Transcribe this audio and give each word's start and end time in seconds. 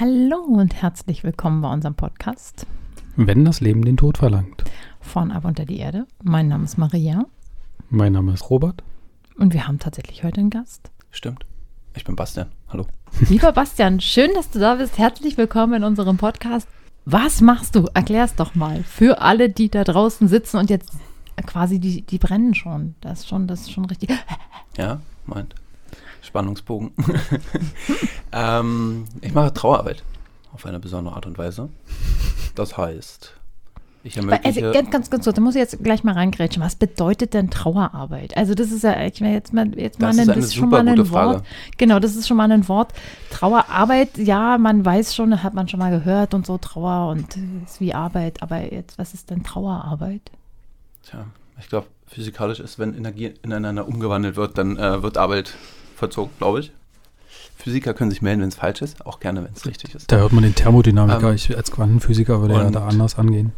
Hallo 0.00 0.38
und 0.38 0.80
herzlich 0.80 1.24
willkommen 1.24 1.60
bei 1.60 1.72
unserem 1.72 1.94
Podcast 1.94 2.66
Wenn 3.16 3.44
das 3.44 3.60
Leben 3.60 3.84
den 3.84 3.96
Tod 3.96 4.18
verlangt. 4.18 4.62
von 5.00 5.32
Ab 5.32 5.44
unter 5.44 5.64
die 5.64 5.78
Erde. 5.78 6.06
Mein 6.22 6.48
Name 6.48 6.64
ist 6.64 6.78
Maria 6.78 7.24
Mein 7.90 8.12
Name 8.12 8.32
ist 8.32 8.48
Robert. 8.50 8.82
und 9.38 9.54
wir 9.54 9.66
haben 9.66 9.78
tatsächlich 9.78 10.22
heute 10.24 10.40
einen 10.40 10.50
Gast. 10.50 10.90
Stimmt. 11.10 11.46
Ich 11.96 12.04
bin 12.04 12.16
Bastian. 12.16 12.48
Hallo. 12.68 12.86
Lieber 13.28 13.52
Bastian, 13.52 14.00
schön, 14.00 14.30
dass 14.34 14.50
du 14.50 14.58
da 14.58 14.76
bist. 14.76 14.98
Herzlich 14.98 15.36
willkommen 15.36 15.74
in 15.74 15.84
unserem 15.84 16.16
Podcast. 16.16 16.68
Was 17.04 17.40
machst 17.40 17.74
du? 17.74 17.88
Erklär's 17.94 18.34
doch 18.36 18.54
mal. 18.54 18.82
Für 18.84 19.20
alle, 19.22 19.48
die 19.48 19.68
da 19.70 19.82
draußen 19.82 20.28
sitzen 20.28 20.58
und 20.58 20.70
jetzt 20.70 20.92
quasi, 21.46 21.78
die, 21.80 22.02
die 22.02 22.18
brennen 22.18 22.54
schon. 22.54 22.94
Das 23.00 23.20
ist 23.20 23.28
schon, 23.28 23.46
das 23.46 23.62
ist 23.62 23.72
schon 23.72 23.86
richtig. 23.86 24.10
Ja, 24.76 25.00
meint. 25.26 25.54
Spannungsbogen. 26.22 26.90
ähm, 28.32 29.04
ich 29.20 29.32
mache 29.34 29.52
Trauerarbeit 29.54 30.02
auf 30.54 30.66
eine 30.66 30.80
besondere 30.80 31.14
Art 31.14 31.26
und 31.26 31.38
Weise. 31.38 31.68
Das 32.54 32.76
heißt, 32.76 33.34
ich 34.04 34.16
Also, 34.16 34.28
ermögliche. 34.30 34.60
ganz, 34.72 34.90
ganz, 34.90 35.10
ganz 35.10 35.24
kurz, 35.24 35.34
da 35.36 35.40
muss 35.42 35.54
ich 35.54 35.60
jetzt 35.60 35.82
gleich 35.82 36.04
mal 36.04 36.14
reingrätschen. 36.14 36.62
Was 36.62 36.76
bedeutet 36.76 37.34
denn 37.34 37.50
Trauerarbeit? 37.50 38.36
Also, 38.36 38.54
das 38.54 38.70
ist 38.70 38.82
ja, 38.84 39.00
ich 39.04 39.20
will 39.20 39.28
jetzt 39.30 39.52
mal, 39.52 39.76
jetzt 39.78 40.00
mal 40.00 40.08
Das 40.08 40.18
ein- 40.28 40.40
das 40.40 40.54
schon 40.54 40.68
mal 40.70 40.86
ein 40.86 40.98
Wort. 40.98 41.08
Frage. 41.08 41.42
Genau, 41.76 41.98
das 41.98 42.16
ist 42.16 42.26
schon 42.28 42.36
mal 42.36 42.50
ein 42.50 42.68
Wort. 42.68 42.92
Trauerarbeit, 43.30 44.16
ja, 44.18 44.56
man 44.58 44.84
weiß 44.84 45.14
schon, 45.14 45.42
hat 45.42 45.54
man 45.54 45.68
schon 45.68 45.78
mal 45.80 45.90
gehört 45.90 46.34
und 46.34 46.46
so, 46.46 46.58
Trauer 46.58 47.10
und 47.10 47.36
ist 47.64 47.80
wie 47.80 47.92
Arbeit. 47.94 48.42
Aber 48.42 48.72
jetzt, 48.72 48.98
was 48.98 49.14
ist 49.14 49.30
denn 49.30 49.42
Trauerarbeit? 49.42 50.22
Tja, 51.04 51.26
ich 51.60 51.68
glaube, 51.68 51.86
physikalisch 52.06 52.60
ist, 52.60 52.78
wenn 52.78 52.94
Energie 52.96 53.34
ineinander 53.42 53.86
umgewandelt 53.86 54.36
wird, 54.36 54.58
dann 54.58 54.76
äh, 54.78 55.02
wird 55.02 55.18
Arbeit 55.18 55.54
vollzogen, 55.98 56.32
glaube 56.38 56.60
ich. 56.60 56.72
Physiker 57.56 57.92
können 57.92 58.10
sich 58.10 58.22
melden, 58.22 58.40
wenn 58.40 58.48
es 58.48 58.54
falsch 58.54 58.82
ist, 58.82 59.04
auch 59.04 59.20
gerne, 59.20 59.44
wenn 59.44 59.52
es 59.52 59.66
richtig 59.66 59.94
ist. 59.94 60.10
Da 60.10 60.16
hört 60.18 60.32
man 60.32 60.44
den 60.44 60.54
Thermodynamiker. 60.54 61.30
Ähm, 61.30 61.34
ich 61.34 61.54
als 61.56 61.70
Quantenphysiker 61.70 62.40
würde 62.40 62.54
ja 62.54 62.70
da 62.70 62.86
anders 62.86 63.18
angehen. 63.18 63.52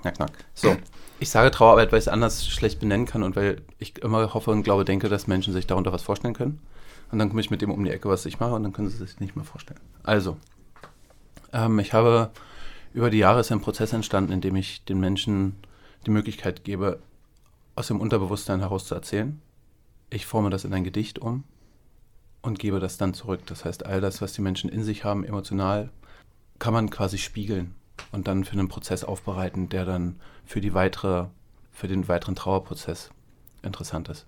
Knack, 0.00 0.16
knack. 0.16 0.32
So, 0.54 0.74
ich 1.20 1.30
sage 1.30 1.50
Trauerarbeit, 1.50 1.92
weil 1.92 1.98
ich 1.98 2.06
es 2.06 2.08
anders 2.08 2.46
schlecht 2.48 2.80
benennen 2.80 3.06
kann 3.06 3.22
und 3.22 3.36
weil 3.36 3.60
ich 3.78 3.98
immer 3.98 4.32
hoffe 4.34 4.50
und 4.50 4.62
glaube, 4.62 4.84
denke, 4.84 5.08
dass 5.08 5.26
Menschen 5.26 5.52
sich 5.52 5.66
darunter 5.66 5.92
was 5.92 6.02
vorstellen 6.02 6.34
können. 6.34 6.60
Und 7.12 7.18
dann 7.18 7.28
komme 7.28 7.42
ich 7.42 7.50
mit 7.50 7.60
dem 7.60 7.70
um 7.70 7.84
die 7.84 7.90
Ecke, 7.90 8.08
was 8.08 8.24
ich 8.24 8.40
mache, 8.40 8.54
und 8.54 8.62
dann 8.62 8.72
können 8.72 8.88
sie 8.88 8.96
sich 8.96 9.20
nicht 9.20 9.36
mehr 9.36 9.44
vorstellen. 9.44 9.80
Also, 10.02 10.38
ähm, 11.52 11.78
ich 11.78 11.92
habe 11.92 12.30
über 12.94 13.10
die 13.10 13.18
Jahre 13.18 13.40
ist 13.40 13.52
ein 13.52 13.60
Prozess 13.60 13.92
entstanden, 13.92 14.32
in 14.32 14.40
dem 14.40 14.56
ich 14.56 14.84
den 14.84 14.98
Menschen 14.98 15.56
die 16.06 16.10
Möglichkeit 16.10 16.64
gebe, 16.64 17.00
aus 17.76 17.88
dem 17.88 18.00
Unterbewusstsein 18.00 18.60
heraus 18.60 18.86
zu 18.86 18.94
erzählen. 18.94 19.40
Ich 20.10 20.26
forme 20.26 20.50
das 20.50 20.64
in 20.64 20.72
ein 20.72 20.84
Gedicht 20.84 21.18
um 21.18 21.44
und 22.42 22.58
gebe 22.58 22.80
das 22.80 22.98
dann 22.98 23.14
zurück. 23.14 23.40
Das 23.46 23.64
heißt, 23.64 23.86
all 23.86 24.00
das, 24.00 24.20
was 24.20 24.32
die 24.32 24.42
Menschen 24.42 24.68
in 24.68 24.84
sich 24.84 25.04
haben, 25.04 25.24
emotional, 25.24 25.90
kann 26.58 26.74
man 26.74 26.90
quasi 26.90 27.18
spiegeln 27.18 27.74
und 28.10 28.28
dann 28.28 28.44
für 28.44 28.52
einen 28.52 28.68
Prozess 28.68 29.04
aufbereiten, 29.04 29.68
der 29.68 29.84
dann 29.84 30.16
für 30.44 30.60
die 30.60 30.74
weitere, 30.74 31.26
für 31.70 31.88
den 31.88 32.08
weiteren 32.08 32.34
Trauerprozess 32.34 33.10
interessant 33.62 34.08
ist. 34.08 34.26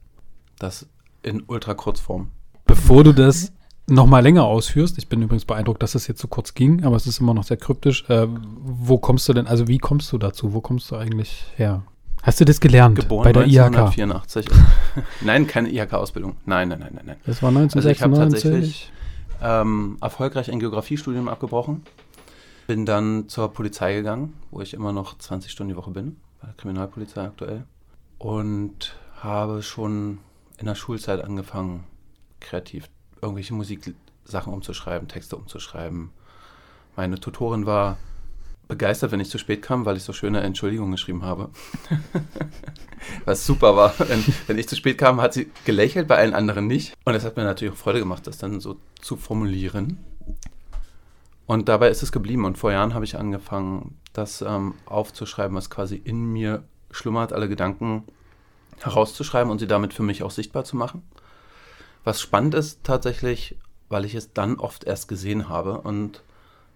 Das 0.58 0.86
in 1.22 1.42
Ultrakurzform. 1.46 2.30
Bevor 2.66 3.04
du 3.04 3.12
das 3.12 3.52
nochmal 3.86 4.22
länger 4.22 4.44
ausführst, 4.44 4.98
ich 4.98 5.08
bin 5.08 5.22
übrigens 5.22 5.44
beeindruckt, 5.44 5.82
dass 5.82 5.94
es 5.94 6.06
jetzt 6.06 6.20
so 6.20 6.28
kurz 6.28 6.54
ging, 6.54 6.84
aber 6.84 6.96
es 6.96 7.06
ist 7.06 7.20
immer 7.20 7.34
noch 7.34 7.44
sehr 7.44 7.56
kryptisch. 7.56 8.08
Äh, 8.08 8.26
wo 8.28 8.98
kommst 8.98 9.28
du 9.28 9.32
denn, 9.32 9.46
also 9.46 9.68
wie 9.68 9.78
kommst 9.78 10.12
du 10.12 10.18
dazu? 10.18 10.52
Wo 10.52 10.60
kommst 10.60 10.90
du 10.90 10.96
eigentlich 10.96 11.44
her? 11.56 11.82
Hast 12.24 12.40
du 12.40 12.46
das 12.46 12.58
gelernt 12.58 12.96
Geboren 12.96 13.24
bei 13.24 13.32
der 13.32 13.46
IHK? 13.46 13.76
1984. 13.76 14.46
nein, 15.20 15.46
keine 15.46 15.70
IHK-Ausbildung. 15.70 16.36
Nein, 16.46 16.68
nein, 16.68 16.80
nein, 16.80 16.92
nein, 16.94 17.04
nein. 17.06 17.16
Das 17.26 17.42
war 17.42 17.54
Also 17.54 17.88
ich 17.88 18.02
habe 18.02 18.14
1996. 18.14 18.42
tatsächlich 18.42 18.92
ähm, 19.42 19.98
erfolgreich 20.00 20.50
ein 20.50 20.58
Geografiestudium 20.58 21.28
abgebrochen. 21.28 21.82
Bin 22.66 22.86
dann 22.86 23.28
zur 23.28 23.52
Polizei 23.52 23.94
gegangen, 23.94 24.32
wo 24.50 24.62
ich 24.62 24.72
immer 24.72 24.92
noch 24.92 25.18
20 25.18 25.52
Stunden 25.52 25.74
die 25.74 25.76
Woche 25.76 25.90
bin, 25.90 26.16
bei 26.40 26.46
der 26.46 26.56
Kriminalpolizei 26.56 27.24
aktuell. 27.24 27.64
Und 28.18 28.96
habe 29.20 29.62
schon 29.62 30.18
in 30.56 30.64
der 30.64 30.76
Schulzeit 30.76 31.22
angefangen, 31.22 31.84
kreativ 32.40 32.88
irgendwelche 33.20 33.52
Musiksachen 33.52 34.50
umzuschreiben, 34.52 35.08
Texte 35.08 35.36
umzuschreiben. 35.36 36.10
Meine 36.96 37.20
Tutorin 37.20 37.66
war 37.66 37.98
begeistert, 38.68 39.12
wenn 39.12 39.20
ich 39.20 39.30
zu 39.30 39.38
spät 39.38 39.62
kam, 39.62 39.84
weil 39.84 39.96
ich 39.96 40.02
so 40.02 40.12
schöne 40.12 40.40
Entschuldigungen 40.40 40.92
geschrieben 40.92 41.22
habe. 41.22 41.50
Was 43.24 43.46
super 43.46 43.76
war. 43.76 43.94
Wenn, 43.98 44.24
wenn 44.46 44.58
ich 44.58 44.68
zu 44.68 44.76
spät 44.76 44.98
kam, 44.98 45.20
hat 45.20 45.34
sie 45.34 45.50
gelächelt, 45.64 46.08
bei 46.08 46.16
allen 46.16 46.34
anderen 46.34 46.66
nicht. 46.66 46.94
Und 47.04 47.14
es 47.14 47.24
hat 47.24 47.36
mir 47.36 47.44
natürlich 47.44 47.74
auch 47.74 47.78
Freude 47.78 47.98
gemacht, 47.98 48.26
das 48.26 48.38
dann 48.38 48.60
so 48.60 48.76
zu 49.00 49.16
formulieren. 49.16 49.98
Und 51.46 51.68
dabei 51.68 51.90
ist 51.90 52.02
es 52.02 52.12
geblieben. 52.12 52.44
Und 52.44 52.56
vor 52.56 52.72
Jahren 52.72 52.94
habe 52.94 53.04
ich 53.04 53.18
angefangen, 53.18 53.98
das 54.12 54.42
ähm, 54.42 54.74
aufzuschreiben, 54.86 55.56
was 55.56 55.68
quasi 55.68 55.96
in 55.96 56.24
mir 56.32 56.64
schlummert, 56.90 57.32
alle 57.32 57.48
Gedanken 57.48 58.04
herauszuschreiben 58.80 59.50
und 59.50 59.58
sie 59.58 59.66
damit 59.66 59.92
für 59.92 60.02
mich 60.02 60.22
auch 60.22 60.30
sichtbar 60.30 60.64
zu 60.64 60.76
machen. 60.76 61.02
Was 62.04 62.20
spannend 62.20 62.54
ist 62.54 62.84
tatsächlich, 62.84 63.56
weil 63.88 64.04
ich 64.04 64.14
es 64.14 64.32
dann 64.32 64.58
oft 64.58 64.84
erst 64.84 65.08
gesehen 65.08 65.48
habe. 65.48 65.80
Und 65.80 66.22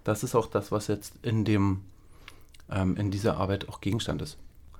das 0.04 0.22
ist 0.22 0.34
auch 0.34 0.46
das, 0.46 0.72
was 0.72 0.86
jetzt 0.86 1.14
in 1.22 1.44
dem 1.44 1.82
ähm, 2.70 2.96
in 2.96 3.10
dieser 3.10 3.36
Arbeit 3.38 3.68
auch 3.68 3.80
Gegenstand 3.80 4.20
ist. 4.22 4.36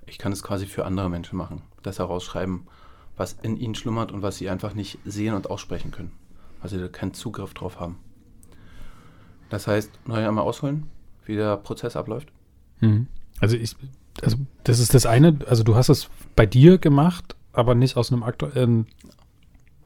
Ich 0.07 0.19
kann 0.19 0.33
es 0.33 0.43
quasi 0.43 0.67
für 0.67 0.85
andere 0.87 1.09
Menschen 1.11 1.37
machen, 1.37 1.63
das 1.83 1.99
herausschreiben, 1.99 2.67
was 3.17 3.35
in 3.43 3.57
ihnen 3.57 3.75
schlummert 3.75 4.13
und 4.13 4.23
was 4.23 4.37
sie 4.37 4.49
einfach 4.49 4.75
nicht 4.75 4.99
sehen 5.05 5.35
und 5.35 5.51
aussprechen 5.51 5.91
können, 5.91 6.13
weil 6.61 6.71
sie 6.71 6.79
da 6.79 6.89
keinen 6.89 7.15
Zugriff 7.15 7.53
drauf 7.55 7.79
haben. 7.81 7.99
Das 9.51 9.67
heißt, 9.67 9.91
neu 10.07 10.27
einmal 10.27 10.45
ausholen, 10.45 10.89
wie 11.25 11.35
der 11.37 11.57
Prozess 11.57 11.97
abläuft. 11.97 12.29
Mhm. 12.81 13.07
Also 13.41 13.57
ich, 13.57 13.75
also 14.23 14.37
das 14.65 14.79
ist 14.79 14.95
das 14.95 15.07
eine, 15.07 15.39
also 15.47 15.63
du 15.63 15.75
hast 15.75 15.89
es 15.89 16.09
bei 16.37 16.45
dir 16.47 16.79
gemacht, 16.79 17.37
aber 17.53 17.75
nicht 17.75 17.97
aus 17.97 18.13
einem 18.13 18.23
aktuellen 18.23 18.87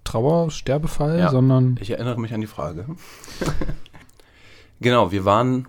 Trauersterbefall, 0.04 1.18
Ja. 1.18 1.30
sondern 1.30 1.78
Ich 1.80 1.90
erinnere 1.90 2.20
mich 2.20 2.34
an 2.34 2.40
die 2.40 2.46
Frage. 2.46 2.86
genau, 4.82 5.12
wir 5.12 5.24
waren, 5.24 5.66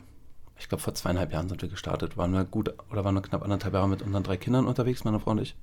ich 0.58 0.68
glaube 0.68 0.82
vor 0.82 0.94
zweieinhalb 0.94 1.32
Jahren 1.32 1.48
sind 1.48 1.62
wir 1.62 1.70
gestartet, 1.70 2.18
waren 2.18 2.34
wir 2.34 2.44
gut 2.44 2.74
oder 2.92 3.06
waren 3.06 3.16
wir 3.16 3.22
knapp 3.22 3.44
anderthalb 3.44 3.74
Jahre 3.74 3.88
mit 3.88 4.02
unseren 4.02 4.24
drei 4.24 4.38
Kindern 4.38 4.68
unterwegs, 4.68 5.04
meine 5.04 5.20
Frau 5.20 5.32
und 5.32 5.42
ich. 5.42 5.56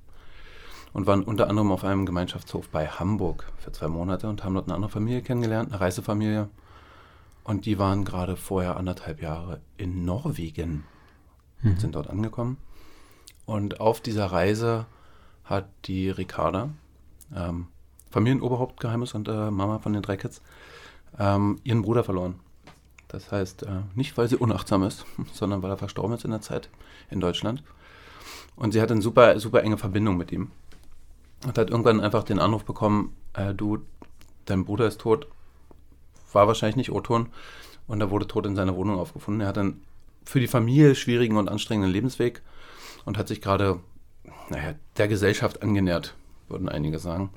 Und 0.93 1.07
waren 1.07 1.23
unter 1.23 1.47
anderem 1.47 1.71
auf 1.71 1.85
einem 1.85 2.05
Gemeinschaftshof 2.05 2.67
bei 2.69 2.87
Hamburg 2.87 3.45
für 3.57 3.71
zwei 3.71 3.87
Monate 3.87 4.27
und 4.27 4.43
haben 4.43 4.55
dort 4.55 4.67
eine 4.67 4.75
andere 4.75 4.91
Familie 4.91 5.21
kennengelernt, 5.21 5.71
eine 5.71 5.79
Reisefamilie. 5.79 6.49
Und 7.43 7.65
die 7.65 7.79
waren 7.79 8.03
gerade 8.03 8.35
vorher 8.35 8.75
anderthalb 8.75 9.21
Jahre 9.21 9.61
in 9.77 10.03
Norwegen 10.03 10.83
und 11.63 11.79
sind 11.79 11.95
dort 11.95 12.09
angekommen. 12.09 12.57
Und 13.45 13.79
auf 13.79 14.01
dieser 14.01 14.25
Reise 14.25 14.85
hat 15.45 15.69
die 15.85 16.09
Ricarda, 16.09 16.69
ähm, 17.35 17.67
Familienoberhauptgeheimnis 18.09 19.13
und 19.13 19.27
äh, 19.27 19.49
Mama 19.49 19.79
von 19.79 19.93
den 19.93 20.01
drei 20.01 20.17
Kids, 20.17 20.41
ähm, 21.17 21.59
ihren 21.63 21.81
Bruder 21.81 22.03
verloren. 22.03 22.39
Das 23.11 23.29
heißt, 23.29 23.63
äh, 23.63 23.81
nicht 23.93 24.17
weil 24.17 24.29
sie 24.29 24.37
unachtsam 24.37 24.83
ist, 24.83 25.05
sondern 25.33 25.61
weil 25.61 25.69
er 25.69 25.77
verstorben 25.77 26.15
ist 26.15 26.23
in 26.23 26.31
der 26.31 26.41
Zeit 26.41 26.69
in 27.09 27.19
Deutschland. 27.19 27.61
Und 28.55 28.71
sie 28.71 28.81
hatte 28.81 28.93
eine 28.93 29.01
super, 29.01 29.37
super 29.39 29.63
enge 29.63 29.77
Verbindung 29.77 30.15
mit 30.15 30.31
ihm. 30.31 30.51
Und 31.45 31.57
hat 31.57 31.69
irgendwann 31.69 31.99
einfach 31.99 32.23
den 32.23 32.39
Anruf 32.39 32.63
bekommen, 32.63 33.15
äh, 33.33 33.53
du, 33.53 33.79
dein 34.45 34.63
Bruder 34.63 34.87
ist 34.87 35.01
tot, 35.01 35.27
war 36.31 36.47
wahrscheinlich 36.47 36.77
nicht 36.77 36.91
O-Ton 36.91 37.27
und 37.87 37.99
er 37.99 38.11
wurde 38.11 38.27
tot 38.27 38.45
in 38.45 38.55
seiner 38.55 38.75
Wohnung 38.75 38.97
aufgefunden. 38.97 39.41
Er 39.41 39.47
hat 39.47 39.57
einen 39.57 39.81
für 40.23 40.39
die 40.39 40.47
Familie 40.47 40.95
schwierigen 40.95 41.35
und 41.35 41.49
anstrengenden 41.49 41.91
Lebensweg 41.91 42.41
und 43.05 43.17
hat 43.17 43.27
sich 43.27 43.41
gerade, 43.41 43.79
naja, 44.49 44.75
der 44.97 45.07
Gesellschaft 45.07 45.61
angenähert, 45.63 46.15
würden 46.47 46.69
einige 46.69 46.99
sagen. 46.99 47.31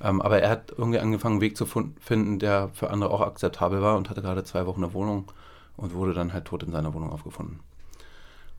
Ähm, 0.00 0.20
aber 0.20 0.40
er 0.40 0.50
hat 0.50 0.72
irgendwie 0.76 0.98
angefangen, 0.98 1.34
einen 1.34 1.40
Weg 1.40 1.56
zu 1.56 1.66
finden, 1.66 2.38
der 2.38 2.70
für 2.72 2.90
andere 2.90 3.10
auch 3.10 3.20
akzeptabel 3.20 3.80
war 3.80 3.96
und 3.96 4.10
hatte 4.10 4.22
gerade 4.22 4.44
zwei 4.44 4.66
Wochen 4.66 4.84
eine 4.84 4.94
Wohnung 4.94 5.30
und 5.76 5.94
wurde 5.94 6.14
dann 6.14 6.32
halt 6.32 6.46
tot 6.46 6.62
in 6.62 6.72
seiner 6.72 6.94
Wohnung 6.94 7.10
aufgefunden. 7.10 7.60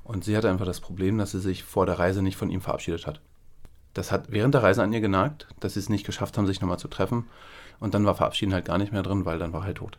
Und 0.03 0.23
sie 0.23 0.37
hatte 0.37 0.49
einfach 0.49 0.65
das 0.65 0.81
Problem, 0.81 1.17
dass 1.17 1.31
sie 1.31 1.39
sich 1.39 1.63
vor 1.63 1.85
der 1.85 1.99
Reise 1.99 2.21
nicht 2.21 2.37
von 2.37 2.49
ihm 2.49 2.61
verabschiedet 2.61 3.07
hat. 3.07 3.21
Das 3.93 4.11
hat 4.11 4.31
während 4.31 4.53
der 4.53 4.61
Reise 4.61 4.83
an 4.83 4.93
ihr 4.93 5.01
genagt, 5.01 5.47
dass 5.59 5.73
sie 5.73 5.79
es 5.79 5.89
nicht 5.89 6.05
geschafft 6.05 6.37
haben, 6.37 6.45
sich 6.45 6.61
nochmal 6.61 6.79
zu 6.79 6.87
treffen. 6.87 7.27
Und 7.79 7.93
dann 7.93 8.05
war 8.05 8.15
Verabschieden 8.15 8.53
halt 8.53 8.65
gar 8.65 8.77
nicht 8.77 8.91
mehr 8.91 9.03
drin, 9.03 9.25
weil 9.25 9.39
dann 9.39 9.53
war 9.53 9.61
er 9.61 9.67
halt 9.67 9.77
tot. 9.77 9.97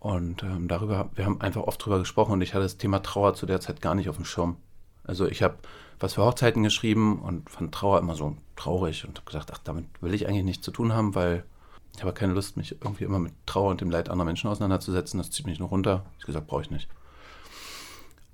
Und 0.00 0.42
ähm, 0.42 0.66
darüber, 0.66 1.10
wir 1.14 1.26
haben 1.26 1.40
einfach 1.40 1.62
oft 1.62 1.84
drüber 1.84 1.98
gesprochen 1.98 2.32
und 2.32 2.40
ich 2.40 2.54
hatte 2.54 2.62
das 2.62 2.78
Thema 2.78 3.02
Trauer 3.02 3.34
zu 3.34 3.46
der 3.46 3.60
Zeit 3.60 3.82
gar 3.82 3.94
nicht 3.94 4.08
auf 4.08 4.16
dem 4.16 4.24
Schirm. 4.24 4.56
Also 5.10 5.26
ich 5.26 5.42
habe 5.42 5.56
was 5.98 6.14
für 6.14 6.22
Hochzeiten 6.22 6.62
geschrieben 6.62 7.20
und 7.20 7.50
fand 7.50 7.74
Trauer 7.74 7.98
immer 7.98 8.14
so 8.14 8.36
traurig 8.54 9.04
und 9.04 9.18
habe 9.18 9.28
gedacht, 9.28 9.50
ach, 9.52 9.58
damit 9.58 9.86
will 10.00 10.14
ich 10.14 10.28
eigentlich 10.28 10.44
nichts 10.44 10.64
zu 10.64 10.70
tun 10.70 10.92
haben, 10.92 11.16
weil 11.16 11.42
ich 11.96 12.02
habe 12.02 12.12
keine 12.12 12.32
Lust, 12.32 12.56
mich 12.56 12.76
irgendwie 12.80 13.02
immer 13.02 13.18
mit 13.18 13.32
Trauer 13.44 13.72
und 13.72 13.80
dem 13.80 13.90
Leid 13.90 14.08
anderer 14.08 14.24
Menschen 14.24 14.48
auseinanderzusetzen. 14.48 15.18
Das 15.18 15.32
zieht 15.32 15.46
mich 15.46 15.58
nur 15.58 15.68
runter. 15.68 16.06
Ich 16.20 16.26
gesagt, 16.26 16.46
brauche 16.46 16.62
ich 16.62 16.70
nicht. 16.70 16.88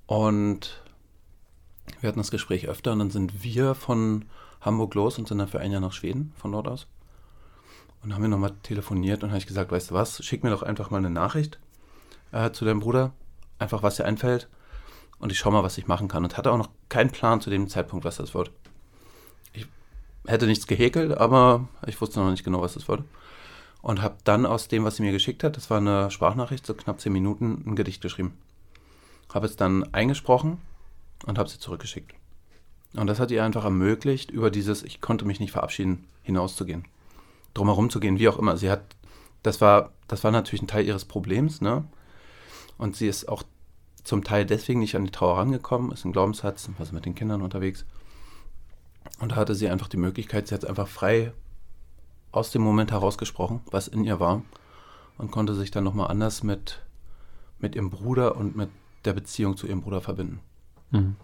Und 0.04 0.82
wir 2.00 2.08
hatten 2.08 2.20
das 2.20 2.30
Gespräch 2.30 2.68
öfter 2.68 2.92
und 2.92 2.98
dann 2.98 3.10
sind 3.10 3.42
wir 3.42 3.74
von 3.74 4.26
Hamburg 4.60 4.94
los 4.94 5.18
und 5.18 5.26
sind 5.26 5.38
dann 5.38 5.48
für 5.48 5.60
ein 5.60 5.72
Jahr 5.72 5.80
nach 5.80 5.94
Schweden 5.94 6.34
von 6.36 6.52
dort 6.52 6.68
aus. 6.68 6.86
Und 8.02 8.12
haben 8.12 8.20
wir 8.20 8.28
nochmal 8.28 8.52
telefoniert 8.62 9.24
und 9.24 9.30
habe 9.30 9.38
ich 9.38 9.46
gesagt, 9.46 9.72
weißt 9.72 9.92
du 9.92 9.94
was, 9.94 10.22
schick 10.22 10.44
mir 10.44 10.50
doch 10.50 10.62
einfach 10.62 10.90
mal 10.90 10.98
eine 10.98 11.08
Nachricht, 11.08 11.58
äh, 12.32 12.50
zu 12.50 12.66
deinem 12.66 12.80
Bruder, 12.80 13.14
einfach 13.58 13.82
was 13.82 13.96
dir 13.96 14.04
einfällt 14.04 14.50
und 15.18 15.32
ich 15.32 15.38
schaue 15.38 15.52
mal, 15.52 15.62
was 15.62 15.78
ich 15.78 15.86
machen 15.86 16.08
kann. 16.08 16.24
Und 16.24 16.36
hatte 16.36 16.52
auch 16.52 16.58
noch 16.58 16.70
keinen 16.88 17.10
Plan 17.10 17.40
zu 17.40 17.50
dem 17.50 17.68
Zeitpunkt, 17.68 18.04
was 18.04 18.16
das 18.16 18.34
wird. 18.34 18.50
Ich 19.52 19.66
hätte 20.26 20.46
nichts 20.46 20.66
gehäkelt, 20.66 21.16
aber 21.16 21.68
ich 21.86 22.00
wusste 22.00 22.20
noch 22.20 22.30
nicht 22.30 22.44
genau, 22.44 22.60
was 22.60 22.74
das 22.74 22.88
wird. 22.88 23.02
Und 23.82 24.02
habe 24.02 24.16
dann 24.24 24.46
aus 24.46 24.68
dem, 24.68 24.84
was 24.84 24.96
sie 24.96 25.02
mir 25.02 25.12
geschickt 25.12 25.44
hat, 25.44 25.56
das 25.56 25.70
war 25.70 25.78
eine 25.78 26.10
Sprachnachricht, 26.10 26.66
so 26.66 26.74
knapp 26.74 27.00
zehn 27.00 27.12
Minuten, 27.12 27.62
ein 27.66 27.76
Gedicht 27.76 28.02
geschrieben. 28.02 28.36
Habe 29.32 29.46
es 29.46 29.56
dann 29.56 29.84
eingesprochen 29.94 30.58
und 31.24 31.38
habe 31.38 31.48
sie 31.48 31.58
zurückgeschickt. 31.58 32.12
Und 32.94 33.06
das 33.06 33.20
hat 33.20 33.30
ihr 33.30 33.44
einfach 33.44 33.64
ermöglicht, 33.64 34.30
über 34.30 34.50
dieses 34.50 34.82
Ich 34.82 35.00
konnte 35.00 35.24
mich 35.24 35.40
nicht 35.40 35.52
verabschieden, 35.52 36.04
hinauszugehen. 36.22 36.84
Drumherum 37.54 37.90
zu 37.90 38.00
gehen, 38.00 38.18
wie 38.18 38.28
auch 38.28 38.38
immer. 38.38 38.56
Sie 38.56 38.70
hat, 38.70 38.82
das 39.42 39.60
war, 39.60 39.92
das 40.08 40.24
war 40.24 40.30
natürlich 40.30 40.62
ein 40.62 40.68
Teil 40.68 40.84
ihres 40.84 41.04
Problems, 41.04 41.60
ne? 41.60 41.84
Und 42.78 42.96
sie 42.96 43.08
ist 43.08 43.28
auch 43.28 43.42
zum 44.06 44.22
Teil 44.22 44.46
deswegen 44.46 44.80
nicht 44.80 44.94
an 44.94 45.04
die 45.04 45.10
Trauer 45.10 45.38
rangekommen, 45.38 45.90
ist 45.90 46.04
ein 46.04 46.12
Glaubenssatz, 46.12 46.70
was 46.78 46.92
mit 46.92 47.04
den 47.06 47.16
Kindern 47.16 47.42
unterwegs. 47.42 47.84
Und 49.18 49.32
da 49.32 49.36
hatte 49.36 49.54
sie 49.54 49.68
einfach 49.68 49.88
die 49.88 49.96
Möglichkeit, 49.96 50.46
sie 50.46 50.54
hat 50.54 50.64
einfach 50.64 50.86
frei 50.86 51.32
aus 52.30 52.52
dem 52.52 52.62
Moment 52.62 52.92
herausgesprochen, 52.92 53.60
was 53.70 53.88
in 53.88 54.04
ihr 54.04 54.20
war, 54.20 54.42
und 55.18 55.32
konnte 55.32 55.54
sich 55.54 55.70
dann 55.70 55.84
nochmal 55.84 56.08
anders 56.08 56.44
mit, 56.44 56.82
mit 57.58 57.74
ihrem 57.74 57.90
Bruder 57.90 58.36
und 58.36 58.56
mit 58.56 58.68
der 59.04 59.12
Beziehung 59.12 59.56
zu 59.56 59.66
ihrem 59.66 59.82
Bruder 59.82 60.00
verbinden. 60.00 60.40
Mhm. 60.92 61.16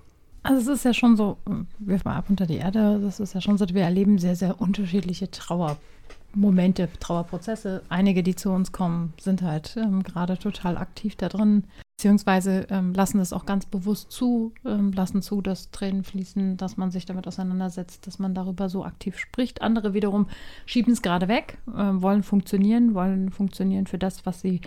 Also 0.43 0.73
es 0.73 0.79
ist 0.79 0.85
ja 0.85 0.93
schon 0.93 1.17
so, 1.17 1.37
wirf 1.79 2.05
mal 2.05 2.17
ab 2.17 2.25
unter 2.29 2.47
die 2.47 2.57
Erde, 2.57 2.99
das 3.01 3.21
ist 3.21 3.33
ja 3.33 3.41
schon 3.41 3.59
so, 3.59 3.69
wir 3.69 3.83
erleben 3.83 4.19
sehr, 4.19 4.35
sehr 4.35 4.61
unterschiedliche 4.61 5.31
Trauermomente, 5.31 6.89
Trauerprozesse. 6.99 7.83
Einige, 7.89 8.25
die 8.25 8.35
zu 8.35 8.51
uns 8.51 8.73
kommen, 8.73 9.13
sind 9.21 9.43
halt 9.43 9.77
ähm, 9.77 10.03
gerade 10.03 10.37
total 10.37 10.79
aktiv 10.79 11.15
da 11.15 11.29
drin, 11.29 11.65
beziehungsweise 12.03 12.67
ähm, 12.69 12.93
lassen 12.95 13.21
es 13.21 13.33
auch 13.33 13.47
ganz 13.47 13.65
bewusst 13.65 14.11
zu, 14.11 14.53
ähm, 14.67 14.91
lassen 14.91 15.23
zu, 15.23 15.41
dass 15.41 15.71
Tränen 15.71 16.03
fließen, 16.03 16.57
dass 16.57 16.77
man 16.77 16.91
sich 16.91 17.07
damit 17.07 17.29
auseinandersetzt, 17.29 18.09
dass 18.09 18.19
man 18.19 18.35
darüber 18.35 18.69
so 18.69 18.85
aktiv 18.85 19.17
spricht. 19.17 19.63
Andere 19.63 19.95
wiederum 19.95 20.27
schieben 20.67 20.93
es 20.93 21.01
gerade 21.01 21.29
weg, 21.29 21.59
äh, 21.69 21.79
wollen 21.79 22.25
funktionieren, 22.25 22.95
wollen 22.95 23.31
funktionieren 23.31 23.87
für 23.87 23.99
das, 23.99 24.27
was 24.27 24.41
sie 24.41 24.63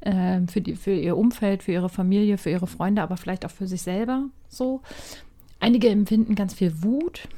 äh, 0.00 0.40
für, 0.48 0.60
die, 0.60 0.74
für 0.74 0.90
ihr 0.92 1.16
Umfeld, 1.16 1.62
für 1.62 1.70
ihre 1.70 1.88
Familie, 1.88 2.36
für 2.36 2.50
ihre 2.50 2.66
Freunde, 2.66 3.02
aber 3.02 3.16
vielleicht 3.16 3.46
auch 3.46 3.52
für 3.52 3.68
sich 3.68 3.82
selber 3.82 4.24
so. 4.48 4.80
Einige 5.60 5.88
empfinden 5.88 6.34
ganz 6.34 6.52
viel 6.52 6.82
Wut, 6.82 7.28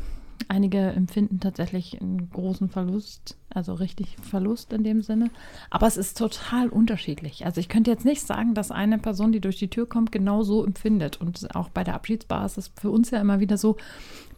Einige 0.49 0.79
empfinden 0.79 1.40
tatsächlich 1.40 2.00
einen 2.00 2.29
großen 2.31 2.69
Verlust, 2.69 3.37
also 3.55 3.75
richtig 3.75 4.17
Verlust 4.23 4.73
in 4.73 4.85
dem 4.85 5.03
Sinne. 5.03 5.31
Aber 5.71 5.87
es 5.87 5.97
ist 5.97 6.19
total 6.19 6.69
unterschiedlich. 6.69 7.47
Also 7.47 7.61
ich 7.61 7.69
könnte 7.69 7.91
jetzt 7.91 8.05
nicht 8.05 8.27
sagen, 8.27 8.55
dass 8.55 8.71
eine 8.71 8.99
Person, 8.99 9.33
die 9.33 9.41
durch 9.41 9.59
die 9.59 9.69
Tür 9.69 9.89
kommt, 9.89 10.12
genau 10.12 10.43
so 10.43 10.65
empfindet. 10.65 11.21
Und 11.21 11.55
auch 11.55 11.69
bei 11.69 11.85
der 11.85 11.95
Abschiedsbar 11.95 12.45
ist 12.47 12.59
es 12.59 12.73
für 12.81 12.91
uns 12.91 13.11
ja 13.11 13.21
immer 13.21 13.41
wieder 13.41 13.56
so, 13.56 13.77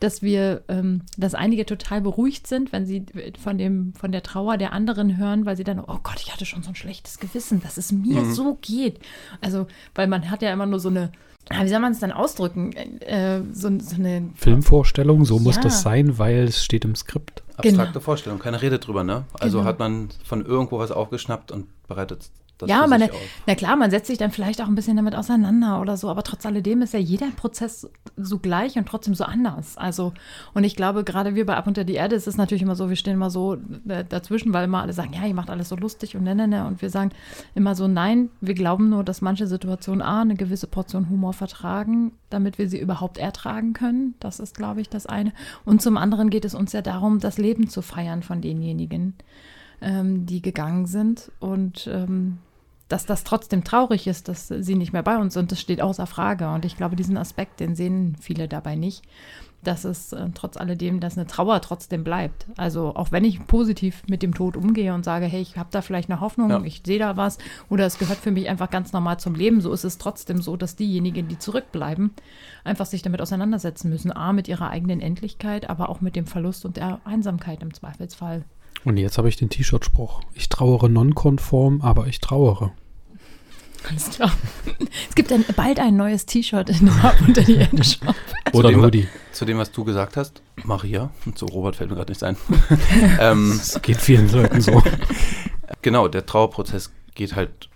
dass 0.00 0.22
wir, 0.22 0.62
ähm, 0.68 1.02
dass 1.16 1.34
einige 1.34 1.64
total 1.64 2.00
beruhigt 2.00 2.46
sind, 2.46 2.72
wenn 2.72 2.86
sie 2.86 3.06
von 3.38 3.58
dem, 3.58 3.94
von 3.94 4.12
der 4.12 4.22
Trauer 4.22 4.58
der 4.58 4.72
anderen 4.72 5.16
hören, 5.16 5.46
weil 5.46 5.56
sie 5.56 5.64
dann, 5.64 5.80
oh 5.80 5.98
Gott, 6.02 6.20
ich 6.20 6.32
hatte 6.32 6.44
schon 6.44 6.62
so 6.62 6.70
ein 6.70 6.76
schlechtes 6.76 7.18
Gewissen, 7.18 7.62
dass 7.62 7.76
es 7.76 7.92
mir 7.92 8.22
mhm. 8.22 8.32
so 8.32 8.58
geht. 8.60 9.00
Also, 9.40 9.66
weil 9.94 10.06
man 10.06 10.30
hat 10.30 10.42
ja 10.42 10.52
immer 10.52 10.66
nur 10.66 10.80
so 10.80 10.88
eine 10.88 11.10
wie 11.48 11.68
soll 11.68 11.78
man 11.78 11.92
es 11.92 12.00
dann 12.00 12.10
ausdrücken? 12.10 12.72
Äh, 12.72 13.40
so, 13.52 13.70
so, 13.78 13.96
eine 13.96 14.30
Filmvorstellung, 14.34 15.24
so 15.24 15.36
ja. 15.36 15.42
muss 15.42 15.60
das 15.60 15.82
sein, 15.82 16.18
weil 16.18 16.44
es 16.44 16.64
steht 16.64 16.84
im 16.84 16.96
Skript. 16.96 17.44
Abstrakte 17.56 17.92
genau. 17.94 18.04
Vorstellung, 18.04 18.38
keine 18.38 18.60
Rede 18.60 18.78
drüber, 18.78 19.04
ne? 19.04 19.24
Also 19.34 19.58
genau. 19.58 19.68
hat 19.68 19.78
man 19.78 20.08
von 20.24 20.44
irgendwo 20.44 20.78
was 20.78 20.90
aufgeschnappt 20.90 21.52
und 21.52 21.66
bereitet 21.86 22.30
das 22.58 22.70
ja, 22.70 22.86
man, 22.86 23.02
na 23.46 23.54
klar, 23.54 23.76
man 23.76 23.90
setzt 23.90 24.06
sich 24.06 24.16
dann 24.16 24.30
vielleicht 24.30 24.62
auch 24.62 24.66
ein 24.66 24.74
bisschen 24.74 24.96
damit 24.96 25.14
auseinander 25.14 25.78
oder 25.80 25.98
so, 25.98 26.08
aber 26.08 26.22
trotz 26.22 26.46
alledem 26.46 26.80
ist 26.80 26.94
ja 26.94 26.98
jeder 26.98 27.26
Prozess 27.36 27.90
so 28.16 28.38
gleich 28.38 28.76
und 28.76 28.86
trotzdem 28.86 29.14
so 29.14 29.24
anders. 29.24 29.76
Also, 29.76 30.14
und 30.54 30.64
ich 30.64 30.74
glaube, 30.74 31.04
gerade 31.04 31.34
wir 31.34 31.44
bei 31.44 31.54
Ab 31.54 31.66
unter 31.66 31.84
die 31.84 31.94
Erde 31.94 32.16
ist 32.16 32.26
es 32.26 32.38
natürlich 32.38 32.62
immer 32.62 32.74
so, 32.74 32.88
wir 32.88 32.96
stehen 32.96 33.12
immer 33.12 33.28
so 33.28 33.58
dazwischen, 34.08 34.54
weil 34.54 34.64
immer 34.64 34.80
alle 34.80 34.94
sagen, 34.94 35.12
ja, 35.12 35.26
ihr 35.26 35.34
macht 35.34 35.50
alles 35.50 35.68
so 35.68 35.76
lustig 35.76 36.16
und 36.16 36.22
ne, 36.24 36.34
ne, 36.34 36.48
ne. 36.48 36.66
Und 36.66 36.80
wir 36.80 36.88
sagen 36.88 37.10
immer 37.54 37.74
so, 37.74 37.88
nein, 37.88 38.30
wir 38.40 38.54
glauben 38.54 38.88
nur, 38.88 39.04
dass 39.04 39.20
manche 39.20 39.46
Situationen 39.46 40.00
A, 40.00 40.22
eine 40.22 40.34
gewisse 40.34 40.66
Portion 40.66 41.10
Humor 41.10 41.34
vertragen, 41.34 42.12
damit 42.30 42.58
wir 42.58 42.70
sie 42.70 42.80
überhaupt 42.80 43.18
ertragen 43.18 43.74
können. 43.74 44.14
Das 44.18 44.40
ist, 44.40 44.56
glaube 44.56 44.80
ich, 44.80 44.88
das 44.88 45.04
eine. 45.04 45.32
Und 45.66 45.82
zum 45.82 45.98
anderen 45.98 46.30
geht 46.30 46.46
es 46.46 46.54
uns 46.54 46.72
ja 46.72 46.80
darum, 46.80 47.20
das 47.20 47.36
Leben 47.36 47.68
zu 47.68 47.82
feiern 47.82 48.22
von 48.22 48.40
denjenigen 48.40 49.12
ähm, 49.80 50.26
die 50.26 50.42
gegangen 50.42 50.86
sind. 50.86 51.30
Und 51.40 51.88
ähm, 51.92 52.38
dass 52.88 53.04
das 53.04 53.24
trotzdem 53.24 53.64
traurig 53.64 54.06
ist, 54.06 54.28
dass 54.28 54.48
sie 54.48 54.76
nicht 54.76 54.92
mehr 54.92 55.02
bei 55.02 55.16
uns 55.16 55.34
sind, 55.34 55.50
das 55.50 55.60
steht 55.60 55.82
außer 55.82 56.06
Frage. 56.06 56.48
Und 56.50 56.64
ich 56.64 56.76
glaube, 56.76 56.96
diesen 56.96 57.16
Aspekt, 57.16 57.60
den 57.60 57.74
sehen 57.74 58.16
viele 58.20 58.46
dabei 58.46 58.76
nicht, 58.76 59.02
dass 59.64 59.84
es 59.84 60.12
äh, 60.12 60.28
trotz 60.34 60.56
alledem, 60.56 61.00
dass 61.00 61.18
eine 61.18 61.26
Trauer 61.26 61.60
trotzdem 61.60 62.04
bleibt. 62.04 62.46
Also 62.56 62.94
auch 62.94 63.10
wenn 63.10 63.24
ich 63.24 63.44
positiv 63.46 64.04
mit 64.06 64.22
dem 64.22 64.34
Tod 64.34 64.56
umgehe 64.56 64.94
und 64.94 65.04
sage, 65.04 65.26
hey, 65.26 65.40
ich 65.40 65.56
habe 65.56 65.68
da 65.72 65.82
vielleicht 65.82 66.08
eine 66.08 66.20
Hoffnung, 66.20 66.50
ja. 66.50 66.62
ich 66.62 66.82
sehe 66.86 67.00
da 67.00 67.16
was 67.16 67.38
oder 67.68 67.86
es 67.86 67.98
gehört 67.98 68.18
für 68.18 68.30
mich 68.30 68.48
einfach 68.48 68.70
ganz 68.70 68.92
normal 68.92 69.18
zum 69.18 69.34
Leben, 69.34 69.60
so 69.60 69.72
ist 69.72 69.84
es 69.84 69.98
trotzdem 69.98 70.40
so, 70.40 70.56
dass 70.56 70.76
diejenigen, 70.76 71.26
die 71.26 71.38
zurückbleiben, 71.38 72.12
einfach 72.62 72.86
sich 72.86 73.02
damit 73.02 73.20
auseinandersetzen 73.20 73.90
müssen. 73.90 74.12
A, 74.12 74.32
mit 74.32 74.46
ihrer 74.46 74.70
eigenen 74.70 75.00
Endlichkeit, 75.00 75.68
aber 75.68 75.88
auch 75.88 76.00
mit 76.00 76.14
dem 76.14 76.26
Verlust 76.26 76.64
und 76.64 76.76
der 76.76 77.00
Einsamkeit 77.04 77.62
im 77.62 77.74
Zweifelsfall. 77.74 78.44
Und 78.86 78.98
jetzt 78.98 79.18
habe 79.18 79.28
ich 79.28 79.34
den 79.34 79.50
T-Shirt-Spruch. 79.50 80.20
Ich 80.34 80.48
trauere 80.48 80.88
nonkonform, 80.88 81.80
aber 81.82 82.06
ich 82.06 82.20
trauere. 82.20 82.70
Alles 83.88 84.10
klar. 84.10 84.32
Es 85.08 85.14
gibt 85.16 85.32
ein, 85.32 85.44
bald 85.56 85.80
ein 85.80 85.96
neues 85.96 86.24
T-Shirt 86.24 86.70
in 86.70 86.88
Ab 86.90 87.16
unter 87.26 87.42
die 87.42 87.56
Erde 87.56 87.82
Shop. 87.82 88.14
Oder 88.52 88.70
zu 88.70 88.80
Hoodie. 88.80 89.08
Zu 89.32 89.44
dem, 89.44 89.58
was 89.58 89.72
du 89.72 89.82
gesagt 89.82 90.16
hast, 90.16 90.40
Maria, 90.62 91.10
zu 91.34 91.46
Robert 91.46 91.74
fällt 91.74 91.90
mir 91.90 91.96
gerade 91.96 92.12
nichts 92.12 92.22
ein. 92.22 92.36
ähm, 93.18 93.54
das 93.58 93.82
geht 93.82 93.96
vielen 93.96 94.30
Leuten 94.30 94.60
so. 94.60 94.80
Genau, 95.82 96.06
der 96.06 96.24
Trauerprozess 96.24 96.92
geht 97.16 97.34
halt 97.34 97.68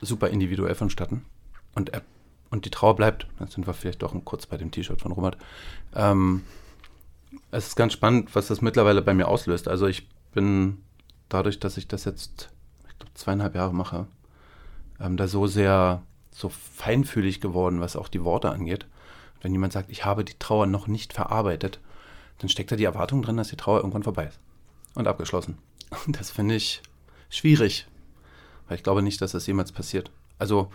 super 0.00 0.30
individuell 0.30 0.74
vonstatten. 0.74 1.26
Und, 1.74 1.90
er, 1.90 2.00
und 2.48 2.64
die 2.64 2.70
Trauer 2.70 2.96
bleibt. 2.96 3.26
Jetzt 3.38 3.52
sind 3.52 3.66
wir 3.66 3.74
vielleicht 3.74 4.00
doch 4.00 4.14
kurz 4.24 4.46
bei 4.46 4.56
dem 4.56 4.70
T-Shirt 4.70 5.02
von 5.02 5.12
Robert. 5.12 5.36
Ähm, 5.94 6.42
es 7.50 7.68
ist 7.68 7.76
ganz 7.76 7.92
spannend, 7.92 8.34
was 8.34 8.46
das 8.46 8.62
mittlerweile 8.62 9.02
bei 9.02 9.12
mir 9.12 9.28
auslöst. 9.28 9.68
Also 9.68 9.86
ich 9.86 10.08
bin 10.32 10.82
dadurch, 11.28 11.60
dass 11.60 11.76
ich 11.76 11.88
das 11.88 12.04
jetzt, 12.04 12.50
ich 12.88 12.98
glaube, 12.98 13.14
zweieinhalb 13.14 13.54
Jahre 13.54 13.74
mache, 13.74 14.06
ähm, 15.00 15.16
da 15.16 15.28
so 15.28 15.46
sehr 15.46 16.02
so 16.30 16.48
feinfühlig 16.48 17.40
geworden, 17.40 17.80
was 17.80 17.96
auch 17.96 18.08
die 18.08 18.24
Worte 18.24 18.50
angeht. 18.50 18.86
Wenn 19.40 19.52
jemand 19.52 19.72
sagt, 19.72 19.90
ich 19.90 20.04
habe 20.04 20.24
die 20.24 20.38
Trauer 20.38 20.66
noch 20.66 20.86
nicht 20.86 21.12
verarbeitet, 21.12 21.78
dann 22.38 22.48
steckt 22.48 22.72
da 22.72 22.76
die 22.76 22.84
Erwartung 22.84 23.22
drin, 23.22 23.36
dass 23.36 23.48
die 23.48 23.56
Trauer 23.56 23.78
irgendwann 23.78 24.02
vorbei 24.02 24.26
ist 24.26 24.38
und 24.94 25.06
abgeschlossen. 25.06 25.58
Und 26.06 26.18
das 26.20 26.30
finde 26.30 26.54
ich 26.54 26.82
schwierig, 27.28 27.86
weil 28.68 28.76
ich 28.76 28.82
glaube 28.82 29.02
nicht, 29.02 29.20
dass 29.20 29.32
das 29.32 29.46
jemals 29.46 29.72
passiert. 29.72 30.10
Also 30.38 30.70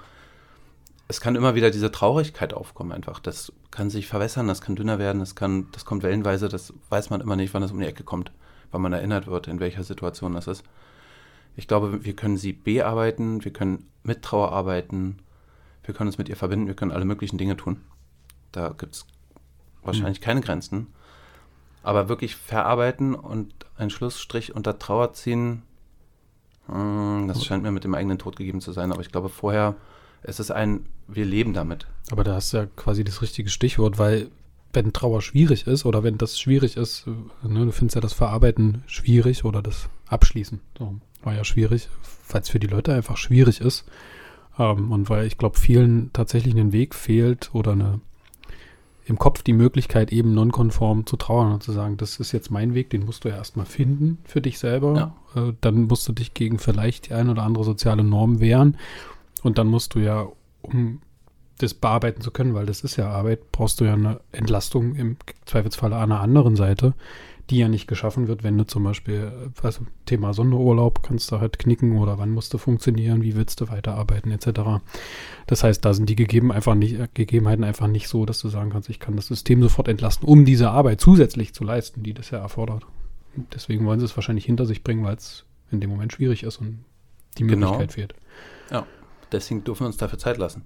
es 1.07 1.21
kann 1.21 1.35
immer 1.35 1.55
wieder 1.55 1.71
diese 1.71 1.91
Traurigkeit 1.91 2.53
aufkommen 2.53 2.91
einfach. 2.91 3.19
Das 3.19 3.51
kann 3.71 3.89
sich 3.89 4.07
verwässern, 4.07 4.47
das 4.47 4.61
kann 4.61 4.75
dünner 4.75 4.99
werden, 4.99 5.19
das 5.19 5.35
kann, 5.35 5.67
das 5.71 5.85
kommt 5.85 6.03
wellenweise, 6.03 6.49
das 6.49 6.73
weiß 6.89 7.09
man 7.09 7.21
immer 7.21 7.35
nicht, 7.35 7.53
wann 7.53 7.63
es 7.63 7.71
um 7.71 7.79
die 7.79 7.85
Ecke 7.85 8.03
kommt, 8.03 8.31
wann 8.71 8.81
man 8.81 8.93
erinnert 8.93 9.27
wird, 9.27 9.47
in 9.47 9.59
welcher 9.59 9.83
Situation 9.83 10.33
das 10.33 10.47
ist. 10.47 10.63
Ich 11.55 11.67
glaube, 11.67 12.03
wir 12.03 12.15
können 12.15 12.37
sie 12.37 12.53
bearbeiten, 12.53 13.43
wir 13.43 13.51
können 13.51 13.89
mit 14.03 14.21
Trauer 14.21 14.51
arbeiten, 14.51 15.17
wir 15.83 15.93
können 15.93 16.07
uns 16.07 16.17
mit 16.17 16.29
ihr 16.29 16.35
verbinden, 16.35 16.67
wir 16.67 16.75
können 16.75 16.91
alle 16.91 17.05
möglichen 17.05 17.37
Dinge 17.37 17.57
tun. 17.57 17.81
Da 18.51 18.69
gibt 18.77 18.95
es 18.95 19.05
wahrscheinlich 19.83 20.19
mhm. 20.19 20.25
keine 20.25 20.41
Grenzen. 20.41 20.87
Aber 21.83 22.09
wirklich 22.09 22.35
verarbeiten 22.35 23.15
und 23.15 23.53
einen 23.77 23.89
Schlussstrich 23.89 24.55
unter 24.55 24.77
Trauer 24.77 25.13
ziehen, 25.13 25.63
hm, 26.67 27.27
das 27.27 27.45
scheint 27.45 27.63
mir 27.63 27.71
mit 27.71 27.85
dem 27.85 27.95
eigenen 27.95 28.19
Tod 28.19 28.35
gegeben 28.35 28.61
zu 28.61 28.71
sein. 28.71 28.91
Aber 28.91 29.01
ich 29.01 29.11
glaube, 29.11 29.29
vorher 29.29 29.75
es 30.23 30.39
ist 30.39 30.51
ein, 30.51 30.85
wir 31.07 31.25
leben 31.25 31.53
damit. 31.53 31.87
Aber 32.11 32.23
da 32.23 32.35
hast 32.35 32.53
du 32.53 32.57
ja 32.57 32.65
quasi 32.75 33.03
das 33.03 33.21
richtige 33.21 33.49
Stichwort, 33.49 33.97
weil 33.97 34.29
wenn 34.73 34.93
Trauer 34.93 35.21
schwierig 35.21 35.67
ist 35.67 35.85
oder 35.85 36.03
wenn 36.03 36.17
das 36.17 36.39
schwierig 36.39 36.77
ist, 36.77 37.07
ne, 37.07 37.65
du 37.65 37.71
findest 37.71 37.95
ja 37.95 38.01
das 38.01 38.13
Verarbeiten 38.13 38.83
schwierig 38.87 39.45
oder 39.45 39.61
das 39.61 39.89
Abschließen. 40.07 40.59
So, 40.77 40.95
war 41.23 41.35
ja 41.35 41.43
schwierig, 41.43 41.89
weil 42.29 42.41
es 42.41 42.49
für 42.49 42.59
die 42.59 42.67
Leute 42.67 42.93
einfach 42.93 43.17
schwierig 43.17 43.61
ist. 43.61 43.85
Ähm, 44.59 44.91
und 44.91 45.09
weil 45.09 45.25
ich 45.25 45.37
glaube, 45.37 45.57
vielen 45.59 46.11
tatsächlich 46.13 46.55
einen 46.55 46.73
Weg 46.73 46.95
fehlt 46.95 47.49
oder 47.53 47.73
eine 47.73 47.99
im 49.05 49.17
Kopf 49.17 49.41
die 49.41 49.53
Möglichkeit, 49.53 50.11
eben 50.11 50.33
nonkonform 50.33 51.05
zu 51.05 51.15
trauern 51.15 51.53
und 51.53 51.63
zu 51.63 51.71
sagen, 51.71 51.95
das 51.95 52.19
ist 52.19 52.33
jetzt 52.33 52.51
mein 52.51 52.73
Weg, 52.73 52.89
den 52.89 53.05
musst 53.05 53.23
du 53.23 53.29
ja 53.29 53.35
erstmal 53.35 53.65
finden 53.65 54.17
für 54.25 54.41
dich 54.41 54.59
selber. 54.59 55.15
Ja. 55.33 55.41
Äh, 55.41 55.53
dann 55.61 55.83
musst 55.83 56.05
du 56.09 56.11
dich 56.11 56.33
gegen 56.33 56.59
vielleicht 56.59 57.07
die 57.07 57.13
ein 57.13 57.29
oder 57.29 57.43
andere 57.43 57.63
soziale 57.63 58.03
Norm 58.03 58.41
wehren. 58.41 58.77
Und 59.43 59.57
dann 59.57 59.67
musst 59.67 59.95
du 59.95 59.99
ja, 59.99 60.27
um 60.61 60.99
das 61.57 61.73
bearbeiten 61.73 62.21
zu 62.21 62.31
können, 62.31 62.53
weil 62.53 62.65
das 62.65 62.81
ist 62.81 62.95
ja 62.97 63.09
Arbeit, 63.09 63.51
brauchst 63.51 63.79
du 63.79 63.85
ja 63.85 63.93
eine 63.93 64.19
Entlastung 64.31 64.95
im 64.95 65.17
Zweifelsfall 65.45 65.93
an 65.93 66.11
einer 66.11 66.21
anderen 66.21 66.55
Seite, 66.55 66.93
die 67.49 67.57
ja 67.59 67.69
nicht 67.69 67.87
geschaffen 67.87 68.27
wird, 68.27 68.43
wenn 68.43 68.57
du 68.57 68.65
zum 68.65 68.83
Beispiel, 68.83 69.31
also 69.63 69.85
Thema 70.05 70.33
Sonderurlaub, 70.33 71.01
kannst 71.01 71.31
du 71.31 71.39
halt 71.39 71.59
knicken 71.59 71.97
oder 71.97 72.17
wann 72.17 72.31
musst 72.31 72.53
du 72.53 72.57
funktionieren, 72.57 73.21
wie 73.23 73.35
willst 73.35 73.61
du 73.61 73.69
weiterarbeiten, 73.69 74.31
etc. 74.31 74.83
Das 75.47 75.63
heißt, 75.63 75.83
da 75.85 75.93
sind 75.93 76.09
die 76.09 76.15
Gegeben 76.17 76.51
einfach 76.51 76.75
nicht, 76.75 77.15
Gegebenheiten 77.15 77.63
einfach 77.63 77.87
nicht 77.87 78.09
so, 78.09 78.25
dass 78.25 78.39
du 78.39 78.49
sagen 78.49 78.69
kannst, 78.71 78.89
ich 78.89 78.99
kann 78.99 79.15
das 79.15 79.27
System 79.27 79.61
sofort 79.63 79.87
entlasten, 79.87 80.27
um 80.27 80.43
diese 80.43 80.69
Arbeit 80.71 80.99
zusätzlich 80.99 81.53
zu 81.53 81.63
leisten, 81.63 82.03
die 82.03 82.13
das 82.13 82.31
ja 82.31 82.39
erfordert. 82.39 82.85
Und 83.35 83.53
deswegen 83.53 83.85
wollen 83.85 83.99
sie 83.99 84.05
es 84.05 84.17
wahrscheinlich 84.17 84.45
hinter 84.45 84.65
sich 84.65 84.83
bringen, 84.83 85.05
weil 85.05 85.15
es 85.15 85.45
in 85.71 85.79
dem 85.79 85.89
Moment 85.89 86.11
schwierig 86.13 86.43
ist 86.43 86.57
und 86.57 86.83
die 87.37 87.43
Genau. 87.43 87.71
Möglichkeit 87.71 87.93
fehlt. 87.93 88.13
Ja, 88.71 88.85
deswegen 89.31 89.63
dürfen 89.63 89.83
wir 89.83 89.87
uns 89.87 89.97
dafür 89.97 90.19
Zeit 90.19 90.37
lassen. 90.37 90.65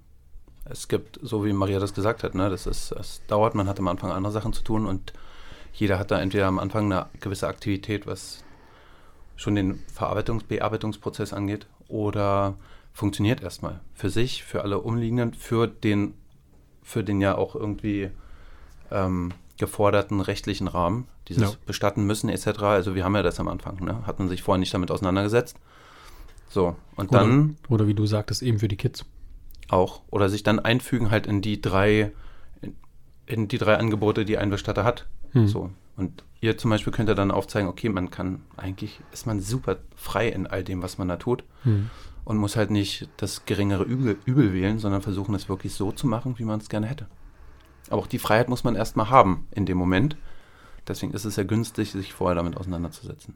Es 0.66 0.88
gibt, 0.88 1.20
so 1.22 1.44
wie 1.44 1.54
Maria 1.54 1.80
das 1.80 1.94
gesagt 1.94 2.24
hat, 2.24 2.36
ne, 2.36 2.50
das 2.50 2.68
ist, 2.68 2.92
es 2.92 3.22
dauert, 3.28 3.56
man 3.56 3.68
hat 3.68 3.80
am 3.80 3.88
Anfang 3.88 4.12
andere 4.12 4.32
Sachen 4.32 4.54
zu 4.54 4.64
tun 4.64 4.86
und 4.86 5.14
jeder 5.74 5.98
hat 5.98 6.12
da 6.12 6.20
entweder 6.20 6.48
am 6.48 6.60
Anfang 6.60 6.92
eine 6.92 7.08
gewisse 7.20 7.48
Aktivität, 7.48 8.06
was 8.06 8.44
schon 9.36 9.56
den 9.56 9.82
Verarbeitungs-, 9.94 10.44
Bearbeitungsprozess 10.48 11.34
angeht, 11.34 11.68
oder 11.88 12.56
funktioniert 12.94 13.42
erstmal 13.42 13.80
für 13.94 14.10
sich, 14.10 14.44
für 14.44 14.62
alle 14.62 14.80
Umliegenden, 14.80 15.34
für 15.34 15.68
den, 15.68 16.14
für 16.84 17.04
den 17.04 17.22
ja 17.22 17.36
auch 17.36 17.56
irgendwie 17.56 18.12
ähm, 18.92 19.32
geforderten 19.58 20.22
rechtlichen 20.22 20.68
Rahmen, 20.68 21.08
dieses 21.28 21.44
Ja. 21.44 21.58
bestatten 21.66 22.06
müssen 22.06 22.30
etc. 22.30 22.48
Also 22.64 22.96
wir 22.96 23.04
haben 23.04 23.16
ja 23.16 23.24
das 23.24 23.40
am 23.40 23.48
Anfang, 23.48 23.84
ne? 23.84 24.06
hat 24.06 24.20
man 24.20 24.28
sich 24.30 24.44
vorher 24.44 24.60
nicht 24.60 24.74
damit 24.74 24.92
auseinandergesetzt. 24.92 25.56
So, 26.50 26.76
und 26.98 27.10
Oder, 27.10 27.20
dann 27.20 27.58
oder 27.70 27.88
wie 27.88 27.94
du 27.94 28.06
sagtest, 28.06 28.42
eben 28.42 28.60
für 28.60 28.68
die 28.68 28.76
Kids. 28.76 29.06
Auch. 29.72 30.02
Oder 30.10 30.30
sich 30.30 30.44
dann 30.44 30.60
einfügen 30.60 31.12
halt 31.12 31.28
in 31.28 31.42
die 31.42 31.62
drei, 31.62 32.12
in, 33.26 33.48
die 33.48 33.58
drei 33.58 33.78
Angebote, 33.78 34.26
die 34.26 34.38
ein 34.38 34.50
Bestatter 34.50 34.84
hat. 34.84 35.08
Hm. 35.32 35.48
So. 35.48 35.70
Und 35.96 36.24
ihr 36.40 36.58
zum 36.58 36.72
Beispiel 36.72 36.94
könnt 36.94 37.10
ihr 37.10 37.16
dann 37.16 37.32
aufzeigen, 37.32 37.70
okay, 37.70 37.90
man 37.90 38.10
kann, 38.10 38.42
eigentlich 38.58 39.00
ist 39.12 39.26
man 39.26 39.40
super 39.40 39.78
frei 39.96 40.30
in 40.30 40.48
all 40.48 40.64
dem, 40.64 40.82
was 40.82 40.98
man 40.98 41.08
da 41.08 41.18
tut. 41.18 41.44
Hm. 41.64 41.90
Und 42.24 42.38
muss 42.38 42.56
halt 42.56 42.70
nicht 42.70 43.10
das 43.18 43.46
geringere 43.46 43.84
Übel, 43.84 44.18
Übel 44.26 44.54
wählen, 44.54 44.78
sondern 44.78 45.02
versuchen, 45.02 45.34
es 45.34 45.50
wirklich 45.50 45.74
so 45.74 45.92
zu 45.92 46.06
machen, 46.08 46.38
wie 46.38 46.46
man 46.46 46.60
es 46.60 46.70
gerne 46.70 46.88
hätte. 46.88 47.08
Aber 47.90 48.02
auch 48.02 48.08
die 48.08 48.20
Freiheit 48.20 48.48
muss 48.48 48.64
man 48.64 48.76
erstmal 48.76 49.10
haben 49.10 49.48
in 49.52 49.66
dem 49.66 49.78
Moment. 49.78 50.16
Deswegen 50.88 51.14
ist 51.14 51.26
es 51.26 51.36
ja 51.36 51.44
günstig, 51.44 51.92
sich 51.92 52.14
vorher 52.14 52.36
damit 52.36 52.58
auseinanderzusetzen. 52.58 53.36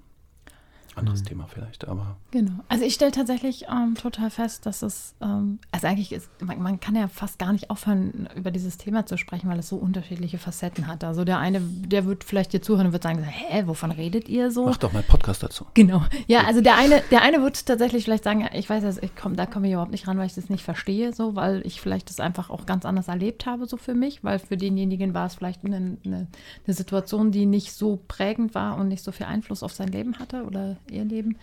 Anderes 0.95 1.21
Mhm. 1.21 1.25
Thema 1.25 1.47
vielleicht, 1.47 1.87
aber 1.87 2.17
Genau. 2.31 2.51
Also 2.69 2.85
ich 2.85 2.93
stelle 2.93 3.11
tatsächlich 3.11 3.65
ähm, 3.69 3.95
total 3.95 4.29
fest, 4.29 4.65
dass 4.65 4.81
es, 4.81 5.15
ähm, 5.21 5.59
also 5.71 5.87
eigentlich 5.87 6.11
ist, 6.11 6.29
man, 6.41 6.61
man 6.61 6.79
kann 6.79 6.95
ja 6.95 7.07
fast 7.07 7.39
gar 7.39 7.51
nicht 7.53 7.69
aufhören, 7.69 8.29
über 8.35 8.51
dieses 8.51 8.77
Thema 8.77 9.05
zu 9.05 9.17
sprechen, 9.17 9.49
weil 9.49 9.59
es 9.59 9.69
so 9.69 9.77
unterschiedliche 9.77 10.37
Facetten 10.37 10.87
hat. 10.87 11.03
Also 11.03 11.23
der 11.25 11.39
eine, 11.39 11.59
der 11.61 12.05
wird 12.05 12.23
vielleicht 12.23 12.53
dir 12.53 12.61
zuhören 12.61 12.87
und 12.87 12.93
wird 12.93 13.03
sagen, 13.03 13.23
hä, 13.23 13.63
wovon 13.65 13.91
redet 13.91 14.29
ihr 14.29 14.51
so? 14.51 14.65
mach 14.65 14.77
doch 14.77 14.91
mal 14.93 14.99
einen 14.99 15.07
Podcast 15.07 15.43
dazu. 15.43 15.65
Genau. 15.73 16.03
Ja, 16.27 16.43
also 16.45 16.61
der 16.61 16.75
eine, 16.77 17.01
der 17.11 17.21
eine 17.21 17.41
wird 17.41 17.65
tatsächlich 17.65 18.03
vielleicht 18.05 18.23
sagen, 18.23 18.47
ich 18.53 18.69
weiß, 18.69 18.83
also 18.83 19.01
ich 19.01 19.15
komm, 19.15 19.35
da 19.35 19.45
komme 19.45 19.67
ich 19.67 19.73
überhaupt 19.73 19.91
nicht 19.91 20.07
ran, 20.07 20.17
weil 20.17 20.27
ich 20.27 20.35
das 20.35 20.49
nicht 20.49 20.63
verstehe, 20.63 21.13
so, 21.13 21.35
weil 21.35 21.65
ich 21.65 21.81
vielleicht 21.81 22.09
das 22.09 22.19
einfach 22.19 22.49
auch 22.49 22.65
ganz 22.65 22.85
anders 22.85 23.07
erlebt 23.07 23.45
habe, 23.45 23.65
so 23.65 23.77
für 23.77 23.93
mich, 23.93 24.23
weil 24.23 24.39
für 24.39 24.57
denjenigen 24.57 25.13
war 25.13 25.25
es 25.27 25.35
vielleicht 25.35 25.63
eine, 25.65 25.97
eine, 26.05 26.27
eine 26.65 26.73
Situation, 26.73 27.31
die 27.31 27.45
nicht 27.45 27.73
so 27.73 27.99
prägend 28.07 28.55
war 28.55 28.77
und 28.77 28.87
nicht 28.87 29.03
so 29.03 29.11
viel 29.11 29.25
Einfluss 29.25 29.63
auf 29.63 29.73
sein 29.73 29.89
Leben 29.89 30.19
hatte 30.19 30.43
oder 30.43 30.77
ihr 30.91 31.05
Leben. 31.05 31.37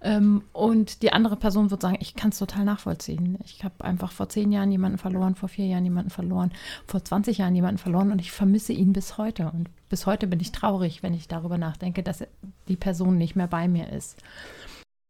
Ähm, 0.00 0.42
und 0.52 1.02
die 1.02 1.12
andere 1.12 1.36
Person 1.36 1.70
wird 1.70 1.82
sagen, 1.82 1.98
ich 2.00 2.14
kann 2.14 2.30
es 2.30 2.38
total 2.38 2.64
nachvollziehen. 2.64 3.38
Ich 3.44 3.64
habe 3.64 3.84
einfach 3.84 4.12
vor 4.12 4.28
zehn 4.28 4.52
Jahren 4.52 4.70
jemanden 4.70 4.98
verloren, 4.98 5.34
vor 5.34 5.48
vier 5.48 5.66
Jahren 5.66 5.84
jemanden 5.84 6.10
verloren, 6.10 6.52
vor 6.86 7.04
20 7.04 7.38
Jahren 7.38 7.54
jemanden 7.54 7.78
verloren 7.78 8.12
und 8.12 8.20
ich 8.20 8.32
vermisse 8.32 8.72
ihn 8.72 8.92
bis 8.92 9.18
heute. 9.18 9.50
Und 9.52 9.68
bis 9.88 10.06
heute 10.06 10.26
bin 10.26 10.40
ich 10.40 10.52
traurig, 10.52 11.02
wenn 11.02 11.14
ich 11.14 11.28
darüber 11.28 11.58
nachdenke, 11.58 12.02
dass 12.02 12.24
die 12.68 12.76
Person 12.76 13.18
nicht 13.18 13.36
mehr 13.36 13.48
bei 13.48 13.68
mir 13.68 13.90
ist. 13.90 14.16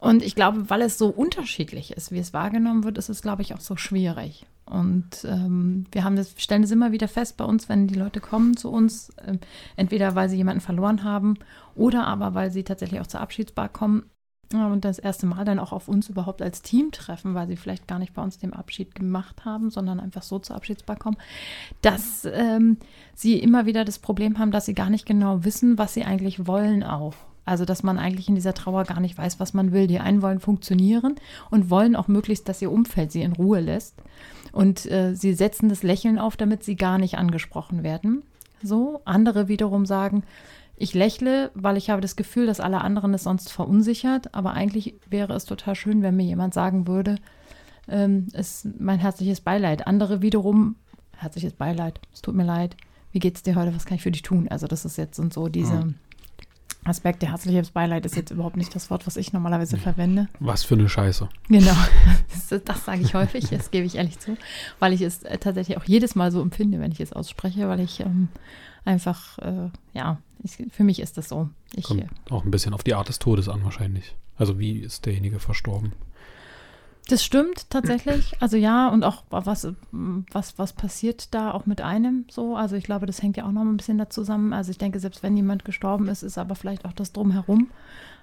Und 0.03 0.25
ich 0.25 0.35
glaube, 0.35 0.69
weil 0.69 0.83
es 0.83 0.99
so 0.99 1.07
unterschiedlich 1.07 1.93
ist, 1.93 2.11
wie 2.11 2.19
es 2.19 2.33
wahrgenommen 2.33 2.83
wird, 2.83 2.99
ist 2.99 3.09
es, 3.09 3.23
glaube 3.23 3.43
ich, 3.43 3.55
auch 3.55 3.61
so 3.61 3.77
schwierig. 3.77 4.47
Und 4.65 5.25
ähm, 5.25 5.87
wir 5.93 6.03
haben 6.03 6.17
das, 6.17 6.35
stellen 6.39 6.63
das 6.63 6.73
immer 6.73 6.91
wieder 6.91 7.07
fest 7.07 7.37
bei 7.37 7.45
uns, 7.45 7.69
wenn 7.69 7.87
die 7.87 7.95
Leute 7.95 8.19
kommen 8.19 8.57
zu 8.57 8.69
uns, 8.69 9.13
ähm, 9.25 9.39
entweder 9.77 10.17
weil 10.17 10.29
sie 10.29 10.37
jemanden 10.37 10.61
verloren 10.61 11.05
haben 11.05 11.35
oder 11.77 12.05
aber 12.09 12.35
weil 12.35 12.51
sie 12.51 12.65
tatsächlich 12.65 13.01
auch 13.01 13.07
zur 13.07 13.21
Abschiedsbar 13.21 13.69
kommen 13.69 14.03
ja, 14.53 14.67
und 14.67 14.85
das 14.85 14.99
erste 14.99 15.27
Mal 15.27 15.45
dann 15.45 15.61
auch 15.61 15.71
auf 15.71 15.87
uns 15.87 16.09
überhaupt 16.09 16.43
als 16.43 16.63
Team 16.63 16.91
treffen, 16.91 17.35
weil 17.35 17.47
sie 17.47 17.57
vielleicht 17.57 17.87
gar 17.87 18.01
nicht 18.01 18.13
bei 18.13 18.23
uns 18.23 18.39
den 18.39 18.55
Abschied 18.55 18.97
gemacht 18.97 19.45
haben, 19.45 19.71
sondern 19.71 20.01
einfach 20.01 20.25
so 20.25 20.41
zur 20.41 20.57
Abschiedsbar 20.57 20.97
kommen, 20.97 21.17
dass 21.81 22.25
ähm, 22.25 22.77
sie 23.15 23.39
immer 23.39 23.67
wieder 23.67 23.85
das 23.85 24.01
Problem 24.01 24.41
haben, 24.41 24.51
dass 24.51 24.67
sie 24.67 24.75
gar 24.75 24.91
nicht 24.91 25.07
genau 25.07 25.45
wissen, 25.45 25.79
was 25.79 25.95
sie 25.95 26.05
eigentlich 26.05 26.49
wollen 26.49 26.83
auch. 26.83 27.15
Also, 27.45 27.65
dass 27.65 27.83
man 27.83 27.99
eigentlich 27.99 28.29
in 28.29 28.37
dieser 28.37 28.55
Trauer 28.55 28.85
gar 28.85 29.01
nicht 29.01 29.19
weiß, 29.19 29.41
was 29.41 29.53
man 29.53 29.73
will. 29.73 29.87
Die 29.87 29.99
einen 29.99 30.23
wollen 30.23 30.39
funktionieren 30.39 31.17
und 31.51 31.71
wollen 31.71 31.97
auch 31.97 32.09
möglichst, 32.09 32.49
dass 32.49 32.63
ihr 32.63 32.71
Umfeld 32.71 33.11
sie 33.11 33.23
in 33.23 33.33
Ruhe 33.33 33.61
lässt. 33.61 33.97
Und 34.53 34.89
äh, 34.91 35.15
sie 35.15 35.35
setzen 35.35 35.69
das 35.69 35.83
Lächeln 35.83 36.19
auf, 36.19 36.37
damit 36.37 36.63
sie 36.63 36.77
gar 36.77 36.99
nicht 36.99 37.19
angesprochen 37.19 37.83
werden. 37.83 38.23
So, 38.63 39.01
andere 39.05 39.49
wiederum 39.49 39.87
sagen, 39.87 40.23
ich 40.77 40.95
lächle, 40.95 41.51
weil 41.55 41.77
ich 41.77 41.91
habe 41.91 42.01
das 42.01 42.17
Gefühl, 42.17 42.47
dass 42.47 42.61
alle 42.61 42.81
anderen 42.81 43.13
es 43.15 43.25
sonst 43.25 43.51
verunsichert. 43.51 44.35
Aber 44.35 44.53
eigentlich 44.53 44.95
wäre 45.09 45.33
es 45.35 45.45
total 45.45 45.75
schön, 45.75 46.03
wenn 46.03 46.17
mir 46.17 46.25
jemand 46.25 46.55
sagen 46.55 46.87
würde, 46.87 47.17
ähm, 47.89 48.29
ist 48.33 48.69
mein 48.79 49.01
herzliches 49.01 49.41
Beileid. 49.41 49.87
Andere 49.87 50.23
wiederum, 50.23 50.77
herzliches 51.17 51.55
Beileid, 51.55 52.01
es 52.13 52.23
tut 52.23 52.35
mir 52.35 52.45
leid. 52.45 52.77
Wie 53.11 53.19
geht's 53.19 53.43
dir 53.43 53.57
heute? 53.57 53.75
Was 53.75 53.85
kann 53.85 53.97
ich 53.97 54.03
für 54.03 54.11
dich 54.11 54.23
tun? 54.23 54.49
Also 54.49 54.67
das 54.67 54.85
ist 54.85 54.97
jetzt 54.97 55.17
sind 55.17 55.33
so 55.33 55.49
diese 55.49 55.75
Mhm. 55.75 55.95
Aspekte. 56.85 57.29
Herzliches 57.29 57.71
Beileid 57.71 58.05
ist 58.07 58.17
jetzt 58.17 58.31
überhaupt 58.31 58.57
nicht 58.57 58.75
das 58.75 58.91
Wort, 58.91 59.07
was 59.07 59.17
ich 59.17 59.33
normalerweise 59.33 59.77
verwende. 59.77 60.29
Was 60.41 60.65
für 60.65 60.75
eine 60.75 60.89
Scheiße. 60.89 61.29
Genau, 61.49 61.77
das, 62.33 62.63
das 62.65 62.85
sage 62.85 63.03
ich 63.03 63.15
häufig, 63.15 63.49
das 63.51 63.71
gebe 63.71 63.87
ich 63.87 63.97
ehrlich 63.97 64.19
zu, 64.19 64.37
weil 64.79 64.93
ich 64.93 65.01
es 65.01 65.23
äh, 65.23 65.39
tatsächlich 65.39 65.77
auch 65.77 65.85
jedes 65.85 66.15
Mal 66.15 66.33
so 66.33 66.43
empfinde, 66.43 66.81
wenn 66.81 66.93
ich 66.93 67.01
es 67.01 67.13
ausspreche, 67.13 67.69
weil 67.69 67.81
ich 67.81 68.01
ähm, 68.01 68.29
einfach, 68.85 69.39
äh, 69.39 69.71
ja, 69.93 70.19
ich, 70.43 70.59
für 70.73 70.85
mich 70.85 71.01
ist 71.01 71.19
das 71.19 71.29
so. 71.29 71.49
Ich, 71.75 71.85
Kommt 71.85 72.03
äh, 72.03 72.07
auch 72.31 72.45
ein 72.45 72.51
bisschen 72.51 72.75
auf 72.75 72.83
die 72.83 72.95
Art 72.95 73.09
des 73.09 73.19
Todes 73.19 73.49
an 73.49 73.63
wahrscheinlich. 73.65 74.17
Also 74.37 74.59
wie 74.59 74.79
ist 74.79 75.07
derjenige 75.07 75.39
verstorben? 75.39 75.93
Das 77.09 77.25
stimmt 77.25 77.69
tatsächlich, 77.71 78.35
also 78.41 78.57
ja, 78.57 78.89
und 78.89 79.05
auch 79.05 79.25
was, 79.31 79.67
was, 79.91 80.59
was 80.59 80.73
passiert 80.73 81.35
da 81.35 81.51
auch 81.51 81.67
mit 81.67 81.81
einem 81.81 82.27
so, 82.31 82.57
also 82.57 82.77
ich 82.77 82.85
glaube, 82.85 83.07
das 83.07 83.23
hängt 83.23 83.37
ja 83.37 83.45
auch 83.47 83.53
noch 83.53 83.63
ein 83.63 83.77
bisschen 83.77 83.99
da 83.99 84.09
zusammen, 84.09 84.53
also 84.53 84.71
ich 84.71 84.79
denke, 84.79 85.01
selbst 85.01 85.23
wenn 85.23 85.37
jemand 85.37 85.65
gestorben 85.65 86.09
ist, 86.09 86.23
ist 86.23 86.39
aber 86.39 86.55
vielleicht 86.55 86.85
auch 86.85 86.93
das 86.93 87.13
Drumherum 87.13 87.69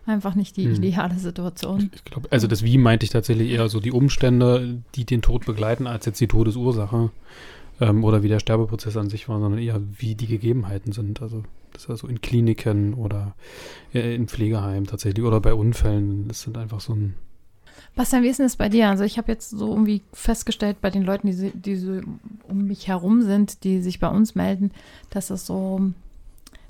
einfach 0.06 0.34
nicht 0.34 0.58
die 0.58 0.66
Hm. 0.66 0.76
ideale 0.76 1.20
Situation. 1.20 1.92
Ich 1.94 2.06
glaube, 2.06 2.30
also 2.32 2.48
das 2.48 2.64
Wie 2.64 2.78
meinte 2.78 3.04
ich 3.04 3.10
tatsächlich 3.12 3.52
eher 3.52 3.70
so 3.70 3.80
die 3.80 3.92
Umstände, 3.92 4.82
die 4.96 5.06
den 5.06 5.22
Tod 5.22 5.46
begleiten, 5.46 5.86
als 5.86 6.06
jetzt 6.06 6.22
die 6.22 6.28
Todesursache 6.28 7.12
ähm, 7.82 8.04
oder 8.04 8.24
wie 8.24 8.30
der 8.30 8.40
Sterbeprozess 8.40 8.98
an 8.98 9.10
sich 9.10 9.30
war, 9.30 9.40
sondern 9.40 9.62
eher 9.62 9.82
wie 9.98 10.16
die 10.16 10.28
Gegebenheiten 10.28 10.94
sind. 10.94 11.22
Also 11.22 11.44
das 11.74 11.84
ist 11.84 11.90
also 11.90 12.08
in 12.08 12.22
Kliniken 12.22 12.94
oder 12.94 13.36
äh, 13.94 14.16
in 14.16 14.28
Pflegeheimen 14.28 14.88
tatsächlich 14.88 15.24
oder 15.24 15.42
bei 15.42 15.54
Unfällen. 15.54 16.28
Das 16.28 16.42
sind 16.42 16.58
einfach 16.58 16.80
so 16.80 16.94
ein 16.94 17.16
Bastian, 17.96 18.24
wie 18.24 18.28
ist 18.28 18.40
denn 18.40 18.46
das 18.46 18.56
bei 18.56 18.70
dir? 18.70 18.90
Also 18.90 19.04
ich 19.04 19.18
habe 19.18 19.32
jetzt 19.32 19.50
so 19.50 19.70
irgendwie 19.70 20.02
festgestellt 20.14 20.82
bei 20.82 20.90
den 20.90 21.04
Leuten, 21.04 21.28
die, 21.28 21.52
die 21.52 21.76
so 21.76 22.02
um 22.48 22.66
mich 22.66 22.88
herum 22.88 23.22
sind, 23.22 23.64
die 23.64 23.82
sich 23.82 24.00
bei 24.00 24.08
uns 24.08 24.36
melden, 24.36 24.72
dass 25.10 25.30
es 25.30 25.46
so, 25.46 25.92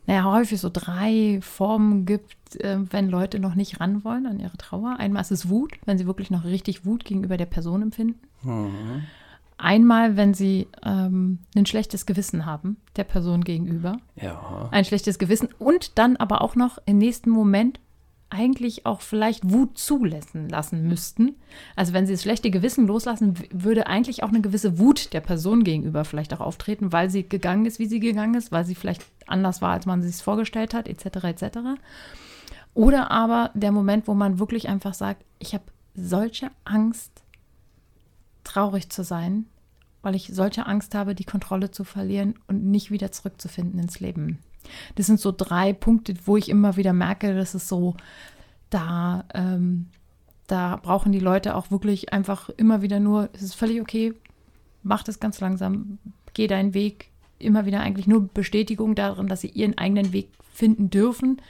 naja, 0.07 0.23
häufig 0.25 0.59
so 0.59 0.69
drei 0.71 1.39
Formen 1.41 2.05
gibt, 2.05 2.55
äh, 2.57 2.77
wenn 2.91 3.09
Leute 3.09 3.39
noch 3.39 3.55
nicht 3.55 3.79
ran 3.79 4.03
wollen 4.03 4.25
an 4.25 4.39
ihre 4.39 4.57
Trauer. 4.57 4.95
Einmal 4.97 5.21
ist 5.21 5.31
es 5.31 5.49
Wut, 5.49 5.73
wenn 5.85 5.97
sie 5.97 6.07
wirklich 6.07 6.31
noch 6.31 6.45
richtig 6.45 6.85
Wut 6.85 7.05
gegenüber 7.05 7.37
der 7.37 7.45
Person 7.45 7.81
empfinden. 7.81 8.19
Mhm. 8.43 9.03
Einmal, 9.57 10.15
wenn 10.15 10.33
sie 10.33 10.67
ähm, 10.85 11.39
ein 11.53 11.65
schlechtes 11.65 12.05
Gewissen 12.05 12.45
haben 12.45 12.77
der 12.95 13.03
Person 13.03 13.43
gegenüber. 13.43 13.97
Ja. 14.15 14.69
Ein 14.71 14.85
schlechtes 14.85 15.19
Gewissen 15.19 15.49
und 15.59 15.97
dann 15.97 16.15
aber 16.15 16.41
auch 16.41 16.55
noch 16.55 16.77
im 16.85 16.97
nächsten 16.97 17.29
Moment 17.29 17.81
eigentlich 18.29 18.85
auch 18.85 19.01
vielleicht 19.01 19.49
Wut 19.49 19.77
zulassen 19.77 20.49
lassen 20.49 20.87
müssten. 20.87 21.35
Also 21.75 21.93
wenn 21.93 22.05
sie 22.05 22.13
das 22.13 22.21
schlechte 22.21 22.51
Gewissen 22.51 22.85
loslassen, 22.85 23.33
würde 23.51 23.87
eigentlich 23.87 24.23
auch 24.23 24.29
eine 24.29 24.41
gewisse 24.41 24.77
Wut 24.77 25.13
der 25.13 25.21
Person 25.21 25.63
gegenüber 25.63 26.05
vielleicht 26.05 26.33
auch 26.33 26.39
auftreten, 26.39 26.91
weil 26.93 27.09
sie 27.09 27.27
gegangen 27.27 27.65
ist, 27.65 27.79
wie 27.79 27.87
sie 27.87 27.99
gegangen 27.99 28.35
ist, 28.35 28.51
weil 28.51 28.65
sie 28.65 28.75
vielleicht 28.75 29.03
anders 29.25 29.61
war, 29.61 29.71
als 29.71 29.85
man 29.85 30.03
sich 30.03 30.15
es 30.15 30.21
vorgestellt 30.21 30.73
hat, 30.73 30.87
etc. 30.87 31.23
etc. 31.23 31.43
Oder 32.73 33.09
aber 33.09 33.51
der 33.55 33.71
Moment, 33.71 34.07
wo 34.07 34.13
man 34.13 34.39
wirklich 34.39 34.69
einfach 34.69 34.93
sagt, 34.93 35.25
ich 35.39 35.53
habe 35.53 35.65
solche 35.95 36.51
Angst, 36.65 37.11
traurig 38.43 38.89
zu 38.89 39.03
sein, 39.03 39.45
weil 40.01 40.15
ich 40.15 40.31
solche 40.33 40.65
Angst 40.65 40.95
habe, 40.95 41.15
die 41.15 41.25
Kontrolle 41.25 41.71
zu 41.71 41.83
verlieren 41.83 42.35
und 42.47 42.63
nicht 42.63 42.91
wieder 42.91 43.11
zurückzufinden 43.11 43.79
ins 43.79 43.99
Leben. 43.99 44.39
Das 44.95 45.05
sind 45.05 45.19
so 45.19 45.33
drei 45.35 45.73
Punkte, 45.73 46.15
wo 46.25 46.37
ich 46.37 46.49
immer 46.49 46.77
wieder 46.77 46.93
merke, 46.93 47.33
dass 47.35 47.53
es 47.53 47.67
so, 47.67 47.95
da, 48.69 49.25
ähm, 49.33 49.87
da 50.47 50.77
brauchen 50.77 51.11
die 51.11 51.19
Leute 51.19 51.55
auch 51.55 51.71
wirklich 51.71 52.13
einfach 52.13 52.49
immer 52.49 52.81
wieder 52.81 52.99
nur, 52.99 53.29
es 53.33 53.41
ist 53.41 53.55
völlig 53.55 53.81
okay, 53.81 54.13
mach 54.83 55.03
das 55.03 55.19
ganz 55.19 55.39
langsam, 55.39 55.97
geh 56.33 56.47
deinen 56.47 56.73
Weg, 56.73 57.09
immer 57.39 57.65
wieder 57.65 57.81
eigentlich 57.81 58.07
nur 58.07 58.27
Bestätigung 58.27 58.95
darin, 58.95 59.27
dass 59.27 59.41
sie 59.41 59.49
ihren 59.49 59.77
eigenen 59.77 60.13
Weg 60.13 60.29
finden 60.51 60.89
dürfen, 60.89 61.41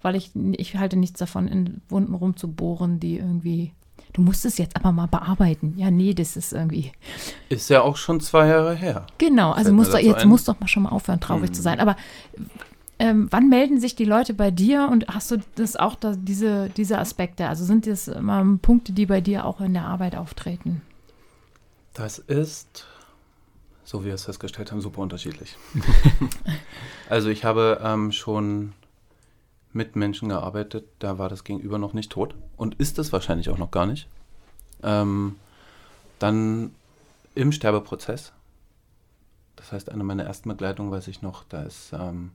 weil 0.00 0.16
ich, 0.16 0.30
ich 0.34 0.76
halte 0.76 0.96
nichts 0.96 1.18
davon, 1.18 1.48
in 1.48 1.80
Wunden 1.88 2.14
rumzubohren, 2.14 3.00
die 3.00 3.18
irgendwie, 3.18 3.72
du 4.12 4.22
musst 4.22 4.44
es 4.44 4.58
jetzt 4.58 4.76
aber 4.76 4.92
mal 4.92 5.06
bearbeiten. 5.06 5.74
Ja, 5.76 5.90
nee, 5.90 6.14
das 6.14 6.36
ist 6.36 6.52
irgendwie. 6.52 6.92
Ist 7.48 7.70
ja 7.70 7.82
auch 7.82 7.96
schon 7.96 8.20
zwei 8.20 8.46
Jahre 8.48 8.74
her. 8.74 9.06
Genau, 9.18 9.52
also 9.52 9.70
du, 9.70 9.82
dazu 9.82 9.96
jetzt 9.98 10.22
ein. 10.22 10.28
musst 10.28 10.48
du 10.48 10.52
doch 10.52 10.60
mal 10.60 10.68
schon 10.68 10.82
mal 10.84 10.90
aufhören, 10.90 11.20
traurig 11.20 11.50
Mhm. 11.50 11.54
zu 11.54 11.62
sein. 11.62 11.80
Aber 11.80 11.96
ähm, 12.98 13.26
wann 13.30 13.48
melden 13.48 13.80
sich 13.80 13.96
die 13.96 14.04
Leute 14.04 14.32
bei 14.34 14.50
dir 14.50 14.88
und 14.90 15.08
hast 15.08 15.30
du 15.30 15.38
das 15.56 15.76
auch, 15.76 15.94
da, 15.96 16.14
diese, 16.16 16.68
diese 16.76 16.98
Aspekte? 16.98 17.48
Also 17.48 17.64
sind 17.64 17.86
das 17.86 18.06
immer 18.08 18.44
Punkte, 18.62 18.92
die 18.92 19.06
bei 19.06 19.20
dir 19.20 19.44
auch 19.44 19.60
in 19.60 19.72
der 19.74 19.84
Arbeit 19.86 20.14
auftreten? 20.14 20.82
Das 21.94 22.18
ist, 22.18 22.86
so 23.84 24.02
wie 24.02 24.06
wir 24.06 24.14
es 24.14 24.24
festgestellt 24.24 24.70
haben, 24.72 24.80
super 24.80 25.00
unterschiedlich. 25.02 25.56
also 27.10 27.28
ich 27.28 27.44
habe 27.44 27.80
ähm, 27.82 28.12
schon 28.12 28.72
mit 29.74 29.96
Menschen 29.96 30.28
gearbeitet, 30.28 30.86
da 30.98 31.18
war 31.18 31.28
das 31.28 31.44
Gegenüber 31.44 31.78
noch 31.78 31.92
nicht 31.92 32.10
tot 32.10 32.34
und 32.56 32.74
ist 32.76 32.98
es 32.98 33.12
wahrscheinlich 33.12 33.50
auch 33.50 33.58
noch 33.58 33.70
gar 33.70 33.86
nicht. 33.86 34.08
Ähm, 34.82 35.36
dann 36.18 36.74
im 37.34 37.52
Sterbeprozess. 37.52 38.32
Das 39.56 39.72
heißt, 39.72 39.90
eine 39.90 40.04
meiner 40.04 40.24
ersten 40.24 40.48
Begleitungen 40.48 40.90
weiß 40.90 41.08
ich 41.08 41.22
noch, 41.22 41.44
da 41.44 41.62
ist, 41.62 41.92
ähm, 41.92 42.32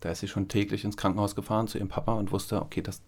da 0.00 0.10
ist 0.10 0.20
sie 0.20 0.28
schon 0.28 0.48
täglich 0.48 0.84
ins 0.84 0.96
Krankenhaus 0.96 1.34
gefahren 1.34 1.68
zu 1.68 1.78
ihrem 1.78 1.88
Papa 1.88 2.14
und 2.14 2.32
wusste, 2.32 2.62
okay, 2.62 2.82
das, 2.82 3.02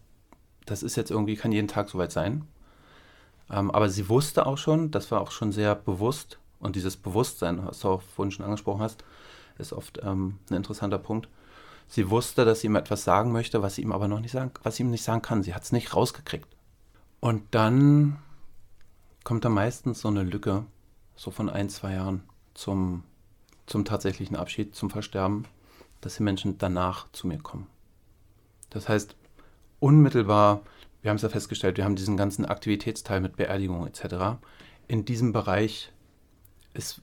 das 0.67 0.83
ist 0.83 0.97
jetzt 0.97 1.11
irgendwie, 1.11 1.37
kann 1.37 1.53
jeden 1.53 1.69
Tag 1.69 1.89
soweit 1.89 2.13
sein. 2.13 2.47
Ähm, 3.51 3.71
aber 3.71 3.89
sie 3.89 4.09
wusste 4.09 4.47
auch 4.47 4.59
schon, 4.59 4.91
das 4.91 5.11
war 5.11 5.21
auch 5.21 5.31
schon 5.31 5.53
sehr 5.53 5.75
bewusst, 5.75 6.39
und 6.63 6.77
dieses 6.77 6.97
Bewusstsein, 6.97 7.67
was 7.67 7.81
du 7.81 7.89
auch 7.89 8.03
vorhin 8.03 8.31
schon 8.31 8.45
angesprochen 8.45 8.83
hast, 8.83 9.05
ist 9.59 9.73
oft 9.73 10.01
ähm, 10.05 10.39
ein 10.49 10.55
interessanter 10.55 10.99
Punkt. 10.99 11.29
Sie 11.89 12.11
wusste, 12.11 12.45
dass 12.45 12.61
sie 12.61 12.69
ihm 12.69 12.77
etwas 12.77 13.05
sagen 13.05 13.33
möchte, 13.33 13.62
was 13.62 13.75
sie 13.75 13.83
ihm 13.83 13.93
aber 13.93 14.09
noch 14.09 14.21
nicht 14.21 14.33
sagen, 14.33 14.51
was 14.62 14.77
sie 14.77 14.83
ihm 14.83 14.91
nicht 14.91 15.05
sagen 15.05 15.23
kann. 15.23 15.43
Sie 15.43 15.55
hat 15.55 15.62
es 15.62 15.73
nicht 15.73 15.95
rausgekriegt. 15.95 16.49
Und 17.21 17.43
dann 17.55 18.19
kommt 19.25 19.45
da 19.45 19.49
meistens 19.49 20.01
so 20.01 20.09
eine 20.09 20.23
Lücke, 20.23 20.65
so 21.17 21.31
von 21.31 21.49
ein, 21.49 21.69
zwei 21.69 21.95
Jahren 21.95 22.23
zum, 22.55 23.05
zum 23.67 23.85
tatsächlichen 23.85 24.37
Abschied, 24.37 24.75
zum 24.75 24.91
Versterben, 24.91 25.47
dass 26.01 26.17
die 26.17 26.23
Menschen 26.23 26.59
danach 26.59 27.07
zu 27.12 27.27
mir 27.27 27.39
kommen. 27.39 27.67
Das 28.71 28.89
heißt, 28.89 29.15
unmittelbar, 29.81 30.62
wir 31.03 31.11
haben 31.11 31.17
es 31.17 31.23
ja 31.23 31.29
festgestellt, 31.29 31.77
wir 31.77 31.85
haben 31.85 31.97
diesen 31.97 32.17
ganzen 32.17 32.47
Aktivitätsteil 32.47 33.21
mit 33.21 33.37
Beerdigung 33.37 33.87
etc. 33.87 34.41
In 34.89 35.05
diesem 35.05 35.33
Bereich 35.33 35.93
ist 36.75 37.03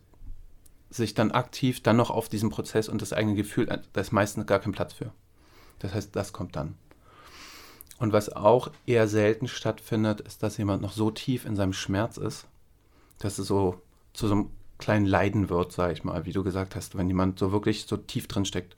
sich 0.90 1.14
dann 1.14 1.32
aktiv 1.32 1.82
dann 1.82 1.98
noch 1.98 2.10
auf 2.10 2.30
diesen 2.30 2.50
Prozess 2.50 2.90
und 2.90 3.02
das 3.02 3.14
eigene 3.14 3.36
Gefühl, 3.36 3.66
da 3.66 4.02
ist 4.02 4.12
meistens 4.12 4.48
gar 4.48 4.60
kein 4.60 4.72
Platz 4.72 4.94
für. 4.94 5.12
Das 5.80 5.94
heißt, 5.94 6.16
das 6.16 6.34
kommt 6.34 6.56
dann. 6.56 6.76
Und 8.00 8.14
was 8.14 8.30
auch 8.30 8.72
eher 8.86 9.08
selten 9.08 9.48
stattfindet, 9.48 10.22
ist, 10.22 10.42
dass 10.42 10.58
jemand 10.58 10.82
noch 10.82 10.94
so 10.94 11.12
tief 11.12 11.46
in 11.46 11.56
seinem 11.56 11.74
Schmerz 11.74 12.18
ist, 12.18 12.48
dass 13.20 13.38
es 13.38 13.48
so 13.48 13.82
zu 14.14 14.28
so 14.28 14.34
einem 14.34 14.52
kleinen 14.78 15.06
Leiden 15.06 15.50
wird, 15.50 15.74
sage 15.74 15.94
ich 15.94 16.04
mal, 16.04 16.26
wie 16.26 16.32
du 16.32 16.44
gesagt 16.44 16.76
hast, 16.76 16.98
wenn 16.98 17.08
jemand 17.08 17.38
so 17.38 17.52
wirklich 17.52 17.86
so 17.86 17.98
tief 17.98 18.28
drin 18.28 18.46
steckt. 18.46 18.78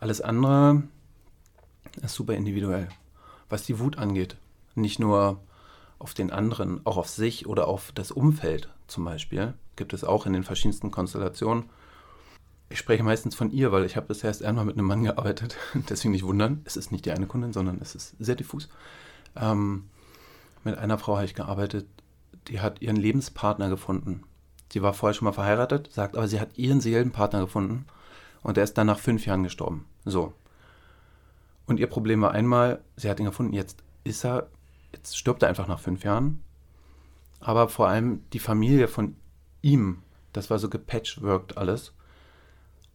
Alles 0.00 0.20
andere 0.20 0.82
ist 2.02 2.14
super 2.14 2.34
individuell. 2.34 2.88
Was 3.48 3.64
die 3.64 3.78
Wut 3.78 3.96
angeht, 3.98 4.36
nicht 4.74 4.98
nur 4.98 5.40
auf 6.00 6.14
den 6.14 6.32
anderen, 6.32 6.84
auch 6.84 6.96
auf 6.96 7.08
sich 7.08 7.46
oder 7.46 7.68
auf 7.68 7.92
das 7.92 8.10
Umfeld 8.10 8.68
zum 8.88 9.04
Beispiel, 9.04 9.54
gibt 9.76 9.92
es 9.92 10.04
auch 10.04 10.26
in 10.26 10.32
den 10.32 10.44
verschiedensten 10.44 10.90
Konstellationen. 10.90 11.64
Ich 12.70 12.78
spreche 12.78 13.02
meistens 13.02 13.34
von 13.34 13.50
ihr, 13.52 13.72
weil 13.72 13.84
ich 13.84 13.96
habe 13.96 14.06
bisher 14.06 14.28
erst 14.28 14.42
einmal 14.42 14.64
mit 14.64 14.76
einem 14.76 14.86
Mann 14.86 15.04
gearbeitet. 15.04 15.56
Deswegen 15.88 16.12
nicht 16.12 16.24
wundern, 16.24 16.62
es 16.64 16.76
ist 16.76 16.92
nicht 16.92 17.04
die 17.04 17.12
eine 17.12 17.26
Kundin, 17.26 17.52
sondern 17.52 17.78
es 17.80 17.94
ist 17.94 18.14
sehr 18.18 18.34
diffus. 18.34 18.68
Ähm, 19.36 19.84
mit 20.64 20.78
einer 20.78 20.98
Frau 20.98 21.16
habe 21.16 21.26
ich 21.26 21.34
gearbeitet, 21.34 21.86
die 22.48 22.60
hat 22.60 22.82
ihren 22.82 22.96
Lebenspartner 22.96 23.68
gefunden. 23.68 24.24
Sie 24.72 24.82
war 24.82 24.94
vorher 24.94 25.14
schon 25.14 25.26
mal 25.26 25.32
verheiratet, 25.32 25.92
sagt 25.92 26.16
aber, 26.16 26.26
sie 26.26 26.40
hat 26.40 26.58
ihren 26.58 26.80
Seelenpartner 26.80 27.40
gefunden 27.40 27.86
und 28.42 28.58
er 28.58 28.64
ist 28.64 28.76
dann 28.76 28.86
nach 28.86 28.98
fünf 28.98 29.26
Jahren 29.26 29.44
gestorben. 29.44 29.86
So. 30.04 30.32
Und 31.66 31.78
ihr 31.80 31.86
Problem 31.86 32.22
war 32.22 32.32
einmal, 32.32 32.80
sie 32.96 33.08
hat 33.08 33.20
ihn 33.20 33.26
gefunden, 33.26 33.52
jetzt 33.52 33.82
ist 34.04 34.24
er, 34.24 34.48
jetzt 34.92 35.16
stirbt 35.16 35.42
er 35.42 35.48
einfach 35.48 35.68
nach 35.68 35.80
fünf 35.80 36.04
Jahren. 36.04 36.42
Aber 37.40 37.68
vor 37.68 37.88
allem 37.88 38.24
die 38.32 38.38
Familie 38.38 38.88
von 38.88 39.16
ihm, 39.64 40.02
das 40.32 40.50
war 40.50 40.58
so 40.58 40.68
gepatchworked 40.68 41.56
alles, 41.56 41.92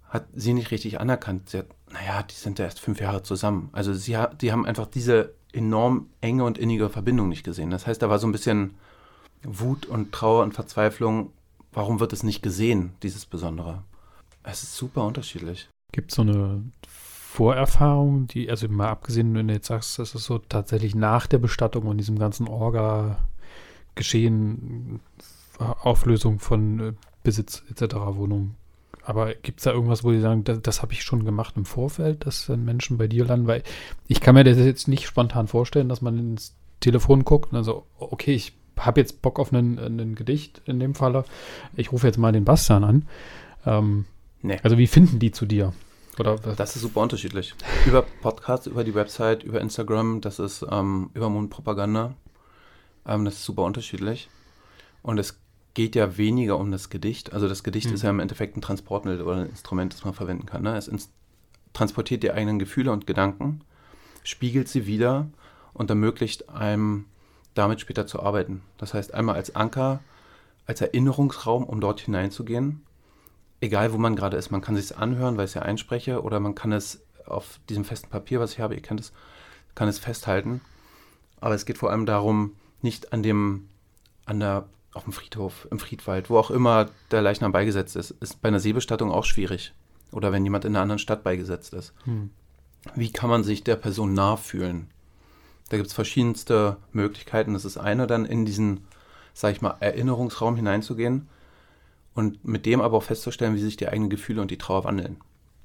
hat 0.07 0.27
sie 0.33 0.53
nicht 0.53 0.71
richtig 0.71 0.99
anerkannt. 0.99 1.49
Sie 1.49 1.59
hat, 1.59 1.67
naja, 1.91 2.23
die 2.23 2.35
sind 2.35 2.59
ja 2.59 2.65
erst 2.65 2.79
fünf 2.79 2.99
Jahre 2.99 3.23
zusammen. 3.23 3.69
Also 3.73 3.93
sie 3.93 4.17
die 4.41 4.51
haben 4.51 4.65
einfach 4.65 4.87
diese 4.87 5.33
enorm 5.53 6.07
enge 6.21 6.43
und 6.43 6.57
innige 6.57 6.89
Verbindung 6.89 7.29
nicht 7.29 7.43
gesehen. 7.43 7.69
Das 7.69 7.87
heißt, 7.87 8.01
da 8.01 8.09
war 8.09 8.19
so 8.19 8.27
ein 8.27 8.31
bisschen 8.31 8.75
Wut 9.43 9.85
und 9.85 10.11
Trauer 10.11 10.43
und 10.43 10.53
Verzweiflung. 10.53 11.31
Warum 11.71 11.99
wird 11.99 12.13
es 12.13 12.23
nicht 12.23 12.41
gesehen, 12.41 12.93
dieses 13.03 13.25
Besondere? 13.25 13.83
Es 14.43 14.63
ist 14.63 14.75
super 14.75 15.05
unterschiedlich. 15.05 15.69
Gibt 15.91 16.11
es 16.11 16.15
so 16.15 16.23
eine 16.23 16.63
Vorerfahrung, 16.87 18.27
die, 18.27 18.49
also 18.49 18.67
mal 18.67 18.89
abgesehen, 18.89 19.33
wenn 19.35 19.47
du 19.47 19.53
jetzt 19.53 19.67
sagst, 19.67 19.99
das 19.99 20.15
ist 20.15 20.25
so 20.25 20.39
tatsächlich 20.39 20.95
nach 20.95 21.27
der 21.27 21.37
Bestattung 21.37 21.85
und 21.85 21.97
diesem 21.97 22.17
ganzen 22.17 22.47
Orga-Geschehen, 22.47 24.99
Auflösung 25.59 26.39
von 26.39 26.79
äh, 26.79 26.93
Besitz 27.23 27.63
etc. 27.69 27.95
Wohnung. 27.95 28.55
Aber 29.03 29.33
gibt 29.33 29.59
es 29.59 29.63
da 29.63 29.71
irgendwas, 29.71 30.03
wo 30.03 30.11
die 30.11 30.19
sagen, 30.19 30.43
das, 30.43 30.61
das 30.61 30.81
habe 30.81 30.93
ich 30.93 31.03
schon 31.03 31.25
gemacht 31.25 31.55
im 31.57 31.65
Vorfeld, 31.65 32.25
dass 32.25 32.45
dann 32.45 32.65
Menschen 32.65 32.97
bei 32.97 33.07
dir 33.07 33.25
landen? 33.25 33.47
Weil 33.47 33.63
ich 34.07 34.21
kann 34.21 34.35
mir 34.35 34.43
das 34.43 34.57
jetzt 34.57 34.87
nicht 34.87 35.07
spontan 35.07 35.47
vorstellen, 35.47 35.89
dass 35.89 36.01
man 36.01 36.17
ins 36.17 36.55
Telefon 36.79 37.25
guckt 37.25 37.51
und 37.51 37.57
also, 37.57 37.85
okay, 37.97 38.33
ich 38.33 38.53
habe 38.77 39.01
jetzt 39.01 39.21
Bock 39.21 39.39
auf 39.39 39.53
einen, 39.53 39.77
einen 39.77 40.15
Gedicht 40.15 40.61
in 40.65 40.79
dem 40.79 40.95
Falle. 40.95 41.25
Ich 41.75 41.91
rufe 41.91 42.07
jetzt 42.07 42.17
mal 42.17 42.31
den 42.31 42.45
Bastian 42.45 42.83
an. 42.83 43.07
Ähm, 43.65 44.05
Nee. 44.41 44.59
Also 44.63 44.77
wie 44.77 44.87
finden 44.87 45.19
die 45.19 45.31
zu 45.31 45.45
dir? 45.45 45.73
Oder? 46.17 46.37
Das 46.37 46.75
ist 46.75 46.81
super 46.81 47.01
unterschiedlich. 47.01 47.55
Über 47.85 48.01
Podcasts, 48.01 48.67
über 48.67 48.83
die 48.83 48.95
Website, 48.95 49.43
über 49.43 49.61
Instagram, 49.61 50.21
das 50.21 50.39
ist 50.39 50.65
ähm, 50.69 51.11
über 51.13 51.29
Mundpropaganda. 51.29 52.13
Ähm, 53.05 53.25
das 53.25 53.35
ist 53.35 53.45
super 53.45 53.63
unterschiedlich. 53.63 54.29
Und 55.01 55.17
es 55.17 55.39
geht 55.73 55.95
ja 55.95 56.17
weniger 56.17 56.57
um 56.57 56.71
das 56.71 56.89
Gedicht. 56.89 57.33
Also 57.33 57.47
das 57.47 57.63
Gedicht 57.63 57.87
Mhm. 57.89 57.93
ist 57.93 58.01
ja 58.03 58.09
im 58.09 58.19
Endeffekt 58.19 58.57
ein 58.57 58.61
Transportmittel 58.61 59.21
oder 59.25 59.37
ein 59.37 59.49
Instrument, 59.49 59.93
das 59.93 60.03
man 60.03 60.13
verwenden 60.13 60.45
kann. 60.45 60.63
Ne? 60.63 60.75
Es 60.75 60.89
transportiert 61.73 62.23
die 62.23 62.31
eigenen 62.31 62.59
Gefühle 62.59 62.91
und 62.91 63.07
Gedanken, 63.07 63.61
spiegelt 64.23 64.67
sie 64.67 64.85
wieder 64.87 65.27
und 65.73 65.89
ermöglicht 65.89 66.49
einem 66.49 67.05
damit 67.53 67.79
später 67.81 68.07
zu 68.07 68.21
arbeiten. 68.21 68.61
Das 68.77 68.93
heißt 68.93 69.13
einmal 69.13 69.35
als 69.35 69.55
Anker, 69.55 70.01
als 70.65 70.81
Erinnerungsraum, 70.81 71.63
um 71.63 71.81
dort 71.81 72.01
hineinzugehen 72.01 72.81
egal 73.61 73.93
wo 73.93 73.97
man 73.97 74.15
gerade 74.15 74.37
ist, 74.37 74.51
man 74.51 74.61
kann 74.61 74.75
sich 74.75 74.97
anhören, 74.97 75.37
weil 75.37 75.45
ich 75.45 75.51
es 75.51 75.55
ja 75.55 75.61
einspreche, 75.61 76.21
oder 76.21 76.39
man 76.39 76.55
kann 76.55 76.71
es 76.71 77.01
auf 77.25 77.59
diesem 77.69 77.85
festen 77.85 78.09
Papier, 78.09 78.39
was 78.39 78.53
ich 78.53 78.59
habe, 78.59 78.75
ihr 78.75 78.81
kennt 78.81 78.99
es, 78.99 79.11
kann 79.75 79.87
es 79.87 79.99
festhalten. 79.99 80.61
Aber 81.41 81.55
es 81.55 81.65
geht 81.65 81.77
vor 81.77 81.91
allem 81.91 82.05
darum, 82.05 82.55
nicht 82.81 83.13
an 83.13 83.23
dem, 83.23 83.69
an 84.25 84.39
der, 84.39 84.67
auf 84.93 85.03
dem 85.03 85.13
Friedhof, 85.13 85.67
im 85.71 85.79
Friedwald, 85.79 86.29
wo 86.29 86.37
auch 86.37 86.51
immer 86.51 86.87
der 87.11 87.21
Leichnam 87.21 87.51
beigesetzt 87.51 87.95
ist, 87.95 88.11
ist 88.11 88.41
bei 88.41 88.47
einer 88.47 88.59
Seebestattung 88.59 89.11
auch 89.11 89.25
schwierig. 89.25 89.73
Oder 90.11 90.31
wenn 90.31 90.43
jemand 90.43 90.65
in 90.65 90.75
einer 90.75 90.81
anderen 90.81 90.99
Stadt 90.99 91.23
beigesetzt 91.23 91.73
ist. 91.73 91.93
Hm. 92.05 92.31
Wie 92.95 93.11
kann 93.11 93.29
man 93.29 93.43
sich 93.43 93.63
der 93.63 93.75
Person 93.75 94.13
nah 94.13 94.35
fühlen? 94.37 94.89
Da 95.69 95.77
gibt 95.77 95.87
es 95.87 95.93
verschiedenste 95.93 96.77
Möglichkeiten. 96.91 97.53
Das 97.53 97.65
ist 97.65 97.77
eine, 97.77 98.07
dann 98.07 98.25
in 98.25 98.45
diesen, 98.45 98.85
sag 99.33 99.51
ich 99.51 99.61
mal, 99.61 99.75
Erinnerungsraum 99.79 100.55
hineinzugehen 100.55 101.27
und 102.15 102.43
mit 102.43 102.65
dem 102.65 102.81
aber 102.81 102.97
auch 102.97 103.03
festzustellen, 103.03 103.55
wie 103.55 103.61
sich 103.61 103.77
die 103.77 103.87
eigenen 103.87 104.09
Gefühle 104.09 104.41
und 104.41 104.49
die 104.49 104.57
Trauer 104.57 104.83
wandeln. 104.83 105.17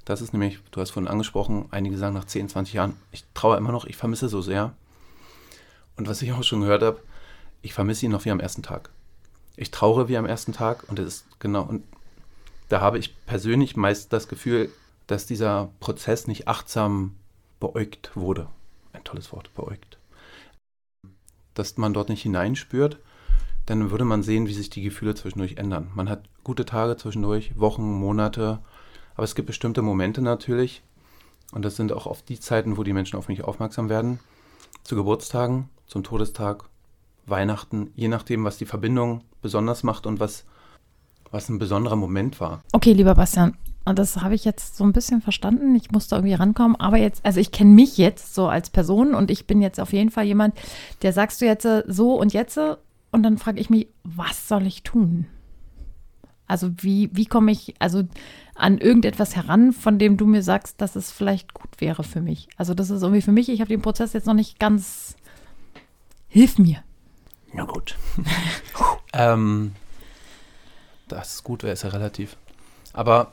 Das 0.04 0.20
ist 0.20 0.34
nämlich, 0.34 0.58
du 0.70 0.80
hast 0.80 0.90
vorhin 0.90 1.08
angesprochen, 1.08 1.66
einige 1.70 1.96
sagen 1.96 2.14
nach 2.14 2.26
10, 2.26 2.50
20 2.50 2.74
Jahren, 2.74 2.96
ich 3.10 3.24
traue 3.32 3.56
immer 3.56 3.72
noch, 3.72 3.87
ich 3.87 3.96
vermisse 3.96 4.28
so 4.28 4.42
sehr. 4.42 4.74
Und 5.96 6.08
was 6.08 6.20
ich 6.20 6.32
auch 6.32 6.42
schon 6.42 6.60
gehört 6.60 6.82
habe, 6.82 7.00
ich 7.62 7.72
vermisse 7.72 8.04
ihn 8.04 8.12
noch 8.12 8.26
wie 8.26 8.30
am 8.30 8.40
ersten 8.40 8.62
Tag. 8.62 8.90
Ich 9.57 9.71
traure 9.71 10.09
wie 10.09 10.17
am 10.17 10.27
ersten 10.27 10.53
Tag 10.53 10.88
und 10.88 10.99
es 10.99 11.07
ist 11.07 11.40
genau, 11.40 11.62
und 11.62 11.85
da 12.69 12.81
habe 12.81 12.99
ich 12.99 13.14
persönlich 13.27 13.77
meist 13.77 14.12
das 14.12 14.29
Gefühl, 14.29 14.71
dass 15.07 15.27
dieser 15.27 15.71
Prozess 15.81 16.27
nicht 16.27 16.49
achtsam 16.49 17.17
beäugt 17.61 18.11
wurde. 18.14 18.49
Ein 18.93 19.05
tolles 19.05 19.33
Wort, 19.33 19.55
beäugt. 19.55 19.99
Dass 21.55 21.77
man 21.77 21.95
dort 21.95 22.09
nicht 22.09 22.23
hineinspürt, 22.23 22.99
dann 23.67 23.90
würde 23.90 24.05
man 24.05 24.23
sehen, 24.23 24.49
wie 24.49 24.55
sich 24.55 24.71
die 24.71 24.83
Gefühle 24.83 25.14
zwischendurch 25.14 25.57
ändern. 25.57 25.90
Man 25.95 26.09
hat 26.09 26.25
gute 26.43 26.64
Tage 26.64 26.97
zwischendurch, 26.97 27.59
Wochen, 27.59 27.83
Monate, 27.83 28.61
aber 29.14 29.25
es 29.25 29.35
gibt 29.35 29.47
bestimmte 29.47 29.83
Momente 29.83 30.21
natürlich, 30.21 30.83
und 31.53 31.64
das 31.64 31.77
sind 31.77 31.93
auch 31.93 32.07
oft 32.07 32.29
die 32.29 32.40
Zeiten, 32.40 32.77
wo 32.77 32.83
die 32.83 32.93
Menschen 32.93 33.17
auf 33.17 33.29
mich 33.29 33.45
aufmerksam 33.45 33.88
werden, 33.88 34.19
zu 34.83 34.97
Geburtstagen, 34.97 35.69
zum 35.87 36.03
Todestag 36.03 36.64
Weihnachten, 37.26 37.90
je 37.94 38.08
nachdem, 38.08 38.44
was 38.44 38.58
die 38.58 38.66
Verbindung 38.66 39.22
besonders 39.42 39.82
macht 39.82 40.06
und 40.06 40.20
was, 40.20 40.44
was 41.30 41.48
ein 41.48 41.58
besonderer 41.58 41.96
Moment 41.96 42.40
war. 42.40 42.62
Okay, 42.72 42.92
lieber 42.92 43.14
Bastian, 43.14 43.56
das 43.84 44.16
habe 44.22 44.34
ich 44.34 44.44
jetzt 44.44 44.76
so 44.76 44.84
ein 44.84 44.92
bisschen 44.92 45.20
verstanden. 45.20 45.74
Ich 45.74 45.90
musste 45.90 46.14
irgendwie 46.16 46.34
rankommen. 46.34 46.76
Aber 46.76 46.96
jetzt, 46.96 47.24
also 47.24 47.40
ich 47.40 47.52
kenne 47.52 47.70
mich 47.70 47.98
jetzt 47.98 48.34
so 48.34 48.48
als 48.48 48.70
Person 48.70 49.14
und 49.14 49.30
ich 49.30 49.46
bin 49.46 49.60
jetzt 49.60 49.78
auf 49.78 49.92
jeden 49.92 50.10
Fall 50.10 50.24
jemand, 50.24 50.54
der 51.02 51.12
sagst 51.12 51.40
du 51.40 51.46
jetzt 51.46 51.66
äh, 51.66 51.82
so 51.87 52.18
und 52.18 52.32
jetzt 52.32 52.56
äh, 52.56 52.76
und 53.10 53.22
dann 53.22 53.38
frage 53.38 53.60
ich 53.60 53.70
mich, 53.70 53.88
was 54.02 54.48
soll 54.48 54.66
ich 54.66 54.82
tun? 54.82 55.26
Also 56.46 56.70
wie, 56.78 57.10
wie 57.12 57.26
komme 57.26 57.52
ich 57.52 57.74
also 57.78 58.04
an 58.54 58.78
irgendetwas 58.78 59.37
heran, 59.37 59.72
von 59.72 59.98
dem 59.98 60.16
du 60.16 60.26
mir 60.26 60.42
sagst, 60.42 60.80
dass 60.80 60.96
es 60.96 61.10
vielleicht 61.10 61.54
gut 61.54 61.80
wäre 61.80 62.04
für 62.04 62.20
mich? 62.20 62.48
Also 62.56 62.74
das 62.74 62.90
ist 62.90 63.02
irgendwie 63.02 63.22
für 63.22 63.32
mich, 63.32 63.48
ich 63.48 63.60
habe 63.60 63.68
den 63.68 63.82
Prozess 63.82 64.14
jetzt 64.14 64.26
noch 64.26 64.34
nicht 64.34 64.58
ganz. 64.58 65.16
Hilf 66.28 66.58
mir. 66.58 66.82
Na 67.55 67.64
gut. 67.64 67.97
ähm, 69.12 69.75
das 71.07 71.35
ist 71.35 71.45
gut, 71.45 71.62
wäre 71.62 71.73
es 71.73 71.83
ja 71.83 71.90
relativ. 71.90 72.37
Aber 72.93 73.31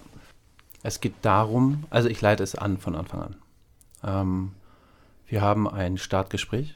es 0.84 1.02
geht 1.02 1.16
darum, 1.24 1.86
also 1.90 2.08
ich 2.08 2.22
leite 2.22 2.44
es 2.44 2.56
an 2.56 2.78
von 2.78 2.96
Anfang 2.96 3.22
an. 3.22 3.36
Ähm, 4.04 4.52
wir 5.26 5.42
haben 5.42 5.68
ein 5.68 5.98
Startgespräch 5.98 6.76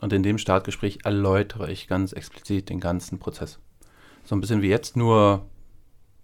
und 0.00 0.12
in 0.12 0.22
dem 0.22 0.38
Startgespräch 0.38 1.00
erläutere 1.04 1.70
ich 1.70 1.88
ganz 1.88 2.12
explizit 2.12 2.68
den 2.68 2.78
ganzen 2.78 3.18
Prozess. 3.18 3.58
So 4.24 4.36
ein 4.36 4.40
bisschen 4.40 4.62
wie 4.62 4.68
jetzt, 4.68 4.96
nur 4.96 5.44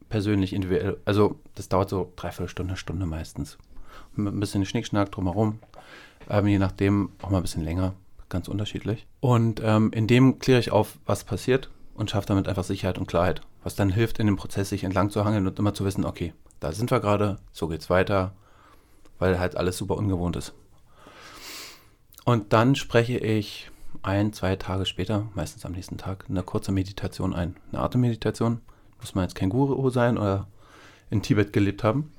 persönlich 0.09 0.53
individuell. 0.53 0.99
Also 1.05 1.41
das 1.57 1.69
dauert 1.69 1.91
so 1.91 2.13
dreiviertel 2.15 2.49
Stunde, 2.49 2.77
Stunde 2.77 3.07
meistens. 3.07 3.59
Mit 4.15 4.33
ein 4.33 4.41
bisschen 4.41 4.65
Schnickschnack 4.65 5.11
drumherum. 5.11 5.59
Ähm, 6.31 6.47
je 6.47 6.59
nachdem 6.59 7.11
auch 7.21 7.31
mal 7.31 7.39
ein 7.39 7.43
bisschen 7.43 7.65
länger. 7.65 7.95
Ganz 8.29 8.49
unterschiedlich. 8.49 9.07
Und 9.21 9.61
ähm, 9.65 9.93
in 9.93 10.07
dem 10.07 10.39
kläre 10.39 10.61
ich 10.61 10.73
auf, 10.73 10.99
was 11.07 11.25
passiert 11.25 11.71
und 11.95 12.11
schaffe 12.11 12.27
damit 12.27 12.49
einfach 12.49 12.65
Sicherheit 12.65 12.99
und 12.99 13.07
Klarheit. 13.07 13.41
Was 13.63 13.77
dann 13.77 13.91
hilft, 13.91 14.19
in 14.19 14.27
dem 14.27 14.37
Prozess 14.37 14.69
sich 14.69 14.85
entlang 14.85 15.11
zu 15.11 15.25
hangeln 15.25 15.47
und 15.47 15.59
immer 15.59 15.75
zu 15.75 15.85
wissen, 15.85 16.05
okay, 16.05 16.35
da 16.61 16.73
sind 16.73 16.91
wir 16.91 17.01
gerade, 17.01 17.39
so 17.53 17.69
geht's 17.69 17.91
weiter, 17.91 18.33
weil 19.19 19.39
halt 19.39 19.57
alles 19.57 19.77
super 19.77 19.97
ungewohnt 19.97 20.37
ist. 20.37 20.55
Und 22.25 22.53
dann 22.53 22.75
spreche 22.75 23.19
ich 23.19 23.71
ein, 24.03 24.33
zwei 24.33 24.57
Tage 24.57 24.87
später, 24.87 25.29
meistens 25.35 25.65
am 25.65 25.73
nächsten 25.73 25.99
Tag, 25.99 26.27
eine 26.29 26.43
kurze 26.43 26.73
Meditation 26.73 27.35
ein. 27.35 27.57
Eine 27.71 27.83
Atemmeditation. 27.83 28.61
Muss 29.01 29.15
man 29.15 29.25
jetzt 29.25 29.35
kein 29.35 29.51
Guru 29.51 29.91
sein 29.91 30.19
oder 30.19 30.49
in 31.11 31.23
Tibet 31.23 31.53
gelebt 31.53 31.85
haben. 31.85 32.13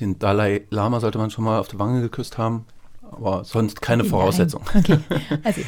Den 0.00 0.18
Dalai 0.18 0.66
Lama 0.70 1.00
sollte 1.00 1.18
man 1.18 1.30
schon 1.30 1.44
mal 1.44 1.58
auf 1.58 1.68
die 1.68 1.78
Wange 1.78 2.00
geküsst 2.00 2.38
haben, 2.38 2.64
aber 3.10 3.44
sonst 3.44 3.80
keine. 3.82 4.04
Voraussetzung. 4.04 4.62
Okay. 4.74 4.98
Also. 5.44 5.60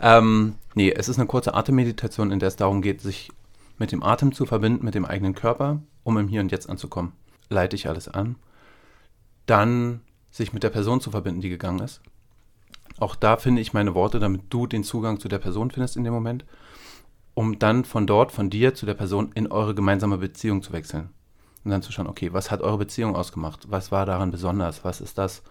ähm, 0.00 0.54
nee, 0.74 0.90
es 0.90 1.08
ist 1.08 1.18
eine 1.18 1.26
kurze 1.26 1.54
Atemmeditation, 1.54 2.30
in 2.30 2.38
der 2.38 2.48
es 2.48 2.56
darum 2.56 2.82
geht, 2.82 3.00
sich 3.00 3.30
mit 3.78 3.92
dem 3.92 4.02
Atem 4.02 4.32
zu 4.32 4.46
verbinden, 4.46 4.84
mit 4.84 4.94
dem 4.94 5.04
eigenen 5.04 5.34
Körper, 5.34 5.82
um 6.02 6.16
im 6.18 6.28
Hier 6.28 6.40
und 6.40 6.52
Jetzt 6.52 6.68
anzukommen. 6.68 7.12
Leite 7.48 7.76
ich 7.76 7.88
alles 7.88 8.08
an. 8.08 8.36
Dann 9.46 10.00
sich 10.30 10.52
mit 10.52 10.62
der 10.62 10.70
Person 10.70 11.00
zu 11.00 11.10
verbinden, 11.10 11.40
die 11.40 11.48
gegangen 11.48 11.80
ist. 11.80 12.00
Auch 12.98 13.14
da 13.14 13.36
finde 13.36 13.60
ich 13.60 13.72
meine 13.72 13.94
Worte, 13.94 14.18
damit 14.18 14.42
du 14.50 14.66
den 14.66 14.84
Zugang 14.84 15.20
zu 15.20 15.28
der 15.28 15.38
Person 15.38 15.70
findest 15.70 15.96
in 15.96 16.04
dem 16.04 16.14
Moment, 16.14 16.44
um 17.34 17.58
dann 17.58 17.84
von 17.84 18.06
dort, 18.06 18.32
von 18.32 18.48
dir 18.48 18.74
zu 18.74 18.86
der 18.86 18.94
Person 18.94 19.32
in 19.34 19.46
eure 19.48 19.74
gemeinsame 19.74 20.18
Beziehung 20.18 20.62
zu 20.62 20.72
wechseln. 20.72 21.10
Und 21.64 21.70
dann 21.72 21.82
zu 21.82 21.92
schauen, 21.92 22.06
okay, 22.06 22.32
was 22.32 22.50
hat 22.50 22.62
eure 22.62 22.78
Beziehung 22.78 23.16
ausgemacht? 23.16 23.70
Was 23.70 23.92
war 23.92 24.06
daran 24.06 24.30
besonders? 24.30 24.84
Was 24.84 25.00
ist 25.00 25.18
das, 25.18 25.42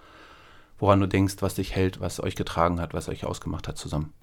woran 0.77 0.99
du 0.99 1.07
denkst, 1.07 1.35
was 1.39 1.55
dich 1.55 1.75
hält, 1.75 1.99
was 1.99 2.21
euch 2.21 2.35
getragen 2.35 2.79
hat, 2.79 2.93
was 2.93 3.09
euch 3.09 3.25
ausgemacht 3.25 3.67
hat 3.67 3.77
zusammen? 3.77 4.13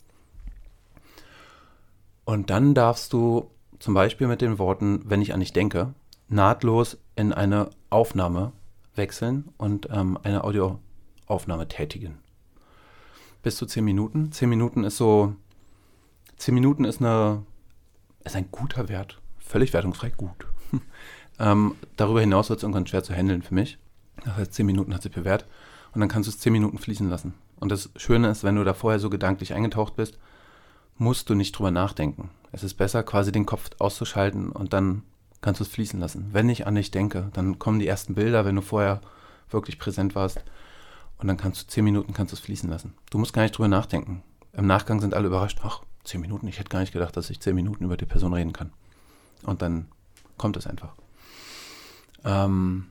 Und 2.24 2.50
dann 2.50 2.74
darfst 2.74 3.12
du 3.12 3.50
zum 3.78 3.94
Beispiel 3.94 4.28
mit 4.28 4.40
den 4.40 4.58
Worten, 4.58 5.02
wenn 5.04 5.22
ich 5.22 5.34
an 5.34 5.40
dich 5.40 5.52
denke, 5.52 5.94
nahtlos 6.28 6.98
in 7.16 7.32
eine 7.32 7.70
Aufnahme 7.90 8.52
wechseln 8.94 9.48
und 9.56 9.88
ähm, 9.90 10.18
eine 10.22 10.44
Audioaufnahme 10.44 11.68
tätigen 11.68 12.22
bis 13.42 13.56
zu 13.56 13.66
zehn 13.66 13.84
Minuten. 13.84 14.32
Zehn 14.32 14.48
Minuten 14.48 14.84
ist 14.84 14.96
so, 14.96 15.34
zehn 16.36 16.54
Minuten 16.54 16.84
ist 16.84 17.00
eine, 17.00 17.42
ist 18.24 18.36
ein 18.36 18.50
guter 18.50 18.88
Wert. 18.88 19.20
Völlig 19.38 19.72
wertungsfrei 19.72 20.10
gut. 20.10 20.46
ähm, 21.38 21.74
darüber 21.96 22.20
hinaus 22.20 22.48
wird 22.48 22.58
es 22.58 22.62
irgendwann 22.62 22.86
schwer 22.86 23.02
zu 23.02 23.14
handeln 23.14 23.42
für 23.42 23.54
mich. 23.54 23.78
Das 24.24 24.36
heißt, 24.36 24.54
zehn 24.54 24.66
Minuten 24.66 24.94
hat 24.94 25.02
sich 25.02 25.12
bewährt. 25.12 25.46
Und 25.94 26.00
dann 26.00 26.08
kannst 26.08 26.26
du 26.26 26.30
es 26.30 26.38
zehn 26.38 26.52
Minuten 26.52 26.78
fließen 26.78 27.08
lassen. 27.08 27.34
Und 27.60 27.70
das 27.70 27.90
Schöne 27.96 28.30
ist, 28.30 28.44
wenn 28.44 28.56
du 28.56 28.64
da 28.64 28.74
vorher 28.74 28.98
so 28.98 29.10
gedanklich 29.10 29.54
eingetaucht 29.54 29.96
bist, 29.96 30.18
musst 30.98 31.30
du 31.30 31.34
nicht 31.34 31.52
drüber 31.52 31.70
nachdenken. 31.70 32.30
Es 32.50 32.62
ist 32.62 32.74
besser, 32.74 33.02
quasi 33.02 33.32
den 33.32 33.46
Kopf 33.46 33.70
auszuschalten 33.78 34.50
und 34.50 34.72
dann 34.72 35.02
kannst 35.40 35.60
du 35.60 35.64
es 35.64 35.70
fließen 35.70 36.00
lassen. 36.00 36.28
Wenn 36.32 36.48
ich 36.48 36.66
an 36.66 36.74
dich 36.74 36.90
denke, 36.90 37.28
dann 37.32 37.58
kommen 37.58 37.78
die 37.78 37.86
ersten 37.86 38.14
Bilder, 38.14 38.44
wenn 38.44 38.56
du 38.56 38.62
vorher 38.62 39.00
wirklich 39.50 39.78
präsent 39.78 40.14
warst. 40.14 40.42
Und 41.18 41.28
dann 41.28 41.36
kannst 41.36 41.62
du 41.62 41.66
zehn 41.68 41.84
Minuten 41.84 42.14
kannst 42.14 42.32
du 42.32 42.36
es 42.36 42.40
fließen 42.40 42.68
lassen. 42.68 42.94
Du 43.10 43.18
musst 43.18 43.32
gar 43.32 43.42
nicht 43.42 43.56
drüber 43.56 43.68
nachdenken. 43.68 44.22
Im 44.52 44.66
Nachgang 44.66 45.00
sind 45.00 45.14
alle 45.14 45.28
überrascht. 45.28 45.60
Ach, 45.62 45.82
zehn 46.04 46.20
Minuten. 46.20 46.48
Ich 46.48 46.58
hätte 46.58 46.68
gar 46.68 46.80
nicht 46.80 46.92
gedacht, 46.92 47.16
dass 47.16 47.30
ich 47.30 47.40
zehn 47.40 47.54
Minuten 47.54 47.84
über 47.84 47.96
die 47.96 48.06
Person 48.06 48.32
reden 48.32 48.52
kann. 48.52 48.72
Und 49.44 49.62
dann 49.62 49.86
kommt 50.36 50.56
es 50.56 50.66
einfach. 50.66 50.94
Ähm, 52.24 52.86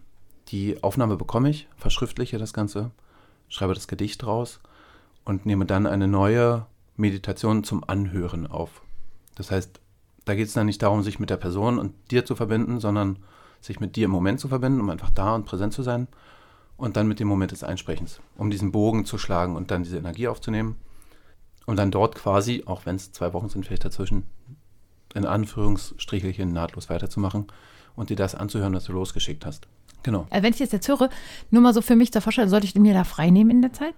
die 0.51 0.83
Aufnahme 0.83 1.15
bekomme 1.15 1.49
ich, 1.49 1.67
verschriftliche 1.77 2.37
das 2.37 2.53
Ganze, 2.53 2.91
schreibe 3.49 3.73
das 3.73 3.87
Gedicht 3.87 4.25
raus 4.25 4.59
und 5.23 5.45
nehme 5.45 5.65
dann 5.65 5.87
eine 5.87 6.07
neue 6.07 6.65
Meditation 6.97 7.63
zum 7.63 7.83
Anhören 7.83 8.47
auf. 8.47 8.81
Das 9.35 9.51
heißt, 9.51 9.79
da 10.25 10.35
geht 10.35 10.47
es 10.47 10.53
dann 10.53 10.65
nicht 10.65 10.81
darum, 10.81 11.03
sich 11.03 11.19
mit 11.19 11.29
der 11.29 11.37
Person 11.37 11.79
und 11.79 11.93
dir 12.11 12.25
zu 12.25 12.35
verbinden, 12.35 12.79
sondern 12.79 13.19
sich 13.61 13.79
mit 13.79 13.95
dir 13.95 14.05
im 14.05 14.11
Moment 14.11 14.39
zu 14.39 14.47
verbinden, 14.47 14.81
um 14.81 14.89
einfach 14.89 15.09
da 15.09 15.35
und 15.35 15.45
präsent 15.45 15.73
zu 15.73 15.83
sein 15.83 16.07
und 16.77 16.97
dann 16.97 17.07
mit 17.07 17.19
dem 17.19 17.27
Moment 17.27 17.51
des 17.51 17.63
Einsprechens, 17.63 18.19
um 18.37 18.51
diesen 18.51 18.71
Bogen 18.71 19.05
zu 19.05 19.17
schlagen 19.17 19.55
und 19.55 19.71
dann 19.71 19.83
diese 19.83 19.97
Energie 19.97 20.27
aufzunehmen 20.27 20.77
und 21.65 21.77
dann 21.77 21.91
dort 21.91 22.15
quasi, 22.15 22.63
auch 22.65 22.85
wenn 22.85 22.95
es 22.95 23.11
zwei 23.11 23.33
Wochen 23.33 23.49
sind 23.49 23.65
vielleicht 23.65 23.85
dazwischen, 23.85 24.23
in 25.13 25.25
Anführungsstrichelchen 25.25 26.51
nahtlos 26.51 26.89
weiterzumachen 26.89 27.47
und 27.95 28.09
dir 28.09 28.15
das 28.15 28.35
anzuhören, 28.35 28.73
was 28.73 28.85
du 28.85 28.93
losgeschickt 28.93 29.45
hast. 29.45 29.67
Genau. 30.03 30.27
Also 30.29 30.43
wenn 30.43 30.53
ich 30.53 30.59
das 30.59 30.71
jetzt 30.71 30.87
höre, 30.87 31.09
nur 31.49 31.61
mal 31.61 31.73
so 31.73 31.81
für 31.81 31.95
mich 31.95 32.11
zur 32.11 32.21
Vorstellung, 32.21 32.49
sollte 32.49 32.65
ich 32.65 32.75
mir 32.75 32.93
da 32.93 33.03
frei 33.03 33.29
nehmen 33.29 33.51
in 33.51 33.61
der 33.61 33.73
Zeit? 33.73 33.93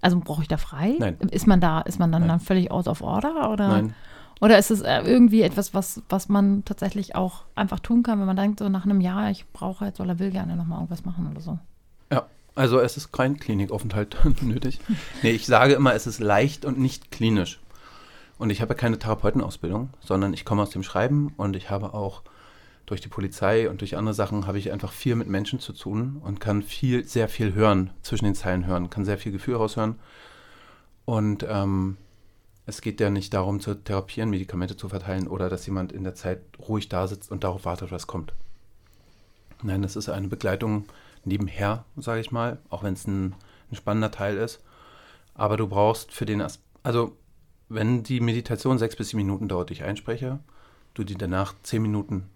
Also 0.00 0.20
brauche 0.20 0.42
ich 0.42 0.48
da 0.48 0.56
frei? 0.56 0.94
Nein. 0.98 1.16
Ist 1.30 1.46
man 1.46 1.60
da, 1.60 1.80
ist 1.80 1.98
man 1.98 2.12
dann, 2.12 2.28
dann 2.28 2.40
völlig 2.40 2.70
out 2.70 2.86
of 2.86 3.02
order? 3.02 3.50
Oder? 3.50 3.68
Nein. 3.68 3.94
Oder 4.40 4.58
ist 4.58 4.70
es 4.70 4.82
äh, 4.82 5.00
irgendwie 5.00 5.42
etwas, 5.42 5.74
was, 5.74 6.02
was 6.08 6.28
man 6.28 6.64
tatsächlich 6.64 7.16
auch 7.16 7.44
einfach 7.56 7.80
tun 7.80 8.02
kann, 8.02 8.20
wenn 8.20 8.26
man 8.26 8.36
denkt, 8.36 8.60
so 8.60 8.68
nach 8.68 8.84
einem 8.84 9.00
Jahr, 9.00 9.30
ich 9.30 9.46
brauche 9.52 9.86
jetzt 9.86 10.00
oder 10.00 10.18
will 10.18 10.30
gerne 10.30 10.54
nochmal 10.56 10.78
irgendwas 10.78 11.04
machen 11.04 11.28
oder 11.28 11.40
so? 11.40 11.58
Ja, 12.12 12.26
also 12.54 12.78
es 12.78 12.96
ist 12.96 13.10
kein 13.10 13.38
Klinikaufenthalt 13.38 14.16
nötig. 14.42 14.78
Nee, 15.22 15.30
ich 15.30 15.46
sage 15.46 15.74
immer, 15.74 15.94
es 15.94 16.06
ist 16.06 16.20
leicht 16.20 16.64
und 16.64 16.78
nicht 16.78 17.10
klinisch. 17.10 17.58
Und 18.38 18.50
ich 18.50 18.62
habe 18.62 18.76
keine 18.76 19.00
Therapeutenausbildung, 19.00 19.90
sondern 19.98 20.32
ich 20.32 20.44
komme 20.44 20.62
aus 20.62 20.70
dem 20.70 20.84
Schreiben 20.84 21.34
und 21.36 21.56
ich 21.56 21.70
habe 21.70 21.92
auch 21.92 22.22
durch 22.88 23.00
die 23.02 23.08
Polizei 23.08 23.68
und 23.68 23.82
durch 23.82 23.96
andere 23.96 24.14
Sachen 24.14 24.46
habe 24.46 24.58
ich 24.58 24.72
einfach 24.72 24.92
viel 24.92 25.14
mit 25.14 25.28
Menschen 25.28 25.60
zu 25.60 25.72
tun 25.72 26.20
und 26.24 26.40
kann 26.40 26.62
viel, 26.62 27.04
sehr 27.04 27.28
viel 27.28 27.52
hören, 27.54 27.90
zwischen 28.02 28.24
den 28.24 28.34
Zeilen 28.34 28.66
hören, 28.66 28.88
kann 28.88 29.04
sehr 29.04 29.18
viel 29.18 29.30
Gefühl 29.30 29.56
raushören. 29.56 29.96
Und 31.04 31.46
ähm, 31.48 31.98
es 32.64 32.80
geht 32.80 33.00
ja 33.00 33.10
nicht 33.10 33.34
darum 33.34 33.60
zu 33.60 33.74
therapieren, 33.74 34.30
Medikamente 34.30 34.76
zu 34.76 34.88
verteilen 34.88 35.28
oder 35.28 35.48
dass 35.48 35.66
jemand 35.66 35.92
in 35.92 36.04
der 36.04 36.14
Zeit 36.14 36.40
ruhig 36.66 36.88
da 36.88 37.06
sitzt 37.06 37.30
und 37.30 37.44
darauf 37.44 37.64
wartet, 37.64 37.92
was 37.92 38.06
kommt. 38.06 38.32
Nein, 39.62 39.82
das 39.82 39.96
ist 39.96 40.08
eine 40.08 40.28
Begleitung 40.28 40.84
nebenher, 41.24 41.84
sage 41.96 42.20
ich 42.20 42.30
mal, 42.30 42.58
auch 42.70 42.82
wenn 42.82 42.94
es 42.94 43.06
ein, 43.06 43.34
ein, 43.70 43.76
spannender 43.76 44.10
Teil 44.10 44.36
ist. 44.36 44.60
Aber 45.34 45.56
du 45.56 45.66
brauchst 45.66 46.12
für 46.12 46.26
den, 46.26 46.40
As 46.40 46.60
also 46.82 47.16
wenn 47.68 48.02
die 48.02 48.20
Meditation 48.20 48.78
sechs 48.78 48.96
bis 48.96 49.10
sieben 49.10 49.22
Minuten 49.22 49.48
dauert, 49.48 49.70
ich 49.70 49.84
einspreche, 49.84 50.38
du 50.94 51.04
die 51.04 51.16
danach 51.16 51.54
zehn 51.62 51.82
Minuten 51.82 52.30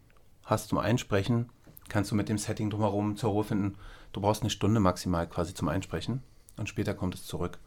hast 0.45 0.69
zum 0.69 0.79
Einsprechen, 0.79 1.51
kannst 1.89 2.11
du 2.11 2.15
mit 2.15 2.29
dem 2.29 2.39
Setting 2.39 2.71
drumherum 2.71 3.17
zur 3.17 3.31
Ruhe 3.31 3.45
finden. 3.45 3.77
Du 4.13 4.21
brauchst 4.21 4.43
eine 4.43 4.51
Stunde 4.51 4.81
maximal 4.81 5.29
quasi 5.29 5.55
zum 5.55 5.69
Einsprechen 5.69 6.23
und 6.57 6.69
später 6.69 6.95
kommt 6.95 7.15
es 7.15 7.25
zurück. 7.27 7.59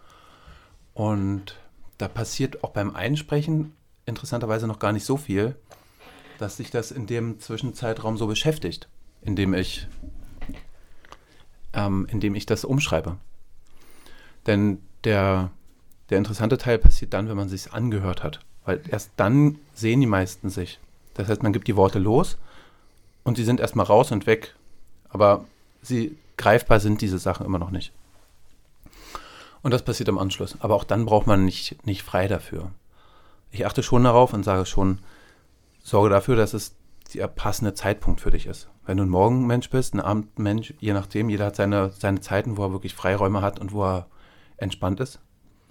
Und 0.94 1.58
da 1.98 2.08
passiert 2.08 2.64
auch 2.64 2.72
beim 2.72 2.96
Einsprechen 2.96 3.74
interessanterweise 4.06 4.68
noch 4.68 4.80
gar 4.80 4.94
nicht 4.94 5.06
so 5.06 5.18
viel, 5.18 5.56
dass 6.38 6.58
sich 6.58 6.70
das 6.70 6.92
in 6.92 7.08
dem 7.08 7.40
Zwischenzeitraum 7.40 8.18
so 8.18 8.28
beschäftigt, 8.28 8.88
indem 9.22 9.54
ich 9.54 9.88
ähm, 11.76 12.08
indem 12.10 12.36
ich 12.36 12.46
das 12.46 12.66
umschreibe. 12.66 13.18
Denn 14.48 14.80
der, 15.04 15.52
der 16.10 16.18
interessante 16.18 16.58
Teil 16.58 16.78
passiert 16.78 17.14
dann, 17.14 17.30
wenn 17.30 17.38
man 17.38 17.50
sich 17.50 17.74
angehört 17.74 18.24
hat. 18.24 18.40
Weil 18.64 18.82
erst 18.90 19.12
dann 19.18 19.60
sehen 19.74 20.00
die 20.00 20.08
meisten 20.08 20.50
sich. 20.50 20.80
Das 21.14 21.28
heißt, 21.28 21.44
man 21.44 21.54
gibt 21.54 21.68
die 21.68 21.76
Worte 21.76 22.00
los 22.00 22.38
und 23.26 23.36
sie 23.36 23.44
sind 23.44 23.60
erstmal 23.60 23.86
raus 23.86 24.14
und 24.14 24.26
weg. 24.26 24.56
Aber 25.10 25.44
sie 25.82 26.18
greifbar 26.38 26.80
sind 26.80 27.02
diese 27.02 27.20
Sachen 27.20 27.46
immer 27.46 27.60
noch 27.60 27.72
nicht. 27.72 27.92
Und 29.62 29.72
das 29.72 29.84
passiert 29.84 30.08
am 30.08 30.20
Anschluss. 30.20 30.56
Aber 30.60 30.76
auch 30.76 30.84
dann 30.86 31.06
braucht 31.06 31.28
man 31.28 31.44
nicht, 31.44 31.86
nicht 31.86 32.04
frei 32.04 32.28
dafür. 32.28 32.72
Ich 33.52 33.66
achte 33.66 33.84
schon 33.84 34.04
darauf 34.04 34.32
und 34.34 34.44
sage 34.44 34.66
schon, 34.66 35.00
sorge 35.84 36.10
dafür, 36.10 36.36
dass 36.36 36.54
es 36.54 36.76
der 37.14 37.28
passende 37.28 37.74
Zeitpunkt 37.74 38.22
für 38.22 38.32
dich 38.32 38.46
ist. 38.46 38.70
Wenn 38.86 38.98
du 38.98 39.04
ein 39.04 39.10
Morgenmensch 39.10 39.70
bist, 39.70 39.94
ein 39.94 40.02
Abendmensch, 40.02 40.74
je 40.80 40.94
nachdem, 40.94 41.30
jeder 41.30 41.46
hat 41.46 41.56
seine, 41.56 41.90
seine 41.90 42.22
Zeiten, 42.22 42.58
wo 42.58 42.64
er 42.64 42.72
wirklich 42.72 42.94
Freiräume 42.94 43.42
hat 43.42 43.60
und 43.60 43.72
wo 43.72 43.84
er 43.84 44.08
entspannt 44.58 45.00
ist. 45.00 45.20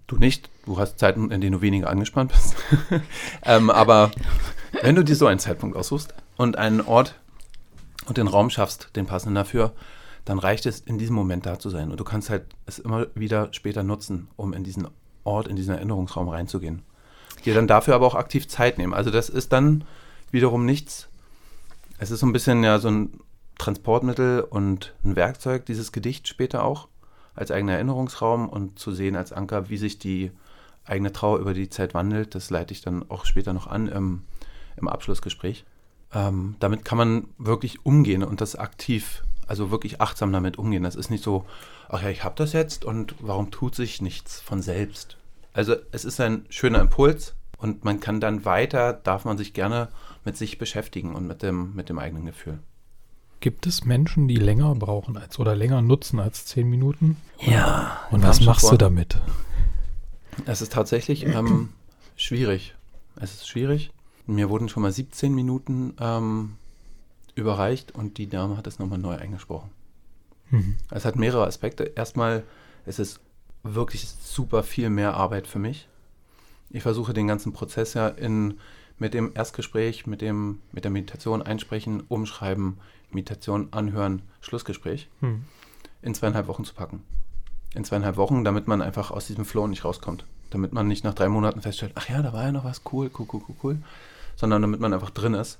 Du 0.07 0.17
nicht, 0.17 0.51
du 0.67 0.79
hast 0.79 0.99
Zeiten, 0.99 1.31
in 1.31 1.41
denen 1.41 1.53
du 1.53 1.61
weniger 1.61 1.89
angespannt 1.89 2.33
bist. 2.33 2.57
ähm, 3.45 3.71
aber 3.71 4.11
wenn 4.83 4.97
du 4.97 5.05
dir 5.05 5.17
so 5.17 5.27
einen 5.27 5.39
Zeitpunkt 5.39 5.77
aussuchst 5.77 6.15
und 6.37 6.59
einen 6.59 6.81
Ort 6.81 7.15
und 8.07 8.19
den 8.19 8.29
Raum 8.29 8.51
schaffst, 8.51 8.91
den 8.97 9.07
passenden 9.07 9.35
dafür, 9.35 9.73
dann 10.25 10.39
reicht 10.39 10.67
es, 10.67 10.81
in 10.81 10.99
diesem 10.99 11.15
Moment 11.15 11.47
da 11.47 11.59
zu 11.59 11.71
sein. 11.71 11.91
Und 11.91 12.01
du 12.01 12.05
kannst 12.05 12.31
halt 12.31 12.47
es 12.67 12.79
immer 12.79 13.07
wieder 13.15 13.49
später 13.53 13.83
nutzen, 13.83 14.29
um 14.37 14.53
in 14.53 14.65
diesen 14.65 14.89
Ort, 15.25 15.49
in 15.49 15.57
diesen 15.57 15.75
Erinnerungsraum 15.75 16.29
reinzugehen. 16.29 16.83
Dir 17.45 17.55
dann 17.55 17.67
dafür 17.67 17.95
aber 17.95 18.07
auch 18.07 18.15
aktiv 18.15 18.49
Zeit 18.49 18.79
nehmen. 18.79 18.95
Also 18.95 19.11
das 19.11 19.29
ist 19.29 19.53
dann 19.53 19.85
wiederum 20.31 20.65
nichts. 20.65 21.09
Es 21.99 22.11
ist 22.11 22.21
so 22.21 22.27
ein 22.27 22.33
bisschen 22.33 22.65
ja 22.65 22.79
so 22.79 22.89
ein 22.89 23.21
Transportmittel 23.59 24.41
und 24.41 24.95
ein 25.05 25.17
Werkzeug, 25.17 25.67
dieses 25.67 25.93
Gedicht 25.93 26.27
später 26.27 26.65
auch, 26.65 26.89
als 27.35 27.51
eigener 27.51 27.75
Erinnerungsraum 27.75 28.49
und 28.49 28.79
zu 28.79 28.93
sehen 28.93 29.17
als 29.17 29.33
Anker, 29.33 29.69
wie 29.69 29.77
sich 29.77 29.99
die 29.99 30.31
eigene 30.85 31.13
Trauer 31.13 31.39
über 31.39 31.55
die 31.55 31.69
Zeit 31.69 31.95
wandelt. 31.95 32.35
Das 32.35 32.51
leite 32.51 32.73
ich 32.73 32.81
dann 32.81 33.09
auch 33.11 33.25
später 33.27 33.53
noch 33.53 33.67
an 33.67 33.89
im, 33.89 34.23
im 34.77 34.89
Abschlussgespräch. 34.89 35.65
Ähm, 36.15 36.57
damit 36.61 36.85
kann 36.85 36.99
man 36.99 37.29
wirklich 37.39 37.85
umgehen 37.85 38.23
und 38.23 38.41
das 38.41 38.57
aktiv 38.57 39.23
also 39.47 39.71
wirklich 39.71 40.01
achtsam 40.01 40.33
damit 40.33 40.59
umgehen. 40.59 40.83
Das 40.83 40.97
ist 40.97 41.11
nicht 41.11 41.25
so, 41.25 41.45
ach 41.89 42.03
ja, 42.03 42.11
ich 42.11 42.25
habe 42.25 42.35
das 42.37 42.53
jetzt 42.53 42.85
und 42.85 43.15
warum 43.21 43.51
tut 43.51 43.75
sich 43.75 44.01
nichts 44.01 44.41
von 44.41 44.63
selbst? 44.63 45.17
Also 45.53 45.77
es 45.93 46.05
ist 46.05 46.21
ein 46.21 46.47
schöner 46.49 46.81
Impuls 46.81 47.35
und 47.59 47.85
man 47.85 48.01
kann 48.01 48.21
dann 48.21 48.45
weiter, 48.45 48.93
darf 48.93 49.25
man 49.25 49.39
sich 49.39 49.53
gerne 49.53 49.89
mit 50.25 50.37
sich 50.37 50.59
beschäftigen 50.59 51.15
und 51.15 51.27
mit 51.27 51.43
dem, 51.43 51.75
mit 51.75 51.89
dem 51.89 51.99
eigenen 51.99 52.27
Gefühl. 52.27 52.59
Gibt 53.41 53.67
es 53.67 53.85
Menschen, 53.85 54.27
die 54.27 54.37
länger 54.37 54.75
brauchen 54.75 55.17
als 55.17 55.39
oder 55.39 55.55
länger 55.55 55.83
nutzen 55.83 56.19
als 56.19 56.47
zehn 56.47 56.69
Minuten? 56.69 57.19
Ja. 57.41 58.01
Und 58.11 58.23
was 58.23 58.41
machst 58.41 58.71
du 58.71 58.77
damit? 58.77 59.19
Es 60.47 60.63
ist 60.63 60.73
tatsächlich 60.73 61.27
ähm, 61.27 61.69
schwierig. 62.17 62.75
Es 63.17 63.35
ist 63.35 63.49
schwierig. 63.49 63.93
Mir 64.27 64.49
wurden 64.49 64.69
schon 64.69 64.83
mal 64.83 64.93
17 64.93 65.35
Minuten 65.35 65.95
ähm, 66.01 66.57
überreicht 67.35 67.93
und 67.93 68.19
die 68.19 68.29
Dame 68.29 68.57
hat 68.57 68.67
es 68.67 68.79
nochmal 68.79 68.99
neu 68.99 69.17
eingesprochen. 69.17 69.71
Mhm. 70.51 70.77
Es 70.91 71.05
hat 71.05 71.17
mehrere 71.17 71.47
Aspekte. 71.47 71.85
Erstmal 71.95 72.45
ist 72.87 72.99
es 72.99 73.21
wirklich 73.63 74.09
super 74.09 74.63
viel 74.63 74.91
mehr 74.91 75.15
Arbeit 75.15 75.47
für 75.47 75.59
mich. 75.59 75.89
Ich 76.71 76.83
versuche 76.83 77.13
den 77.13 77.27
ganzen 77.27 77.53
Prozess 77.53 77.95
ja 77.95 78.09
in, 78.09 78.59
mit 78.99 79.15
dem 79.15 79.33
Erstgespräch, 79.35 80.07
mit, 80.07 80.21
dem, 80.21 80.61
mit 80.73 80.85
der 80.85 80.91
Meditation 80.91 81.43
einsprechen, 81.43 82.03
umschreiben, 82.09 82.79
Meditation 83.11 83.69
anhören, 83.73 84.23
Schlussgespräch 84.41 85.09
mhm. 85.21 85.45
in 86.03 86.15
zweieinhalb 86.15 86.47
Wochen 86.47 86.65
zu 86.65 86.75
packen. 86.75 87.03
In 87.75 87.85
zweieinhalb 87.85 88.17
Wochen, 88.17 88.45
damit 88.45 88.69
man 88.69 88.83
einfach 88.83 89.11
aus 89.11 89.27
diesem 89.27 89.45
Flow 89.45 89.67
nicht 89.67 89.85
rauskommt. 89.85 90.25
Damit 90.51 90.73
man 90.73 90.87
nicht 90.87 91.05
nach 91.05 91.15
drei 91.15 91.29
Monaten 91.29 91.63
feststellt, 91.63 91.93
ach 91.97 92.09
ja, 92.09 92.23
da 92.23 92.33
war 92.33 92.45
ja 92.45 92.53
noch 92.53 92.65
was 92.65 92.83
cool, 92.93 93.11
cool, 93.19 93.27
cool, 93.33 93.43
cool, 93.49 93.57
cool. 93.63 93.79
Sondern 94.37 94.63
damit 94.63 94.81
man 94.81 94.93
einfach 94.93 95.11
drin 95.11 95.35
ist 95.35 95.59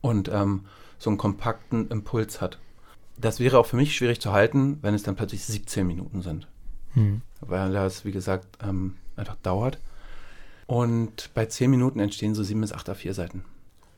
und 0.00 0.28
ähm, 0.28 0.66
so 0.98 1.10
einen 1.10 1.18
kompakten 1.18 1.88
Impuls 1.88 2.40
hat. 2.40 2.58
Das 3.18 3.40
wäre 3.40 3.58
auch 3.58 3.66
für 3.66 3.76
mich 3.76 3.94
schwierig 3.94 4.20
zu 4.20 4.32
halten, 4.32 4.78
wenn 4.82 4.94
es 4.94 5.02
dann 5.02 5.16
plötzlich 5.16 5.44
17 5.44 5.86
Minuten 5.86 6.22
sind. 6.22 6.48
Hm. 6.94 7.22
Weil 7.40 7.72
das, 7.72 8.04
wie 8.04 8.12
gesagt, 8.12 8.58
ähm, 8.62 8.96
einfach 9.16 9.36
dauert. 9.42 9.78
Und 10.66 11.30
bei 11.34 11.46
10 11.46 11.70
Minuten 11.70 12.00
entstehen 12.00 12.34
so 12.34 12.42
7 12.42 12.60
bis 12.60 12.72
8 12.72 12.90
A4-Seiten. 12.90 13.44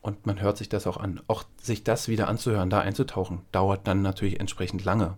Und 0.01 0.27
man 0.27 0.41
hört 0.41 0.59
sich 0.59 0.69
das 0.69 0.87
auch 0.87 0.97
an. 0.97 1.21
Auch 1.29 1.45
sich 1.61 1.85
das 1.85 2.09
wieder 2.09 2.29
anzuhören, 2.29 2.71
da 2.71 2.81
einzutauchen, 2.81 3.41
dauert 3.53 3.87
dann 3.87 4.03
natürlich 4.03 4.41
entsprechend 4.41 4.85
lange. 4.85 5.17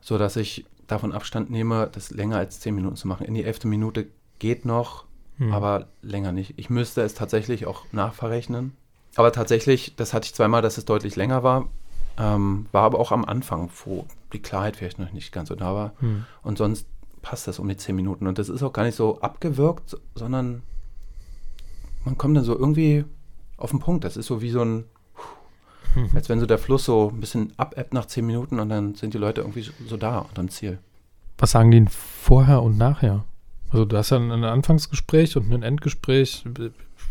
So 0.00 0.18
dass 0.18 0.36
ich 0.36 0.66
davon 0.86 1.12
Abstand 1.12 1.50
nehme, 1.50 1.88
das 1.90 2.10
länger 2.10 2.36
als 2.36 2.60
10 2.60 2.74
Minuten 2.74 2.96
zu 2.96 3.08
machen. 3.08 3.26
In 3.26 3.34
die 3.34 3.44
11. 3.44 3.64
Minute 3.64 4.06
geht 4.38 4.64
noch, 4.64 5.06
hm. 5.38 5.52
aber 5.52 5.88
länger 6.02 6.32
nicht. 6.32 6.54
Ich 6.56 6.70
müsste 6.70 7.02
es 7.02 7.14
tatsächlich 7.14 7.66
auch 7.66 7.84
nachverrechnen. 7.92 8.76
Aber 9.16 9.32
tatsächlich, 9.32 9.94
das 9.96 10.12
hatte 10.12 10.26
ich 10.26 10.34
zweimal, 10.34 10.62
dass 10.62 10.78
es 10.78 10.84
deutlich 10.84 11.16
länger 11.16 11.42
war. 11.42 11.68
Ähm, 12.18 12.66
war 12.72 12.82
aber 12.82 12.98
auch 12.98 13.12
am 13.12 13.24
Anfang, 13.24 13.70
wo 13.84 14.06
die 14.32 14.40
Klarheit 14.40 14.76
vielleicht 14.76 14.98
noch 14.98 15.12
nicht 15.12 15.32
ganz 15.32 15.48
so 15.48 15.54
da 15.54 15.74
war. 15.74 15.92
Hm. 16.00 16.24
Und 16.42 16.58
sonst 16.58 16.86
passt 17.22 17.48
das 17.48 17.58
um 17.58 17.68
die 17.68 17.76
zehn 17.76 17.96
Minuten. 17.96 18.26
Und 18.26 18.38
das 18.38 18.48
ist 18.48 18.62
auch 18.62 18.72
gar 18.72 18.84
nicht 18.84 18.96
so 18.96 19.20
abgewirkt, 19.20 19.96
sondern 20.14 20.62
man 22.04 22.18
kommt 22.18 22.36
dann 22.36 22.44
so 22.44 22.56
irgendwie 22.56 23.04
auf 23.56 23.70
den 23.70 23.80
Punkt. 23.80 24.04
Das 24.04 24.16
ist 24.16 24.26
so 24.26 24.42
wie 24.42 24.50
so 24.50 24.62
ein, 24.62 24.84
als 26.14 26.28
wenn 26.28 26.38
so 26.38 26.46
der 26.46 26.58
Fluss 26.58 26.84
so 26.84 27.10
ein 27.12 27.20
bisschen 27.20 27.52
abebbt 27.56 27.94
nach 27.94 28.06
zehn 28.06 28.26
Minuten 28.26 28.60
und 28.60 28.68
dann 28.68 28.94
sind 28.94 29.14
die 29.14 29.18
Leute 29.18 29.40
irgendwie 29.40 29.68
so 29.88 29.96
da 29.96 30.18
und 30.18 30.38
am 30.38 30.48
Ziel. 30.48 30.78
Was 31.38 31.52
sagen 31.52 31.70
die 31.70 31.84
vorher 31.88 32.62
und 32.62 32.78
nachher? 32.78 33.24
Also 33.70 33.84
du 33.84 33.96
hast 33.96 34.10
ja 34.10 34.18
ein 34.18 34.44
Anfangsgespräch 34.44 35.36
und 35.36 35.52
ein 35.52 35.62
Endgespräch 35.62 36.44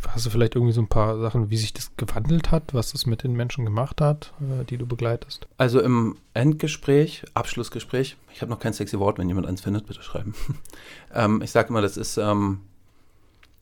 hast 0.07 0.25
du 0.25 0.29
vielleicht 0.29 0.55
irgendwie 0.55 0.73
so 0.73 0.81
ein 0.81 0.87
paar 0.87 1.19
Sachen, 1.19 1.49
wie 1.49 1.57
sich 1.57 1.73
das 1.73 1.95
gewandelt 1.97 2.51
hat, 2.51 2.73
was 2.73 2.91
das 2.91 3.05
mit 3.05 3.23
den 3.23 3.33
Menschen 3.33 3.65
gemacht 3.65 4.01
hat, 4.01 4.33
äh, 4.41 4.65
die 4.65 4.77
du 4.77 4.85
begleitest? 4.85 5.47
Also 5.57 5.81
im 5.81 6.17
Endgespräch, 6.33 7.23
Abschlussgespräch, 7.33 8.17
ich 8.33 8.41
habe 8.41 8.51
noch 8.51 8.59
kein 8.59 8.73
sexy 8.73 8.99
Wort, 8.99 9.17
wenn 9.17 9.27
jemand 9.27 9.47
eins 9.47 9.61
findet, 9.61 9.85
bitte 9.85 10.03
schreiben. 10.03 10.33
ähm, 11.13 11.41
ich 11.41 11.51
sage 11.51 11.69
immer, 11.69 11.81
das 11.81 11.97
ist 11.97 12.17
ähm, 12.17 12.61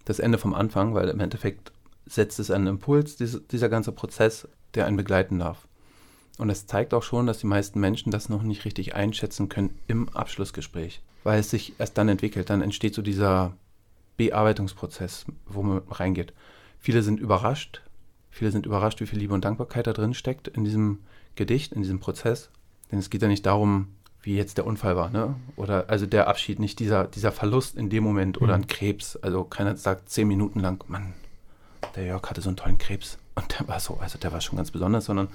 das 0.05 0.19
Ende 0.19 0.37
vom 0.37 0.53
Anfang, 0.53 0.93
weil 0.93 1.09
im 1.09 1.19
Endeffekt 1.19 1.71
setzt 2.05 2.39
es 2.39 2.51
einen 2.51 2.67
Impuls, 2.67 3.15
diese, 3.15 3.41
dieser 3.41 3.69
ganze 3.69 3.91
Prozess, 3.91 4.47
der 4.73 4.85
einen 4.85 4.97
begleiten 4.97 5.39
darf. 5.39 5.67
Und 6.37 6.49
es 6.49 6.65
zeigt 6.65 6.93
auch 6.93 7.03
schon, 7.03 7.27
dass 7.27 7.39
die 7.39 7.47
meisten 7.47 7.79
Menschen 7.79 8.11
das 8.11 8.29
noch 8.29 8.43
nicht 8.43 8.65
richtig 8.65 8.95
einschätzen 8.95 9.49
können 9.49 9.77
im 9.87 10.09
Abschlussgespräch, 10.09 11.01
weil 11.23 11.39
es 11.39 11.49
sich 11.49 11.73
erst 11.77 11.97
dann 11.97 12.09
entwickelt. 12.09 12.49
Dann 12.49 12.61
entsteht 12.61 12.95
so 12.95 13.01
dieser 13.01 13.53
Bearbeitungsprozess, 14.17 15.25
wo 15.45 15.61
man 15.61 15.81
reingeht. 15.89 16.33
Viele 16.79 17.03
sind 17.03 17.19
überrascht. 17.19 17.81
Viele 18.29 18.51
sind 18.51 18.65
überrascht, 18.65 19.01
wie 19.01 19.05
viel 19.05 19.19
Liebe 19.19 19.33
und 19.33 19.43
Dankbarkeit 19.43 19.87
da 19.87 19.93
drin 19.93 20.13
steckt 20.13 20.47
in 20.47 20.63
diesem 20.63 20.99
Gedicht, 21.35 21.73
in 21.73 21.81
diesem 21.81 21.99
Prozess. 21.99 22.49
Denn 22.91 22.99
es 22.99 23.09
geht 23.09 23.21
ja 23.21 23.27
nicht 23.27 23.45
darum, 23.45 23.89
wie 24.23 24.35
jetzt 24.35 24.57
der 24.57 24.65
Unfall 24.65 24.95
war, 24.95 25.09
ne? 25.09 25.35
Oder 25.55 25.89
also 25.89 26.05
der 26.05 26.27
Abschied, 26.27 26.59
nicht 26.59 26.79
dieser, 26.79 27.05
dieser 27.05 27.31
Verlust 27.31 27.75
in 27.75 27.89
dem 27.89 28.03
Moment 28.03 28.39
oder 28.39 28.55
mhm. 28.55 28.63
ein 28.63 28.67
Krebs. 28.67 29.15
Also 29.17 29.43
keiner 29.43 29.75
sagt 29.75 30.09
zehn 30.09 30.27
Minuten 30.27 30.59
lang, 30.59 30.83
Mann, 30.87 31.13
der 31.95 32.05
Jörg 32.05 32.29
hatte 32.29 32.41
so 32.41 32.49
einen 32.49 32.57
tollen 32.57 32.77
Krebs. 32.77 33.17
Und 33.41 33.59
der 33.59 33.67
war 33.67 33.79
so, 33.79 33.97
also 33.97 34.17
der 34.17 34.31
war 34.31 34.41
schon 34.41 34.57
ganz 34.57 34.71
besonders, 34.71 35.05
sondern 35.05 35.29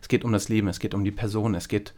es 0.00 0.08
geht 0.08 0.24
um 0.24 0.32
das 0.32 0.48
Leben, 0.48 0.68
es 0.68 0.80
geht 0.80 0.94
um 0.94 1.04
die 1.04 1.12
Person, 1.12 1.54
es 1.54 1.68
geht 1.68 1.94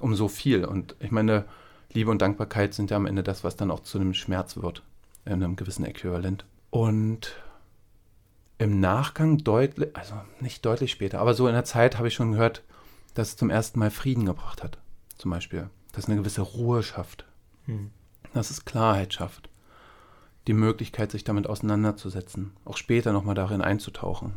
um 0.00 0.14
so 0.14 0.28
viel. 0.28 0.64
Und 0.64 0.94
ich 1.00 1.10
meine, 1.10 1.44
Liebe 1.92 2.10
und 2.10 2.22
Dankbarkeit 2.22 2.74
sind 2.74 2.90
ja 2.90 2.96
am 2.96 3.06
Ende 3.06 3.22
das, 3.22 3.42
was 3.42 3.56
dann 3.56 3.70
auch 3.70 3.80
zu 3.80 3.98
einem 3.98 4.14
Schmerz 4.14 4.56
wird 4.56 4.82
in 5.24 5.34
einem 5.34 5.56
gewissen 5.56 5.84
Äquivalent. 5.84 6.44
Und 6.70 7.36
im 8.58 8.78
Nachgang 8.78 9.38
deutlich, 9.38 9.88
also 9.94 10.14
nicht 10.38 10.64
deutlich 10.64 10.92
später, 10.92 11.18
aber 11.18 11.34
so 11.34 11.48
in 11.48 11.54
der 11.54 11.64
Zeit 11.64 11.98
habe 11.98 12.08
ich 12.08 12.14
schon 12.14 12.32
gehört, 12.32 12.62
dass 13.14 13.28
es 13.28 13.36
zum 13.36 13.50
ersten 13.50 13.78
Mal 13.78 13.90
Frieden 13.90 14.26
gebracht 14.26 14.62
hat. 14.62 14.78
Zum 15.18 15.30
Beispiel, 15.30 15.68
dass 15.92 16.04
es 16.04 16.10
eine 16.10 16.18
gewisse 16.18 16.42
Ruhe 16.42 16.82
schafft, 16.82 17.24
hm. 17.66 17.90
dass 18.32 18.50
es 18.50 18.64
Klarheit 18.64 19.12
schafft, 19.12 19.48
die 20.46 20.52
Möglichkeit, 20.52 21.10
sich 21.10 21.24
damit 21.24 21.46
auseinanderzusetzen, 21.46 22.52
auch 22.64 22.76
später 22.76 23.12
nochmal 23.12 23.34
darin 23.34 23.60
einzutauchen. 23.60 24.34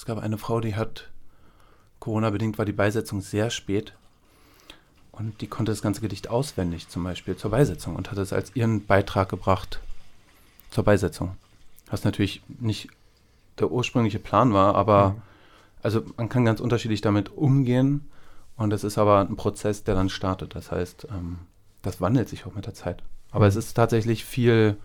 Es 0.00 0.06
gab 0.06 0.16
eine 0.16 0.38
Frau, 0.38 0.60
die 0.60 0.76
hat, 0.76 1.10
Corona-bedingt 1.98 2.56
war 2.56 2.64
die 2.64 2.72
Beisetzung 2.72 3.20
sehr 3.20 3.50
spät 3.50 3.92
und 5.12 5.42
die 5.42 5.46
konnte 5.46 5.72
das 5.72 5.82
ganze 5.82 6.00
Gedicht 6.00 6.30
auswendig 6.30 6.88
zum 6.88 7.04
Beispiel 7.04 7.36
zur 7.36 7.50
Beisetzung 7.50 7.96
und 7.96 8.10
hat 8.10 8.16
es 8.16 8.32
als 8.32 8.56
ihren 8.56 8.86
Beitrag 8.86 9.28
gebracht 9.28 9.78
zur 10.70 10.84
Beisetzung. 10.84 11.36
Was 11.90 12.02
natürlich 12.02 12.42
nicht 12.48 12.88
der 13.58 13.70
ursprüngliche 13.70 14.18
Plan 14.18 14.54
war, 14.54 14.74
aber 14.74 15.10
mhm. 15.10 15.22
also 15.82 16.02
man 16.16 16.30
kann 16.30 16.46
ganz 16.46 16.60
unterschiedlich 16.60 17.02
damit 17.02 17.36
umgehen 17.36 18.08
und 18.56 18.72
es 18.72 18.84
ist 18.84 18.96
aber 18.96 19.20
ein 19.20 19.36
Prozess, 19.36 19.84
der 19.84 19.96
dann 19.96 20.08
startet. 20.08 20.54
Das 20.54 20.72
heißt, 20.72 21.08
ähm, 21.10 21.40
das 21.82 22.00
wandelt 22.00 22.30
sich 22.30 22.46
auch 22.46 22.54
mit 22.54 22.64
der 22.64 22.72
Zeit. 22.72 23.02
Aber 23.32 23.44
mhm. 23.44 23.50
es 23.50 23.56
ist 23.56 23.74
tatsächlich 23.74 24.24
viel, 24.24 24.78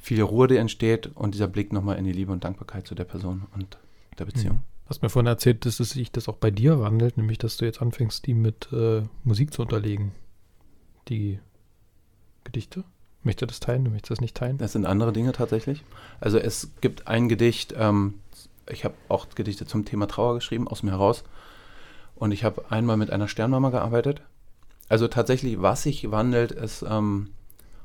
viel 0.00 0.22
Ruhe, 0.22 0.48
die 0.48 0.56
entsteht 0.56 1.12
und 1.14 1.34
dieser 1.36 1.46
Blick 1.46 1.72
nochmal 1.72 1.98
in 1.98 2.04
die 2.04 2.10
Liebe 2.10 2.32
und 2.32 2.42
Dankbarkeit 2.42 2.84
zu 2.84 2.96
der 2.96 3.04
Person 3.04 3.44
und 3.54 3.78
der 4.18 4.26
Beziehung. 4.26 4.56
Mhm. 4.56 4.62
Du 4.84 4.90
hast 4.90 5.02
mir 5.02 5.08
vorhin 5.08 5.26
erzählt, 5.26 5.64
dass 5.64 5.80
es 5.80 5.90
sich 5.90 6.12
das 6.12 6.28
auch 6.28 6.36
bei 6.36 6.50
dir 6.50 6.80
wandelt, 6.80 7.16
nämlich 7.16 7.38
dass 7.38 7.56
du 7.56 7.64
jetzt 7.64 7.80
anfängst, 7.80 8.26
die 8.26 8.34
mit 8.34 8.68
äh, 8.72 9.02
Musik 9.22 9.52
zu 9.54 9.62
unterlegen. 9.62 10.12
Die 11.08 11.38
Gedichte? 12.44 12.84
Möchte 13.22 13.46
das 13.46 13.60
teilen? 13.60 13.84
Du 13.84 13.90
möchtest 13.90 14.10
das 14.10 14.20
nicht 14.20 14.36
teilen? 14.36 14.58
Das 14.58 14.72
sind 14.72 14.84
andere 14.84 15.12
Dinge 15.14 15.32
tatsächlich. 15.32 15.82
Also 16.20 16.38
es 16.38 16.70
gibt 16.82 17.08
ein 17.08 17.30
Gedicht, 17.30 17.74
ähm, 17.76 18.14
ich 18.68 18.84
habe 18.84 18.94
auch 19.08 19.26
Gedichte 19.34 19.66
zum 19.66 19.86
Thema 19.86 20.06
Trauer 20.06 20.34
geschrieben, 20.34 20.68
aus 20.68 20.82
mir 20.82 20.90
heraus. 20.90 21.24
Und 22.16 22.32
ich 22.32 22.44
habe 22.44 22.70
einmal 22.70 22.98
mit 22.98 23.10
einer 23.10 23.28
Sternmama 23.28 23.70
gearbeitet. 23.70 24.20
Also 24.88 25.08
tatsächlich, 25.08 25.62
was 25.62 25.82
sich 25.82 26.10
wandelt, 26.10 26.52
ist, 26.52 26.84
ähm, 26.86 27.30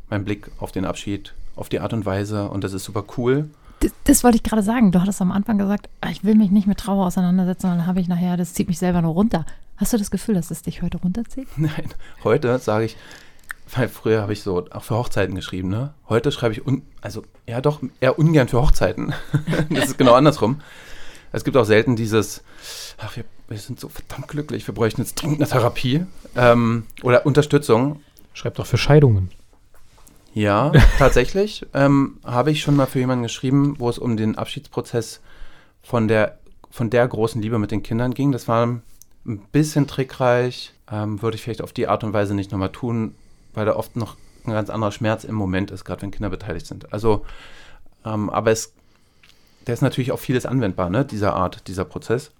mein 0.10 0.26
Blick 0.26 0.52
auf 0.58 0.72
den 0.74 0.86
Abschied, 0.86 1.34
auf 1.56 1.70
die 1.70 1.80
Art 1.80 1.94
und 1.94 2.06
Weise 2.06 2.50
und 2.50 2.64
das 2.64 2.74
ist 2.74 2.84
super 2.84 3.06
cool. 3.18 3.50
Das, 3.80 3.92
das 4.04 4.24
wollte 4.24 4.38
ich 4.38 4.44
gerade 4.44 4.64
sagen. 4.64 4.92
Du 4.92 5.02
hattest 5.02 5.22
am 5.22 5.32
Anfang 5.32 5.58
gesagt, 5.58 5.90
ah, 6.02 6.10
ich 6.10 6.24
will 6.24 6.36
mich 6.36 6.52
nicht 6.52 6.68
mit 6.68 6.78
Trauer 6.78 7.06
auseinandersetzen, 7.06 7.68
sondern 7.68 7.86
habe 7.88 8.00
ich 8.00 8.08
nachher, 8.08 8.38
das 8.38 8.54
zieht 8.54 8.68
mich 8.68 8.78
selber 8.78 9.02
nur 9.02 9.14
runter. 9.14 9.46
Hast 9.78 9.94
du 9.94 9.98
das 9.98 10.12
Gefühl, 10.12 10.36
dass 10.36 10.52
es 10.52 10.62
dich 10.62 10.82
heute 10.82 10.98
runterzieht? 10.98 11.48
Nein, 11.58 11.90
heute 12.24 12.60
sage 12.60 12.86
ich, 12.86 12.98
weil 13.74 13.88
früher 13.88 14.22
habe 14.22 14.34
ich 14.34 14.42
so 14.42 14.66
auch 14.72 14.84
für 14.84 14.96
Hochzeiten 14.96 15.36
geschrieben, 15.36 15.70
ne? 15.70 15.94
Heute 16.10 16.32
schreibe 16.32 16.54
ich, 16.54 16.66
un, 16.66 16.82
also 17.02 17.24
ja 17.48 17.62
doch 17.62 17.82
eher 18.00 18.20
ungern 18.20 18.48
für 18.48 18.62
Hochzeiten. 18.62 19.14
das 19.70 19.90
ist 19.90 19.98
genau 19.98 20.14
andersrum. 20.14 20.62
Es 21.32 21.44
gibt 21.44 21.56
auch 21.56 21.66
selten 21.66 21.96
dieses, 21.96 22.44
ach, 22.98 23.16
wir, 23.16 23.24
wir 23.48 23.58
sind 23.58 23.80
so 23.80 23.88
verdammt 23.88 24.28
glücklich, 24.28 24.68
wir 24.68 24.74
bräuchten 24.74 25.02
jetzt 25.02 25.22
dringend 25.22 25.40
eine 25.40 25.50
Therapie 25.50 26.06
ähm, 26.36 26.88
oder 27.04 27.26
Unterstützung. 27.26 28.02
Schreibt 28.34 28.60
doch 28.60 28.66
für 28.66 28.78
Scheidungen. 28.78 29.30
Ja, 30.34 30.72
tatsächlich 30.98 31.66
ähm, 31.74 32.20
habe 32.24 32.52
ich 32.52 32.62
schon 32.62 32.76
mal 32.76 32.86
für 32.86 33.00
jemanden 33.00 33.24
geschrieben, 33.24 33.76
wo 33.80 33.90
es 33.90 33.98
um 33.98 34.18
den 34.18 34.38
Abschiedsprozess 34.38 35.22
von 35.82 36.08
der, 36.08 36.38
von 36.70 36.90
der 36.90 37.08
großen 37.08 37.42
Liebe 37.42 37.60
mit 37.60 37.72
den 37.72 37.84
Kindern 37.84 38.14
ging. 38.14 38.32
Das 38.32 38.48
war 38.48 38.66
ein 38.66 38.82
bisschen 39.52 39.88
trickreich, 39.88 40.74
ähm, 40.92 41.22
würde 41.22 41.36
ich 41.36 41.44
vielleicht 41.44 41.62
auf 41.62 41.74
die 41.74 41.88
Art 41.88 42.04
und 42.04 42.14
Weise 42.14 42.34
nicht 42.34 42.52
nochmal 42.52 42.72
tun, 42.72 43.16
weil 43.54 43.66
da 43.66 43.76
oft 43.76 43.96
noch 43.96 44.16
ein 44.46 44.52
ganz 44.52 44.70
anderer 44.70 44.92
Schmerz 44.92 45.24
im 45.24 45.36
Moment 45.36 45.72
ist, 45.72 45.86
gerade 45.86 46.02
wenn 46.02 46.12
Kinder 46.12 46.30
beteiligt 46.30 46.66
sind. 46.66 46.94
Also, 46.94 47.26
ähm, 48.06 48.30
aber 48.30 48.52
es, 48.52 48.74
der 49.68 49.74
ist 49.74 49.82
natürlich 49.82 50.12
auf 50.12 50.22
vieles 50.22 50.46
anwendbar, 50.46 50.90
ne, 50.90 51.06
dieser 51.06 51.34
Art, 51.34 51.68
dieser 51.68 51.86
Prozess. 51.86 52.32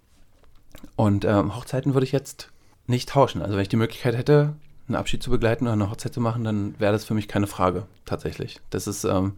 Und 0.96 1.26
ähm, 1.26 1.56
Hochzeiten 1.56 1.94
würde 1.94 2.06
ich 2.06 2.12
jetzt 2.12 2.50
nicht 2.88 3.10
tauschen. 3.10 3.42
Also 3.42 3.56
wenn 3.56 3.62
ich 3.62 3.70
die 3.70 3.76
Möglichkeit 3.76 4.16
hätte, 4.16 4.54
einen 4.90 4.96
Abschied 4.96 5.24
zu 5.24 5.30
begleiten 5.30 5.66
oder 5.66 5.74
eine 5.74 5.90
Hochzeit 5.90 6.14
zu 6.14 6.20
machen, 6.22 6.44
dann 6.44 6.76
wäre 6.80 6.92
das 6.92 7.06
für 7.06 7.14
mich 7.14 7.28
keine 7.28 7.48
Frage, 7.48 7.86
tatsächlich. 8.06 8.60
Das 8.70 8.88
ist 8.88 9.04
ähm, 9.04 9.34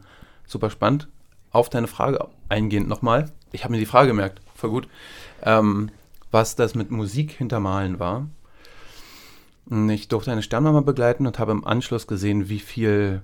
super 0.47 0.69
spannend. 0.69 1.07
Auf 1.51 1.69
deine 1.69 1.87
Frage 1.87 2.27
eingehend 2.49 2.87
nochmal. 2.87 3.29
Ich 3.51 3.63
habe 3.63 3.73
mir 3.73 3.79
die 3.79 3.85
Frage 3.85 4.07
gemerkt, 4.07 4.41
voll 4.55 4.69
gut, 4.69 4.87
ähm, 5.43 5.91
was 6.31 6.55
das 6.55 6.75
mit 6.75 6.89
Musik 6.89 7.31
hintermalen 7.31 7.99
war. 7.99 8.27
Ich 9.89 10.07
durfte 10.07 10.31
eine 10.31 10.41
Sternmama 10.41 10.81
begleiten 10.81 11.27
und 11.27 11.37
habe 11.37 11.51
im 11.51 11.65
Anschluss 11.65 12.07
gesehen, 12.07 12.49
wie 12.49 12.59
viel, 12.59 13.21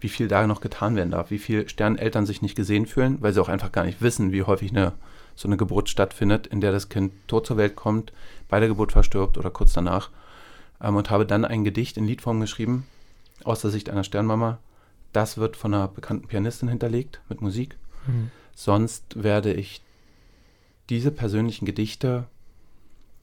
wie 0.00 0.08
viel 0.08 0.28
da 0.28 0.46
noch 0.46 0.60
getan 0.60 0.96
werden 0.96 1.10
darf, 1.10 1.30
wie 1.30 1.38
viel 1.38 1.68
Sterneltern 1.68 2.26
sich 2.26 2.42
nicht 2.42 2.54
gesehen 2.54 2.86
fühlen, 2.86 3.18
weil 3.20 3.32
sie 3.32 3.42
auch 3.42 3.48
einfach 3.48 3.72
gar 3.72 3.84
nicht 3.84 4.00
wissen, 4.02 4.32
wie 4.32 4.42
häufig 4.42 4.70
eine, 4.70 4.92
so 5.34 5.48
eine 5.48 5.56
Geburt 5.56 5.88
stattfindet, 5.88 6.46
in 6.46 6.60
der 6.60 6.72
das 6.72 6.90
Kind 6.90 7.12
tot 7.26 7.46
zur 7.46 7.56
Welt 7.56 7.74
kommt, 7.74 8.12
bei 8.48 8.60
der 8.60 8.68
Geburt 8.68 8.92
verstirbt 8.92 9.38
oder 9.38 9.50
kurz 9.50 9.72
danach 9.72 10.10
ähm, 10.82 10.96
und 10.96 11.10
habe 11.10 11.26
dann 11.26 11.44
ein 11.44 11.64
Gedicht 11.64 11.96
in 11.96 12.06
Liedform 12.06 12.40
geschrieben, 12.40 12.86
aus 13.44 13.60
der 13.60 13.70
Sicht 13.70 13.90
einer 13.90 14.04
Sternmama. 14.04 14.58
Das 15.12 15.38
wird 15.38 15.56
von 15.56 15.74
einer 15.74 15.88
bekannten 15.88 16.28
Pianistin 16.28 16.68
hinterlegt 16.68 17.20
mit 17.28 17.40
Musik. 17.40 17.76
Mhm. 18.06 18.30
Sonst 18.54 19.22
werde 19.22 19.52
ich 19.52 19.82
diese 20.88 21.10
persönlichen 21.10 21.64
Gedichte, 21.64 22.26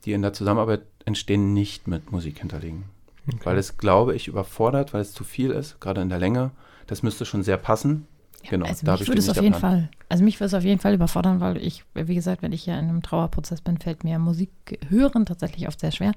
die 0.06 0.13
in 0.13 0.22
der 0.22 0.34
Zusammenarbeit 0.34 0.84
entstehen, 1.06 1.54
nicht 1.54 1.88
mit 1.88 2.12
Musik 2.12 2.39
hinterlegen. 2.39 2.86
Okay. 3.28 3.39
Weil 3.43 3.58
es, 3.58 3.78
glaube 3.78 4.15
ich, 4.15 4.28
überfordert, 4.28 4.93
weil 4.93 5.02
es 5.02 5.13
zu 5.13 5.24
viel 5.24 5.52
ist, 5.52 5.80
gerade 5.80 6.02
in 6.02 6.10
der 6.10 6.20
Länge. 6.20 6.52
Das 6.88 7.04
müsste 7.04 7.26
schon 7.26 7.43
sehr 7.43 7.58
passen. 7.58 8.08
Genau, 8.50 8.66
also 8.66 8.86
da 8.86 8.94
mich 8.94 9.08
würde 9.08 9.20
es 9.20 9.30
auf 9.30 9.42
jeden 9.42 9.56
Fall, 9.56 9.90
also 10.10 10.24
mich 10.24 10.40
würde 10.40 10.48
es 10.48 10.54
auf 10.54 10.64
jeden 10.64 10.80
Fall 10.80 10.94
überfordern, 10.94 11.40
weil 11.40 11.58
ich, 11.58 11.84
wie 11.94 12.16
gesagt, 12.16 12.42
wenn 12.42 12.54
ich 12.54 12.66
ja 12.66 12.80
in 12.80 12.88
einem 12.88 13.02
Trauerprozess 13.02 13.62
bin, 13.62 13.78
fällt 13.78 14.04
mir 14.04 14.20
Musik 14.20 14.50
hören 14.90 15.26
tatsächlich 15.26 15.68
oft 15.68 15.80
sehr 15.80 15.92
schwer. 15.92 16.14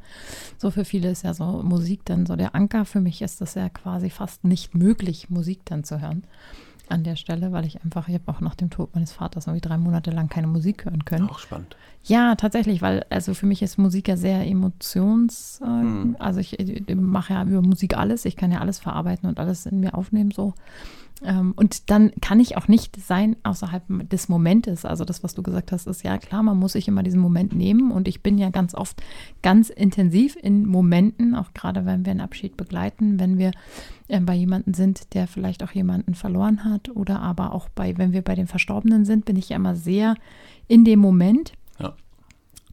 So 0.59 0.71
für 0.71 0.85
viele 0.85 1.11
ist 1.11 1.25
ja 1.25 1.35
so 1.35 1.63
Musik 1.63 2.05
dann 2.05 2.27
so 2.27 2.37
der 2.37 2.55
Anker. 2.55 2.85
Für 2.85 3.01
mich 3.01 3.23
ist 3.23 3.41
das 3.41 3.55
ja 3.55 3.69
quasi 3.69 4.11
fast 4.11 4.45
nicht 4.45 4.75
möglich, 4.75 5.31
Musik 5.31 5.61
dann 5.65 5.85
zu 5.85 6.01
hören 6.01 6.23
an 6.91 7.05
der 7.05 7.17
Stelle, 7.17 7.53
weil 7.53 7.65
ich 7.65 7.83
einfach, 7.83 8.09
ich 8.09 8.15
habe 8.15 8.25
auch 8.27 8.41
nach 8.41 8.55
dem 8.55 8.71
Tod 8.71 8.95
meines 8.95 9.13
Vaters 9.13 9.47
irgendwie 9.47 9.61
drei 9.61 9.79
Monate 9.79 10.11
lang 10.11 10.29
keine 10.29 10.47
Musik 10.47 10.85
hören 10.85 11.05
können. 11.05 11.31
Auch 11.31 11.39
spannend. 11.39 11.77
Ja, 12.05 12.35
tatsächlich, 12.35 12.83
weil 12.83 13.05
also 13.11 13.35
für 13.35 13.47
mich 13.47 13.63
ist 13.63 13.79
Musik 13.79 14.09
ja 14.09 14.17
sehr 14.17 14.47
emotions, 14.47 15.61
äh, 15.63 15.67
hm. 15.67 16.17
also 16.19 16.41
ich, 16.41 16.59
ich 16.59 16.95
mache 16.97 17.35
ja 17.35 17.45
über 17.45 17.63
Musik 17.63 17.97
alles, 17.97 18.25
ich 18.25 18.37
kann 18.37 18.51
ja 18.51 18.59
alles 18.59 18.79
verarbeiten 18.79 19.29
und 19.29 19.39
alles 19.39 19.67
in 19.67 19.81
mir 19.81 19.95
aufnehmen 19.95 20.31
so. 20.31 20.55
Ähm, 21.23 21.53
und 21.57 21.91
dann 21.91 22.13
kann 22.21 22.41
ich 22.41 22.57
auch 22.57 22.69
nicht 22.69 22.97
sein 22.97 23.37
außerhalb 23.43 24.09
des 24.09 24.29
Momentes. 24.29 24.85
Also 24.85 25.05
das, 25.05 25.23
was 25.23 25.35
du 25.35 25.43
gesagt 25.43 25.73
hast, 25.73 25.87
ist 25.87 26.03
ja 26.03 26.19
klar, 26.19 26.43
man 26.43 26.59
muss 26.59 26.73
sich 26.73 26.89
immer 26.89 27.03
diesen 27.03 27.21
Moment 27.21 27.55
nehmen. 27.55 27.91
Und 27.91 28.09
ich 28.09 28.23
bin 28.23 28.39
ja 28.39 28.51
ganz 28.51 28.75
oft 28.75 29.03
ganz 29.43 29.71
intensiv 29.71 30.37
in 30.41 30.67
Momenten, 30.67 31.35
auch 31.35 31.53
gerade 31.53 31.85
wenn 31.85 32.05
wir 32.05 32.13
einen 32.13 32.21
Abschied 32.21 32.57
begleiten, 32.57 33.21
wenn 33.21 33.39
wir 33.39 33.53
äh, 34.09 34.21
bei 34.21 34.35
jemandem 34.35 34.75
sind, 34.75 35.15
der 35.15 35.27
vielleicht 35.27 35.63
auch 35.63 35.73
jemanden 35.73 36.15
verloren 36.15 36.65
hat 36.65 36.89
oder 36.91 37.21
aber 37.21 37.53
auch 37.53 37.69
bei, 37.69 37.99
wenn 37.99 38.13
wir 38.13 38.23
bei 38.23 38.35
den 38.35 38.47
Verstorbenen 38.47 39.05
sind, 39.05 39.25
bin 39.25 39.37
ich 39.37 39.51
ja 39.51 39.57
immer 39.57 39.77
sehr 39.77 40.15
in 40.69 40.85
dem 40.85 41.01
Moment. 41.01 41.53
Ja. 41.79 41.95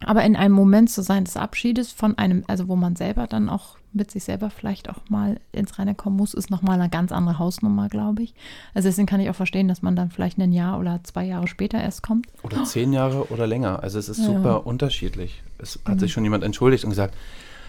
Aber 0.02 0.24
in 0.24 0.36
einem 0.36 0.54
Moment 0.54 0.90
zu 0.90 1.02
sein 1.02 1.26
des 1.26 1.38
Abschiedes 1.38 1.92
von 1.92 2.18
einem, 2.18 2.44
also 2.48 2.68
wo 2.68 2.76
man 2.76 2.96
selber 2.96 3.28
dann 3.28 3.50
auch 3.50 3.78
mit 3.98 4.10
sich 4.12 4.24
selber 4.24 4.50
vielleicht 4.50 4.90
auch 4.90 4.98
mal 5.10 5.40
ins 5.52 5.78
Reine 5.78 5.96
kommen 5.96 6.16
muss, 6.16 6.34
ist 6.34 6.50
nochmal 6.50 6.80
eine 6.80 6.90
ganz 6.90 7.12
andere 7.12 7.40
Hausnummer, 7.40 7.90
glaube 7.90 8.24
ich. 8.24 8.34
Also 8.74 8.88
deswegen 8.88 9.08
kann 9.08 9.20
ich 9.20 9.30
auch 9.30 9.36
verstehen, 9.36 9.68
dass 9.68 9.82
man 9.82 9.96
dann 9.96 10.10
vielleicht 10.10 10.38
ein 10.38 10.54
Jahr 10.54 10.80
oder 10.80 11.02
zwei 11.04 11.26
Jahre 11.26 11.48
später 11.48 11.82
erst 11.82 12.04
kommt. 12.04 12.28
Oder 12.44 12.64
zehn 12.64 12.94
Jahre 12.94 13.30
oder 13.32 13.48
länger. 13.48 13.84
Also 13.84 14.00
es 14.00 14.08
ist 14.08 14.20
ja. 14.20 14.26
super 14.26 14.66
unterschiedlich. 14.66 15.44
Es 15.58 15.80
hat 15.86 15.96
mhm. 15.96 16.00
sich 16.00 16.14
schon 16.14 16.24
jemand 16.24 16.44
entschuldigt 16.44 16.84
und 16.86 16.92
gesagt, 16.92 17.16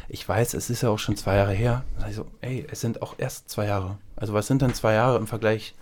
ich 0.09 0.27
weiß, 0.27 0.55
es 0.55 0.71
ist 0.71 0.83
ja 0.83 0.89
auch 0.89 0.99
schon 0.99 1.17
zwei 1.17 1.37
Jahre 1.37 1.53
her. 1.53 1.85
Sage 1.99 2.11
ich 2.11 2.17
so, 2.17 2.27
ey, 2.41 2.67
es 2.71 2.81
sind 2.81 3.03
auch 3.03 3.15
erst 3.19 3.51
zwei 3.51 3.67
Jahre. 3.67 3.99
Also 4.17 4.33
was 4.33 4.47
sind 4.47 4.63
denn 4.63 4.75
zwei 4.75 4.95
Jahre 4.95 5.19
im 5.19 5.27
Vergleich 5.27 5.75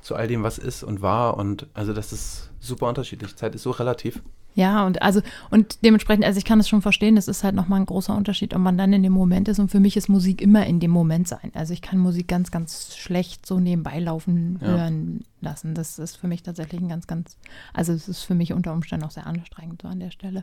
zu 0.00 0.14
all 0.14 0.28
dem, 0.28 0.42
was 0.42 0.58
ist 0.58 0.82
und 0.82 1.02
war? 1.02 1.36
Und 1.36 1.66
also 1.74 1.92
das 1.92 2.12
ist 2.12 2.50
super 2.60 2.88
unterschiedlich. 2.88 3.36
Zeit 3.36 3.54
ist 3.54 3.62
so 3.62 3.70
relativ. 3.70 4.22
Ja, 4.58 4.84
und 4.84 5.02
also, 5.02 5.20
und 5.50 5.84
dementsprechend, 5.84 6.24
also 6.24 6.36
ich 6.36 6.44
kann 6.44 6.58
es 6.58 6.68
schon 6.68 6.82
verstehen, 6.82 7.14
das 7.14 7.28
ist 7.28 7.44
halt 7.44 7.54
nochmal 7.54 7.78
ein 7.78 7.86
großer 7.86 8.12
Unterschied, 8.12 8.54
ob 8.54 8.60
man 8.60 8.76
dann 8.76 8.92
in 8.92 9.04
dem 9.04 9.12
Moment 9.12 9.46
ist. 9.46 9.60
Und 9.60 9.70
für 9.70 9.78
mich 9.78 9.96
ist 9.96 10.08
Musik 10.08 10.42
immer 10.42 10.66
in 10.66 10.80
dem 10.80 10.90
Moment 10.90 11.28
sein. 11.28 11.52
Also 11.54 11.72
ich 11.72 11.80
kann 11.80 12.00
Musik 12.00 12.26
ganz, 12.26 12.50
ganz 12.50 12.96
schlecht 12.96 13.46
so 13.46 13.60
nebenbei 13.60 14.00
laufen, 14.00 14.58
ja. 14.60 14.66
hören 14.66 15.20
lassen. 15.40 15.74
Das 15.74 16.00
ist 16.00 16.16
für 16.16 16.26
mich 16.26 16.42
tatsächlich 16.42 16.80
ein 16.80 16.88
ganz, 16.88 17.06
ganz, 17.06 17.36
also 17.72 17.92
es 17.92 18.08
ist 18.08 18.24
für 18.24 18.34
mich 18.34 18.52
unter 18.52 18.72
Umständen 18.72 19.06
auch 19.06 19.12
sehr 19.12 19.28
anstrengend 19.28 19.82
so 19.82 19.86
an 19.86 20.00
der 20.00 20.10
Stelle. 20.10 20.40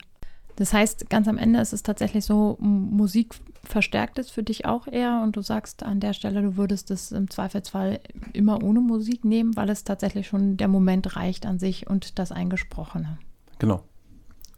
Das 0.56 0.72
heißt, 0.72 1.10
ganz 1.10 1.28
am 1.28 1.38
Ende 1.38 1.60
ist 1.60 1.74
es 1.74 1.84
tatsächlich 1.84 2.24
so, 2.24 2.56
Musik 2.62 3.36
verstärkt 3.66 4.18
es 4.18 4.30
für 4.30 4.44
dich 4.44 4.66
auch 4.66 4.88
eher 4.88 5.20
und 5.26 5.36
du 5.36 5.42
sagst 5.42 5.84
an 5.84 6.00
der 6.00 6.14
Stelle, 6.14 6.42
du 6.42 6.56
würdest 6.56 6.90
es 6.90 7.12
im 7.12 7.30
Zweifelsfall 7.30 8.00
immer 8.32 8.64
ohne 8.64 8.80
Musik 8.80 9.26
nehmen, 9.26 9.58
weil 9.58 9.70
es 9.70 9.84
tatsächlich 9.84 10.28
schon 10.28 10.56
der 10.56 10.70
Moment 10.70 11.18
reicht 11.18 11.46
an 11.46 11.60
sich 11.60 11.88
und 11.90 12.18
das 12.18 12.32
Eingesprochene. 12.32 13.18
Genau. 13.60 13.84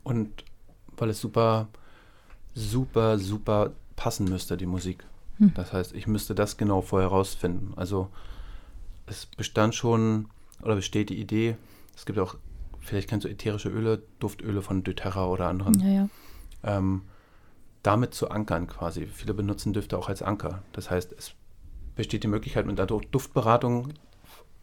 Und 0.08 0.46
weil 0.96 1.10
es 1.10 1.20
super, 1.20 1.68
super, 2.54 3.20
super 3.20 3.72
passen 3.98 4.24
müsste, 4.30 4.56
die 4.56 4.66
Musik. 4.66 5.04
Hm. 5.38 5.54
Das 5.54 5.74
heißt, 5.74 5.94
ich 5.94 6.08
müsste 6.08 6.34
das 6.34 6.56
genau 6.56 6.82
vorher 6.82 7.10
rausfinden. 7.10 7.74
Also 7.76 8.08
es 9.06 9.26
bestand 9.26 9.76
schon 9.76 10.30
oder 10.62 10.76
besteht 10.76 11.10
die 11.10 11.20
Idee, 11.20 11.58
es 11.94 12.06
gibt 12.06 12.20
auch, 12.20 12.36
vielleicht 12.80 13.10
kennst 13.10 13.26
du 13.26 13.30
ätherische 13.30 13.68
Öle, 13.68 14.02
Duftöle 14.20 14.62
von 14.62 14.82
doTERRA 14.82 15.28
oder 15.28 15.48
anderen. 15.50 15.78
Ja, 15.82 15.94
ja. 15.94 16.10
Ähm, 16.64 17.02
damit 17.84 18.14
zu 18.14 18.32
ankern 18.32 18.68
quasi. 18.68 19.08
Viele 19.08 19.34
benutzen 19.34 19.74
Düfte 19.74 19.98
auch 19.98 20.08
als 20.08 20.22
Anker. 20.22 20.64
Das 20.72 20.90
heißt, 20.90 21.14
es 21.18 21.34
besteht 21.98 22.24
die 22.24 22.30
Möglichkeit 22.30 22.66
mit 22.66 22.78
der 22.78 22.86
Duftberatung 22.86 23.94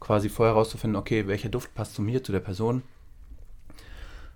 quasi 0.00 0.30
vorher 0.30 0.54
herauszufinden, 0.54 0.96
okay, 0.96 1.26
welcher 1.26 1.50
Duft 1.50 1.74
passt 1.74 1.96
zu 1.96 2.00
mir, 2.00 2.24
zu 2.24 2.32
der 2.32 2.40
Person 2.40 2.82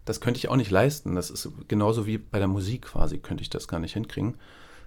das 0.09 0.23
könnte 0.23 0.39
ich 0.39 0.49
auch 0.49 0.57
nicht 0.57 0.71
leisten. 0.71 1.15
Das 1.15 1.29
ist 1.29 1.51
genauso 1.69 2.07
wie 2.07 2.17
bei 2.17 2.39
der 2.39 2.49
Musik 2.49 2.83
quasi, 2.83 3.19
könnte 3.19 3.43
ich 3.43 3.51
das 3.51 3.69
gar 3.69 3.79
nicht 3.79 3.93
hinkriegen. 3.93 4.37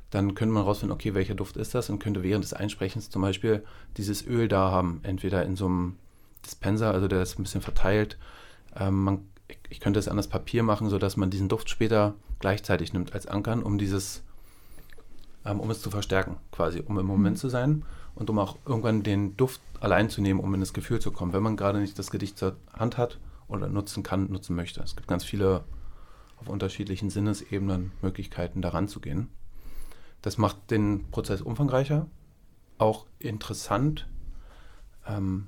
Dann 0.10 0.34
könnte 0.34 0.54
man 0.54 0.64
rausfinden, 0.64 0.94
okay, 0.94 1.14
welcher 1.14 1.36
Duft 1.36 1.58
ist 1.58 1.76
das 1.76 1.92
und 1.92 2.00
könnte 2.00 2.24
während 2.24 2.44
des 2.44 2.54
Einsprechens 2.54 3.12
zum 3.12 3.22
Beispiel 3.22 3.64
dieses 3.98 4.26
Öl 4.26 4.48
da 4.48 4.72
haben, 4.72 5.00
entweder 5.04 5.46
in 5.46 5.56
so 5.56 5.68
einem 5.68 5.96
Dispenser, 6.44 6.92
also 6.92 7.08
der 7.08 7.20
das 7.20 7.38
ein 7.38 7.44
bisschen 7.44 7.62
verteilt. 7.62 8.18
Ähm, 8.76 9.04
man, 9.04 9.20
ich 9.70 9.80
könnte 9.80 10.00
es 10.00 10.08
an 10.08 10.18
das 10.18 10.28
Papier 10.28 10.64
machen, 10.64 10.90
sodass 10.90 11.18
man 11.18 11.30
diesen 11.30 11.50
Duft 11.50 11.70
später 11.70 12.16
gleichzeitig 12.40 12.92
nimmt 12.92 13.14
als 13.14 13.28
Ankern, 13.28 13.62
um 13.62 13.78
dieses, 13.78 14.24
ähm, 15.46 15.60
um 15.60 15.70
es 15.70 15.84
zu 15.84 15.92
verstärken, 15.92 16.38
quasi, 16.52 16.84
um 16.86 16.98
im 16.98 17.06
Moment 17.06 17.36
mhm. 17.36 17.40
zu 17.40 17.50
sein 17.50 17.86
und 18.16 18.32
um 18.32 18.40
auch 18.40 18.58
irgendwann 18.66 19.04
den 19.04 19.38
Duft 19.38 19.62
allein 19.80 20.10
zu 20.10 20.22
nehmen, 20.22 20.40
um 20.40 20.52
in 20.56 20.62
das 20.62 20.74
Gefühl 20.74 21.00
zu 21.00 21.12
kommen. 21.12 21.32
Wenn 21.32 21.44
man 21.44 21.58
gerade 21.58 21.80
nicht 21.80 22.00
das 22.00 22.10
Gedicht 22.10 22.40
zur 22.40 22.56
Hand 22.74 22.98
hat, 22.98 23.20
oder 23.52 23.68
nutzen 23.68 24.04
kann, 24.04 24.32
nutzen 24.32 24.56
möchte. 24.56 24.82
Es 24.82 24.96
gibt 24.96 25.08
ganz 25.08 25.24
viele 25.24 25.64
auf 26.38 26.50
unterschiedlichen 26.50 27.10
Sinnesebenen 27.10 27.92
Möglichkeiten, 28.02 28.62
daran 28.62 28.88
zu 28.88 29.00
gehen. 29.00 29.30
Das 30.22 30.38
macht 30.38 30.72
den 30.72 31.10
Prozess 31.12 31.42
umfangreicher, 31.42 32.08
auch 32.78 33.06
interessant, 33.20 34.08
ähm, 35.08 35.48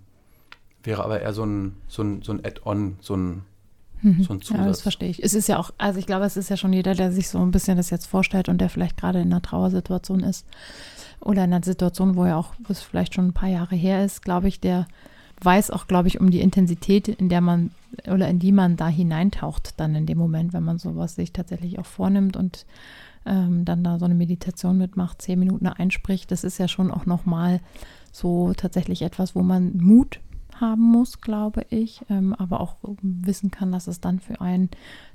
wäre 0.84 1.04
aber 1.04 1.22
eher 1.22 1.34
so 1.34 1.46
ein, 1.46 1.78
so 1.88 2.04
ein, 2.04 2.22
so 2.22 2.32
ein 2.34 2.44
Add-on, 2.46 2.98
so 3.02 3.16
ein 3.16 3.44
Mhm. 4.04 4.24
So 4.24 4.34
ein 4.34 4.40
Ja, 4.42 4.58
das 4.58 4.66
Zusatz. 4.66 4.82
verstehe 4.82 5.10
ich. 5.10 5.24
Es 5.24 5.34
ist 5.34 5.48
ja 5.48 5.58
auch, 5.58 5.72
also 5.78 5.98
ich 5.98 6.06
glaube, 6.06 6.26
es 6.26 6.36
ist 6.36 6.50
ja 6.50 6.58
schon 6.58 6.74
jeder, 6.74 6.94
der 6.94 7.12
sich 7.12 7.30
so 7.30 7.40
ein 7.40 7.52
bisschen 7.52 7.78
das 7.78 7.90
jetzt 7.90 8.06
vorstellt 8.06 8.50
und 8.50 8.60
der 8.60 8.70
vielleicht 8.70 8.98
gerade 8.98 9.22
in 9.22 9.32
einer 9.32 9.42
Trauersituation 9.42 10.20
ist 10.22 10.46
oder 11.22 11.46
in 11.46 11.54
einer 11.54 11.64
Situation, 11.64 12.16
wo 12.18 12.26
er 12.26 12.38
auch 12.38 12.54
das 12.68 12.82
vielleicht 12.82 13.16
schon 13.16 13.28
ein 13.28 13.34
paar 13.34 13.48
Jahre 13.50 13.76
her 13.76 14.04
ist, 14.04 14.22
glaube 14.22 14.50
ich, 14.50 14.60
der 14.60 14.88
weiß 15.42 15.72
auch, 15.72 15.88
glaube 15.88 16.10
ich, 16.10 16.20
um 16.20 16.32
die 16.32 16.42
Intensität, 16.42 17.08
in 17.08 17.30
der 17.30 17.40
man 17.42 17.72
oder 18.08 18.28
in 18.28 18.40
die 18.40 18.52
man 18.52 18.76
da 18.76 18.88
hineintaucht, 18.88 19.80
dann 19.80 19.96
in 19.96 20.06
dem 20.06 20.18
Moment, 20.18 20.54
wenn 20.54 20.64
man 20.64 20.78
sowas 20.78 21.16
sich 21.16 21.34
tatsächlich 21.34 21.80
auch 21.80 21.86
vornimmt 21.86 22.38
und 22.38 22.66
ähm, 23.26 23.66
dann 23.66 23.84
da 23.84 24.00
so 24.00 24.06
eine 24.06 24.16
Meditation 24.16 24.78
mitmacht, 24.78 25.22
zehn 25.22 25.40
Minuten 25.40 25.68
einspricht. 25.68 26.32
Das 26.32 26.44
ist 26.44 26.58
ja 26.58 26.68
schon 26.68 26.92
auch 26.92 27.06
nochmal 27.06 27.62
so 28.12 28.54
tatsächlich 28.54 29.02
etwas, 29.02 29.36
wo 29.36 29.44
man 29.44 29.78
Mut 29.78 30.20
haben 30.60 30.84
muss, 30.84 31.22
glaube 31.22 31.66
ich, 31.70 32.02
ähm, 32.10 32.34
aber 32.36 32.62
auch 32.62 32.76
wissen 33.02 33.50
kann, 33.50 33.72
dass 33.72 33.88
es 33.88 34.02
dann 34.02 34.20
für 34.20 34.40
einen 34.40 34.70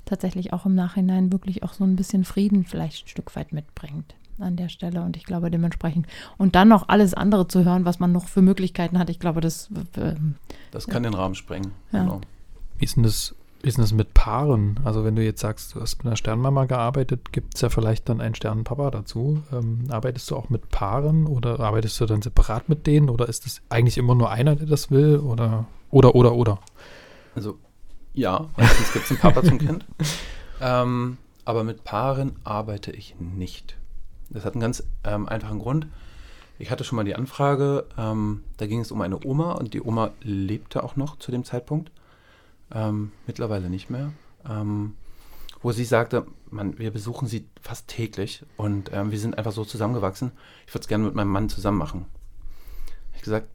tatsächlich 0.05 0.53
auch 0.53 0.65
im 0.65 0.75
Nachhinein 0.75 1.31
wirklich 1.31 1.63
auch 1.63 1.73
so 1.73 1.83
ein 1.83 1.95
bisschen 1.95 2.23
Frieden 2.23 2.65
vielleicht 2.65 3.05
ein 3.05 3.09
Stück 3.09 3.35
weit 3.35 3.53
mitbringt 3.53 4.15
an 4.37 4.55
der 4.55 4.69
Stelle. 4.69 5.01
Und 5.01 5.17
ich 5.17 5.23
glaube 5.23 5.51
dementsprechend 5.51 6.07
und 6.37 6.55
dann 6.55 6.67
noch 6.67 6.89
alles 6.89 7.13
andere 7.13 7.47
zu 7.47 7.63
hören, 7.63 7.85
was 7.85 7.99
man 7.99 8.11
noch 8.11 8.27
für 8.27 8.41
Möglichkeiten 8.41 8.99
hat, 8.99 9.09
ich 9.09 9.19
glaube, 9.19 9.41
das 9.41 9.69
ähm, 9.97 10.35
Das 10.71 10.87
kann 10.87 11.03
den 11.03 11.13
Rahmen 11.13 11.35
sprengen. 11.35 11.71
Ja. 11.91 12.03
Genau. 12.03 12.21
Wie 12.79 12.85
ist 12.85 12.95
denn 12.95 13.03
das, 13.03 13.35
wie 13.61 13.67
ist 13.67 13.77
denn 13.77 13.83
das 13.83 13.93
mit 13.93 14.13
Paaren? 14.13 14.79
Also 14.85 15.03
wenn 15.03 15.15
du 15.15 15.23
jetzt 15.23 15.41
sagst, 15.41 15.75
du 15.75 15.81
hast 15.81 15.97
mit 15.97 16.07
einer 16.07 16.15
Sternmama 16.15 16.65
gearbeitet, 16.65 17.31
gibt 17.31 17.55
es 17.55 17.61
ja 17.61 17.69
vielleicht 17.69 18.09
dann 18.09 18.21
einen 18.21 18.35
Sternenpapa 18.35 18.89
dazu. 18.89 19.43
Ähm, 19.51 19.85
arbeitest 19.89 20.31
du 20.31 20.35
auch 20.35 20.49
mit 20.49 20.69
Paaren 20.69 21.27
oder 21.27 21.59
arbeitest 21.59 21.99
du 21.99 22.05
dann 22.05 22.21
separat 22.21 22.69
mit 22.69 22.87
denen 22.87 23.09
oder 23.09 23.27
ist 23.27 23.45
es 23.45 23.61
eigentlich 23.69 23.97
immer 23.97 24.15
nur 24.15 24.31
einer, 24.31 24.55
der 24.55 24.65
das 24.65 24.89
will 24.89 25.17
oder 25.17 25.67
oder 25.91 26.15
oder 26.15 26.33
oder? 26.33 26.59
Also 27.35 27.57
ja, 28.13 28.47
meistens 28.57 28.93
gibt 28.93 29.05
es 29.05 29.11
einen 29.11 29.19
Papa 29.19 29.43
zum 29.43 29.59
Kind. 29.59 29.85
Ähm, 30.61 31.17
aber 31.45 31.63
mit 31.63 31.85
Paaren 31.85 32.35
arbeite 32.43 32.91
ich 32.91 33.15
nicht. 33.17 33.77
Das 34.29 34.43
hat 34.45 34.53
einen 34.53 34.61
ganz 34.61 34.83
ähm, 35.03 35.27
einfachen 35.27 35.59
Grund. 35.59 35.87
Ich 36.57 36.69
hatte 36.69 36.83
schon 36.83 36.97
mal 36.97 37.05
die 37.05 37.15
Anfrage, 37.15 37.85
ähm, 37.97 38.43
da 38.57 38.67
ging 38.67 38.81
es 38.81 38.91
um 38.91 38.99
eine 39.01 39.25
Oma 39.25 39.53
und 39.53 39.73
die 39.73 39.81
Oma 39.81 40.11
lebte 40.21 40.83
auch 40.83 40.97
noch 40.97 41.17
zu 41.17 41.31
dem 41.31 41.45
Zeitpunkt. 41.45 41.91
Ähm, 42.73 43.11
mittlerweile 43.27 43.69
nicht 43.69 43.89
mehr. 43.89 44.11
Ähm, 44.47 44.95
wo 45.61 45.71
sie 45.71 45.85
sagte, 45.85 46.25
man, 46.49 46.79
wir 46.79 46.91
besuchen 46.91 47.27
sie 47.27 47.45
fast 47.61 47.87
täglich 47.87 48.45
und 48.57 48.91
ähm, 48.93 49.11
wir 49.11 49.19
sind 49.19 49.37
einfach 49.37 49.51
so 49.51 49.65
zusammengewachsen. 49.65 50.31
Ich 50.65 50.73
würde 50.73 50.83
es 50.83 50.87
gerne 50.87 51.03
mit 51.03 51.15
meinem 51.15 51.31
Mann 51.31 51.49
zusammen 51.49 51.77
machen. 51.77 52.05
Ich 53.15 53.21
gesagt, 53.21 53.47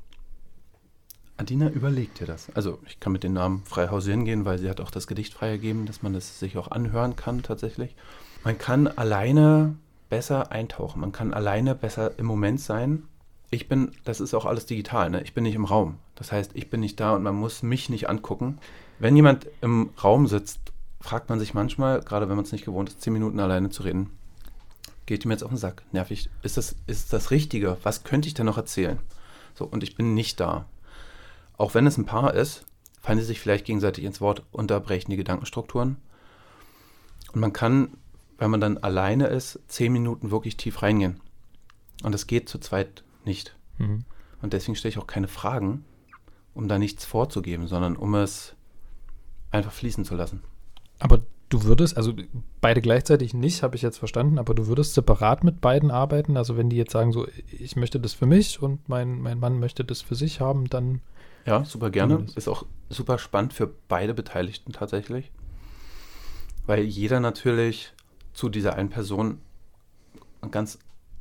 Adina, 1.37 1.69
überleg 1.69 2.15
dir 2.15 2.27
das. 2.27 2.49
Also 2.55 2.79
ich 2.87 3.01
kann 3.01 3.13
mit 3.13 3.25
den 3.25 3.33
Namen 3.33 3.65
frei 3.65 3.89
hausieren 3.89 4.25
gehen, 4.25 4.45
weil 4.45 4.59
sie 4.59 4.71
hat 4.71 4.81
auch 4.81 4.91
das 4.91 5.07
Gedicht 5.07 5.35
freigegeben, 5.35 5.87
dass 5.87 6.03
man 6.03 6.13
das 6.13 6.39
sich 6.39 6.57
auch 6.57 6.71
anhören 6.71 7.17
kann 7.17 7.43
tatsächlich. 7.43 7.97
Man 8.45 8.59
kann 8.59 8.87
alleine 8.87 9.75
besser 10.11 10.53
eintauchen, 10.53 11.01
man 11.01 11.13
kann 11.13 11.35
alleine 11.35 11.75
besser 11.75 12.19
im 12.19 12.27
Moment 12.27 12.61
sein. 12.61 13.05
Ich 13.51 13.69
bin, 13.69 13.91
das 14.05 14.21
ist 14.21 14.35
auch 14.35 14.45
alles 14.45 14.67
digital, 14.67 15.11
ne? 15.11 15.23
ich 15.23 15.35
bin 15.35 15.45
nicht 15.45 15.55
im 15.55 15.65
Raum. 15.65 15.99
Das 16.15 16.33
heißt, 16.33 16.53
ich 16.55 16.71
bin 16.71 16.81
nicht 16.81 17.01
da 17.01 17.15
und 17.15 17.23
man 17.23 17.35
muss 17.35 17.63
mich 17.63 17.89
nicht 17.89 18.09
angucken. 18.09 18.59
Wenn 18.99 19.17
jemand 19.17 19.47
im 19.61 19.91
Raum 20.03 20.27
sitzt, 20.27 20.61
fragt 21.01 21.29
man 21.29 21.39
sich 21.39 21.55
manchmal, 21.55 22.01
gerade 22.01 22.29
wenn 22.29 22.37
man 22.37 22.45
es 22.45 22.53
nicht 22.53 22.65
gewohnt 22.65 22.89
ist, 22.89 23.03
zehn 23.03 23.13
Minuten 23.13 23.41
alleine 23.41 23.71
zu 23.71 23.83
reden, 23.83 24.11
geht 25.07 25.25
ihm 25.25 25.31
jetzt 25.31 25.43
auf 25.43 25.51
den 25.51 25.59
Sack, 25.59 25.83
nervig. 25.93 26.31
Ist 26.43 26.57
das, 26.57 26.77
ist 26.87 27.13
das 27.13 27.31
Richtige? 27.31 27.77
Was 27.83 28.05
könnte 28.05 28.29
ich 28.29 28.35
denn 28.35 28.47
noch 28.47 28.57
erzählen? 28.57 28.99
So, 29.55 29.65
und 29.65 29.83
ich 29.83 29.97
bin 29.97 30.15
nicht 30.15 30.41
da 30.41 30.67
auch 31.57 31.75
wenn 31.75 31.87
es 31.87 31.99
ein 31.99 32.07
Paar 32.07 32.35
ist, 32.35 32.65
fallen 33.01 33.19
sie 33.19 33.25
sich 33.25 33.41
vielleicht 33.41 33.65
gegenseitig 33.65 34.05
ins 34.05 34.21
Wort, 34.21 34.43
unterbrechen 34.53 35.11
die 35.11 35.17
Gedankenstrukturen. 35.17 35.97
Und 37.33 37.41
man 37.41 37.53
kann, 37.53 37.97
wenn 38.39 38.51
man 38.51 38.61
dann 38.61 38.79
alleine 38.79 39.27
ist, 39.27 39.59
zehn 39.69 39.93
Minuten 39.93 40.31
wirklich 40.31 40.57
tief 40.57 40.83
reingehen. 40.83 41.21
Und 42.03 42.13
das 42.13 42.27
geht 42.27 42.49
zu 42.49 42.59
zweit 42.59 43.05
nicht. 43.25 43.57
Mhm. 43.79 44.05
Und 44.43 44.53
deswegen 44.53 44.77
stelle 44.77 44.91
ich 44.91 44.99
auch 44.99 45.07
keine 45.07 45.29
Fragen, 45.29 45.85
um 46.55 46.69
da 46.69 46.79
nichts 46.79 47.05
vorzugeben, 47.05 47.67
sondern 47.67 47.97
um 47.97 48.15
es 48.15 48.55
einfach 49.51 49.73
fließen 49.73 50.05
zu 50.05 50.15
lassen. 50.15 50.43
Aber 50.99 51.21
du 51.49 51.65
würdest, 51.65 51.97
also 51.97 52.13
beide 52.61 52.81
gleichzeitig 52.81 53.35
nicht, 53.35 53.63
habe 53.63 53.77
ich 53.77 53.83
jetzt 53.83 53.99
verstanden, 53.99 54.39
aber 54.39 54.55
du 54.55 54.67
würdest 54.67 54.95
separat 54.95 55.45
mit 55.45 55.61
beiden 55.61 55.91
arbeiten. 55.91 56.37
Also 56.37 56.57
wenn 56.57 56.71
die 56.71 56.77
jetzt 56.77 56.93
sagen, 56.93 57.13
so, 57.13 57.27
ich 57.51 57.77
möchte 57.77 58.01
das 58.01 58.15
für 58.15 58.27
mich 58.27 58.63
und 58.63 58.89
mein, 58.89 59.21
mein 59.21 59.39
Mann 59.39 59.61
möchte 59.61 59.85
das 59.85 60.01
für 60.01 60.15
sich 60.15 60.41
haben, 60.41 60.69
dann 60.69 61.01
Ja, 61.47 61.65
super 61.65 61.91
gerne. 61.91 62.27
Ist 62.35 62.49
auch 62.49 62.65
super 62.89 63.19
spannend 63.19 63.53
für 63.53 63.73
beide 63.89 64.15
Beteiligten 64.15 64.73
tatsächlich. 64.73 65.31
Weil 66.67 66.85
jeder 66.85 67.21
natürlich 67.21 67.93
zu 68.33 68.49
dieser 68.49 68.75
einen 68.75 68.89
Person 68.89 69.39
eine 70.41 70.51
ganz, 70.51 70.79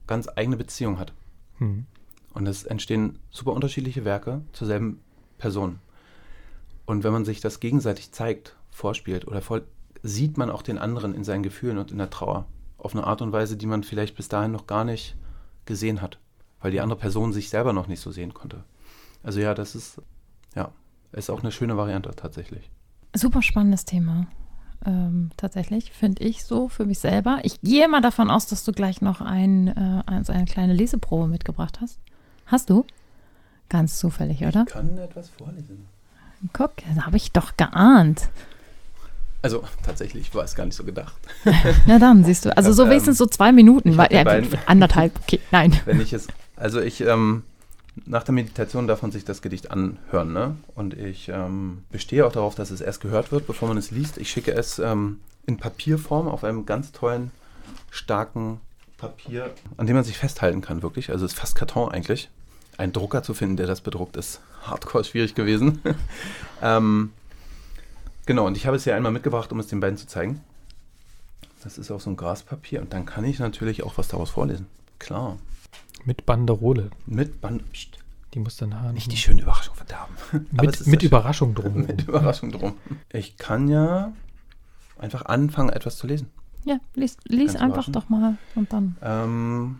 ganz 0.08 0.30
eigene 0.36 0.58
Beziehung 0.58 1.00
hat. 1.00 1.14
hm. 1.58 1.86
Und 2.34 2.48
es 2.48 2.64
entstehen 2.64 3.20
super 3.30 3.54
unterschiedliche 3.54 4.06
Werke 4.06 4.42
zur 4.54 4.66
selben 4.66 5.02
Person. 5.38 5.80
Und 6.86 7.04
wenn 7.04 7.14
man 7.14 7.26
sich 7.26 7.42
das 7.42 7.60
gegenseitig 7.60 8.12
zeigt, 8.12 8.56
vorspielt 8.72 9.28
oder 9.28 9.42
voll, 9.42 9.64
sieht 10.02 10.38
man 10.38 10.50
auch 10.50 10.62
den 10.62 10.78
anderen 10.78 11.16
in 11.16 11.24
seinen 11.24 11.44
Gefühlen 11.44 11.78
und 11.78 11.92
in 11.92 11.98
der 11.98 12.10
Trauer. 12.10 12.46
Auf 12.78 12.94
eine 12.94 13.06
Art 13.06 13.22
und 13.22 13.32
Weise, 13.32 13.56
die 13.56 13.66
man 13.66 13.84
vielleicht 13.84 14.16
bis 14.16 14.28
dahin 14.28 14.52
noch 14.52 14.68
gar 14.68 14.84
nicht 14.84 15.16
gesehen 15.66 16.02
hat. 16.02 16.20
Weil 16.60 16.72
die 16.72 16.82
andere 16.82 17.00
Person 17.00 17.32
sich 17.32 17.50
selber 17.50 17.72
noch 17.72 17.88
nicht 17.88 18.02
so 18.02 18.12
sehen 18.12 18.34
konnte. 18.34 18.64
Also 19.22 19.40
ja, 19.40 19.54
das 19.54 19.76
ist, 19.76 20.02
ja, 20.56 20.72
ist 21.14 21.30
auch 21.30 21.42
eine 21.42 21.52
schöne 21.52 21.78
Variante 21.78 22.12
tatsächlich. 22.16 22.70
Super 23.16 23.42
spannendes 23.42 23.86
Thema. 23.86 24.28
Ähm, 24.86 25.30
tatsächlich, 25.38 25.92
finde 25.92 26.24
ich 26.24 26.44
so 26.44 26.68
für 26.68 26.86
mich 26.86 27.00
selber. 27.00 27.40
Ich 27.44 27.62
gehe 27.62 27.88
mal 27.88 28.02
davon 28.02 28.30
aus, 28.30 28.48
dass 28.48 28.66
du 28.66 28.74
gleich 28.74 29.02
noch 29.02 29.22
ein, 29.22 29.70
äh, 29.70 30.04
also 30.06 30.34
eine 30.34 30.46
kleine 30.46 30.74
Leseprobe 30.74 31.28
mitgebracht 31.28 31.80
hast. 31.80 32.00
Hast 32.46 32.70
du? 32.70 32.86
Ganz 33.70 33.98
zufällig, 33.98 34.44
oder? 34.46 34.66
kann 34.66 34.98
etwas 34.98 35.30
vorlesen. 35.30 35.86
Guck, 36.52 36.72
das 36.94 37.06
habe 37.06 37.18
ich 37.18 37.32
doch 37.32 37.56
geahnt. 37.58 38.30
Also 39.42 39.64
tatsächlich 39.84 40.34
war 40.36 40.44
es 40.44 40.56
gar 40.56 40.66
nicht 40.66 40.76
so 40.76 40.84
gedacht. 40.84 41.16
Na 41.86 42.00
dann, 42.00 42.24
siehst 42.24 42.46
du. 42.46 42.56
Also 42.56 42.72
so 42.72 42.84
ähm, 42.84 42.92
wenigstens 42.92 43.18
so 43.18 43.26
zwei 43.26 43.52
Minuten. 43.52 43.90
ich 43.90 43.98
Weil, 43.98 44.12
ja, 44.14 44.24
beiden- 44.24 44.58
anderthalb, 44.66 45.18
okay, 45.22 45.40
nein. 45.52 45.78
Wenn 45.86 46.00
ich 46.00 46.14
es, 46.14 46.28
also 46.56 46.80
ich, 46.80 47.02
ähm, 47.02 47.44
nach 48.06 48.24
der 48.24 48.34
Meditation 48.34 48.88
darf 48.88 49.02
man 49.02 49.12
sich 49.12 49.26
das 49.26 49.42
Gedicht 49.42 49.70
anhören, 49.72 50.34
ne? 50.34 50.56
Und 50.76 50.94
ich 50.94 51.30
ähm, 51.30 51.84
bestehe 51.92 52.26
auch 52.26 52.32
darauf, 52.32 52.56
dass 52.56 52.72
es 52.72 52.82
erst 52.82 53.02
gehört 53.02 53.32
wird, 53.32 53.46
bevor 53.46 53.68
man 53.68 53.78
es 53.78 53.92
liest. 53.92 54.18
Ich 54.18 54.32
schicke 54.32 54.54
es 54.54 54.80
ähm, 54.80 55.20
in 55.46 55.58
Papierform 55.58 56.28
auf 56.28 56.44
einem 56.44 56.66
ganz 56.66 56.92
tollen, 56.92 57.32
starken 57.92 58.62
Papier, 58.98 59.52
an 59.78 59.88
dem 59.88 59.96
man 59.96 60.06
sich 60.06 60.18
festhalten 60.18 60.62
kann, 60.62 60.82
wirklich. 60.82 61.10
Also 61.12 61.26
es 61.26 61.34
ist 61.34 61.40
fast 61.40 61.56
Karton 61.56 61.92
eigentlich. 61.92 62.30
Einen 62.78 62.94
Drucker 62.94 63.24
zu 63.24 63.34
finden, 63.34 63.58
der 63.58 63.68
das 63.68 63.82
bedruckt, 63.82 64.18
ist 64.18 64.42
hardcore 64.64 65.04
schwierig 65.04 65.36
gewesen. 65.36 65.80
ähm, 66.62 67.12
genau, 68.26 68.48
und 68.48 68.58
ich 68.58 68.66
habe 68.66 68.78
es 68.78 68.84
hier 68.84 68.96
einmal 68.96 69.12
mitgebracht, 69.12 69.52
um 69.52 69.60
es 69.60 69.68
den 69.68 69.80
beiden 69.80 69.98
zu 69.98 70.08
zeigen. 70.08 70.42
Das 71.64 71.78
ist 71.78 71.92
auf 71.92 72.02
so 72.02 72.10
ein 72.10 72.18
Graspapier 72.18 72.82
und 72.82 72.92
dann 72.94 73.06
kann 73.06 73.24
ich 73.24 73.40
natürlich 73.40 73.84
auch 73.84 73.98
was 73.98 74.08
daraus 74.10 74.32
vorlesen. 74.32 74.68
Klar. 75.00 75.38
mit 76.06 76.26
Banderole. 76.26 76.90
Mit 77.06 77.40
Band. 77.42 77.72
Psst, 77.72 77.98
Die 78.34 78.40
muss 78.40 78.58
dann 78.58 78.80
haben. 78.80 78.94
nicht 78.96 79.12
die 79.12 79.18
schöne 79.18 79.42
Überraschung 79.42 79.76
verderben. 79.76 80.14
Mit 80.52 80.88
mit 80.88 81.04
Überraschung 81.04 81.56
schön. 81.56 81.64
drum. 81.64 81.74
Mit 81.88 82.02
Überraschung 82.08 82.52
drum. 82.52 82.74
Ich 83.12 83.38
kann 83.38 83.68
ja 83.68 84.12
einfach 84.98 85.26
anfangen, 85.26 85.70
etwas 85.70 85.98
zu 85.98 86.08
lesen. 86.08 86.30
Ja, 86.66 86.78
lies, 86.96 87.18
lies 87.26 87.56
einfach 87.56 87.90
doch 87.90 88.08
mal 88.10 88.38
und 88.56 88.72
dann. 88.72 88.96
Ähm, 89.02 89.80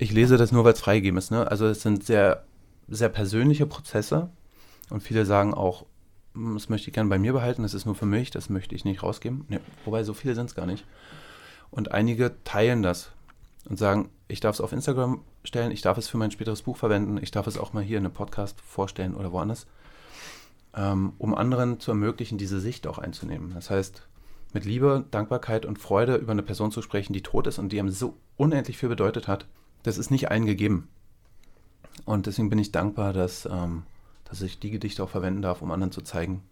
ich 0.00 0.12
lese 0.12 0.38
das 0.38 0.50
nur, 0.50 0.64
weil 0.64 0.72
es 0.72 0.80
freigegeben 0.80 1.18
ist. 1.18 1.30
Ne? 1.30 1.46
Also 1.50 1.66
es 1.66 1.82
sind 1.82 2.04
sehr, 2.04 2.44
sehr 2.88 3.10
persönliche 3.10 3.66
Prozesse 3.66 4.30
und 4.88 5.02
viele 5.02 5.26
sagen 5.26 5.52
auch, 5.52 5.84
"Hm, 6.34 6.54
das 6.54 6.70
möchte 6.70 6.88
ich 6.88 6.94
gerne 6.94 7.10
bei 7.10 7.18
mir 7.18 7.34
behalten, 7.34 7.62
das 7.62 7.74
ist 7.74 7.84
nur 7.84 7.94
für 7.94 8.06
mich, 8.06 8.30
das 8.30 8.48
möchte 8.48 8.74
ich 8.74 8.86
nicht 8.86 9.02
rausgeben. 9.02 9.44
Nee, 9.48 9.60
wobei 9.84 10.02
so 10.02 10.14
viele 10.14 10.34
sind 10.34 10.46
es 10.46 10.54
gar 10.54 10.64
nicht. 10.64 10.86
Und 11.70 11.92
einige 11.92 12.34
teilen 12.44 12.82
das 12.82 13.12
und 13.68 13.78
sagen, 13.78 14.08
ich 14.26 14.40
darf 14.40 14.54
es 14.54 14.62
auf 14.62 14.72
Instagram 14.72 15.20
stellen, 15.44 15.70
ich 15.70 15.82
darf 15.82 15.98
es 15.98 16.08
für 16.08 16.16
mein 16.16 16.30
späteres 16.30 16.62
Buch 16.62 16.78
verwenden, 16.78 17.18
ich 17.22 17.30
darf 17.30 17.46
es 17.46 17.58
auch 17.58 17.74
mal 17.74 17.82
hier 17.82 17.98
in 17.98 18.06
einem 18.06 18.14
Podcast 18.14 18.58
vorstellen 18.62 19.14
oder 19.14 19.32
woanders, 19.32 19.66
ähm, 20.74 21.12
um 21.18 21.34
anderen 21.34 21.78
zu 21.78 21.90
ermöglichen, 21.90 22.38
diese 22.38 22.58
Sicht 22.58 22.86
auch 22.86 22.98
einzunehmen. 22.98 23.52
Das 23.54 23.68
heißt, 23.68 24.06
mit 24.54 24.64
Liebe, 24.64 25.04
Dankbarkeit 25.10 25.66
und 25.66 25.78
Freude 25.78 26.16
über 26.16 26.32
eine 26.32 26.42
Person 26.42 26.72
zu 26.72 26.80
sprechen, 26.80 27.12
die 27.12 27.22
tot 27.22 27.46
ist 27.46 27.58
und 27.58 27.70
die 27.70 27.78
einem 27.78 27.90
so 27.90 28.16
unendlich 28.38 28.78
viel 28.78 28.88
bedeutet 28.88 29.28
hat, 29.28 29.46
das 29.82 29.98
ist 29.98 30.10
nicht 30.10 30.30
allen 30.30 30.46
gegeben. 30.46 30.88
Und 32.04 32.26
deswegen 32.26 32.50
bin 32.50 32.58
ich 32.58 32.72
dankbar, 32.72 33.12
dass, 33.12 33.46
ähm, 33.46 33.84
dass 34.24 34.42
ich 34.42 34.58
die 34.58 34.70
Gedichte 34.70 35.02
auch 35.02 35.10
verwenden 35.10 35.42
darf, 35.42 35.62
um 35.62 35.70
anderen 35.70 35.92
zu 35.92 36.02
zeigen, 36.02 36.42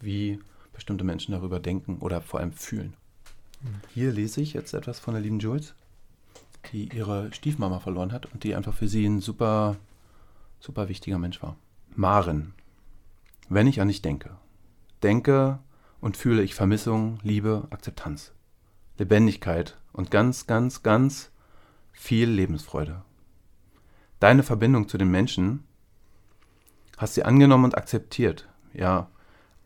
wie 0.00 0.40
bestimmte 0.72 1.04
Menschen 1.04 1.32
darüber 1.32 1.60
denken 1.60 1.98
oder 1.98 2.20
vor 2.20 2.40
allem 2.40 2.52
fühlen. 2.52 2.94
Hier 3.94 4.12
lese 4.12 4.40
ich 4.40 4.52
jetzt 4.52 4.74
etwas 4.74 4.98
von 4.98 5.14
der 5.14 5.22
lieben 5.22 5.38
Jules, 5.38 5.74
die 6.72 6.94
ihre 6.94 7.32
Stiefmama 7.32 7.80
verloren 7.80 8.12
hat 8.12 8.26
und 8.26 8.44
die 8.44 8.54
einfach 8.54 8.74
für 8.74 8.88
sie 8.88 9.06
ein 9.06 9.20
super, 9.20 9.76
super 10.60 10.88
wichtiger 10.88 11.18
Mensch 11.18 11.42
war. 11.42 11.56
Maren, 11.94 12.54
wenn 13.48 13.66
ich 13.66 13.80
an 13.80 13.88
dich 13.88 14.02
denke, 14.02 14.36
denke 15.02 15.60
und 16.00 16.16
fühle 16.16 16.42
ich 16.42 16.54
Vermissung, 16.54 17.18
Liebe, 17.22 17.66
Akzeptanz, 17.70 18.32
Lebendigkeit 18.98 19.76
und 19.92 20.10
ganz, 20.10 20.46
ganz, 20.46 20.82
ganz 20.82 21.30
viel 21.94 22.28
Lebensfreude. 22.28 23.02
Deine 24.20 24.42
Verbindung 24.42 24.88
zu 24.88 24.98
den 24.98 25.10
Menschen 25.10 25.64
hast 26.98 27.14
sie 27.14 27.24
angenommen 27.24 27.64
und 27.64 27.78
akzeptiert. 27.78 28.48
Ja, 28.72 29.08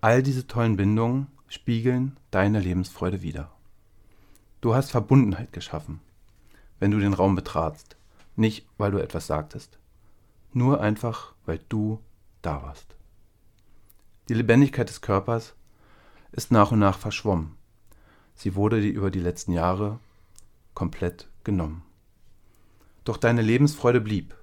all 0.01 0.23
diese 0.23 0.47
tollen 0.47 0.77
Bindungen 0.77 1.27
spiegeln 1.49 2.17
deine 2.31 2.61
Lebensfreude 2.61 3.23
wider. 3.23 3.51
Du 4.61 4.75
hast 4.75 4.91
Verbundenheit 4.91 5.53
geschaffen, 5.53 6.01
wenn 6.79 6.91
du 6.91 6.99
den 6.99 7.15
Raum 7.15 7.35
betratst, 7.35 7.97
nicht 8.37 8.67
weil 8.77 8.91
du 8.91 8.99
etwas 8.99 9.27
sagtest, 9.27 9.79
nur 10.53 10.81
einfach, 10.81 11.35
weil 11.47 11.61
du 11.69 12.01
da 12.43 12.63
warst. 12.63 12.95
Die 14.29 14.35
Lebendigkeit 14.35 14.89
des 14.89 15.01
Körpers 15.01 15.55
ist 16.33 16.53
nach 16.53 16.71
und 16.71 16.79
nach 16.79 16.99
verschwommen. 16.99 17.57
Sie 18.35 18.55
wurde 18.55 18.81
dir 18.81 18.93
über 18.93 19.11
die 19.11 19.21
letzten 19.21 19.53
Jahre 19.53 19.99
komplett 20.75 21.29
genommen. 21.45 21.83
Doch 23.09 23.17
deine 23.17 23.41
Lebensfreude 23.41 24.03
blieb, 24.03 24.35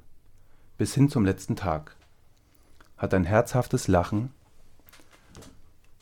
bis 0.79 0.95
hin 0.95 1.07
zum 1.07 1.23
letzten 1.23 1.55
Tag, 1.55 1.95
hat 2.97 3.13
dein 3.13 3.23
herzhaftes 3.23 3.87
Lachen 3.87 4.31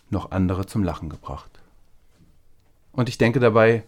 noch 0.10 0.32
andere 0.32 0.66
zum 0.66 0.82
Lachen 0.82 1.10
gebracht. 1.10 1.60
Und 2.94 3.10
ich 3.10 3.18
denke 3.18 3.42
dabei 3.42 3.84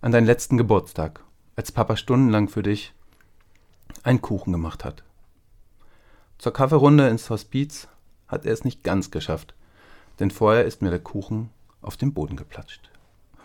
an 0.00 0.10
deinen 0.10 0.26
letzten 0.26 0.56
Geburtstag, 0.56 1.20
als 1.54 1.70
Papa 1.70 1.96
stundenlang 1.96 2.48
für 2.48 2.64
dich 2.64 2.94
einen 4.02 4.22
Kuchen 4.22 4.50
gemacht 4.50 4.84
hat. 4.84 5.04
Zur 6.38 6.52
Kaffeerunde 6.52 7.08
ins 7.08 7.30
Hospiz 7.30 7.86
hat 8.26 8.44
er 8.44 8.52
es 8.52 8.64
nicht 8.64 8.82
ganz 8.82 9.12
geschafft, 9.12 9.54
denn 10.18 10.32
vorher 10.32 10.64
ist 10.64 10.82
mir 10.82 10.90
der 10.90 10.98
Kuchen 10.98 11.50
auf 11.80 11.96
den 11.96 12.12
Boden 12.12 12.34
geplatscht. 12.34 12.90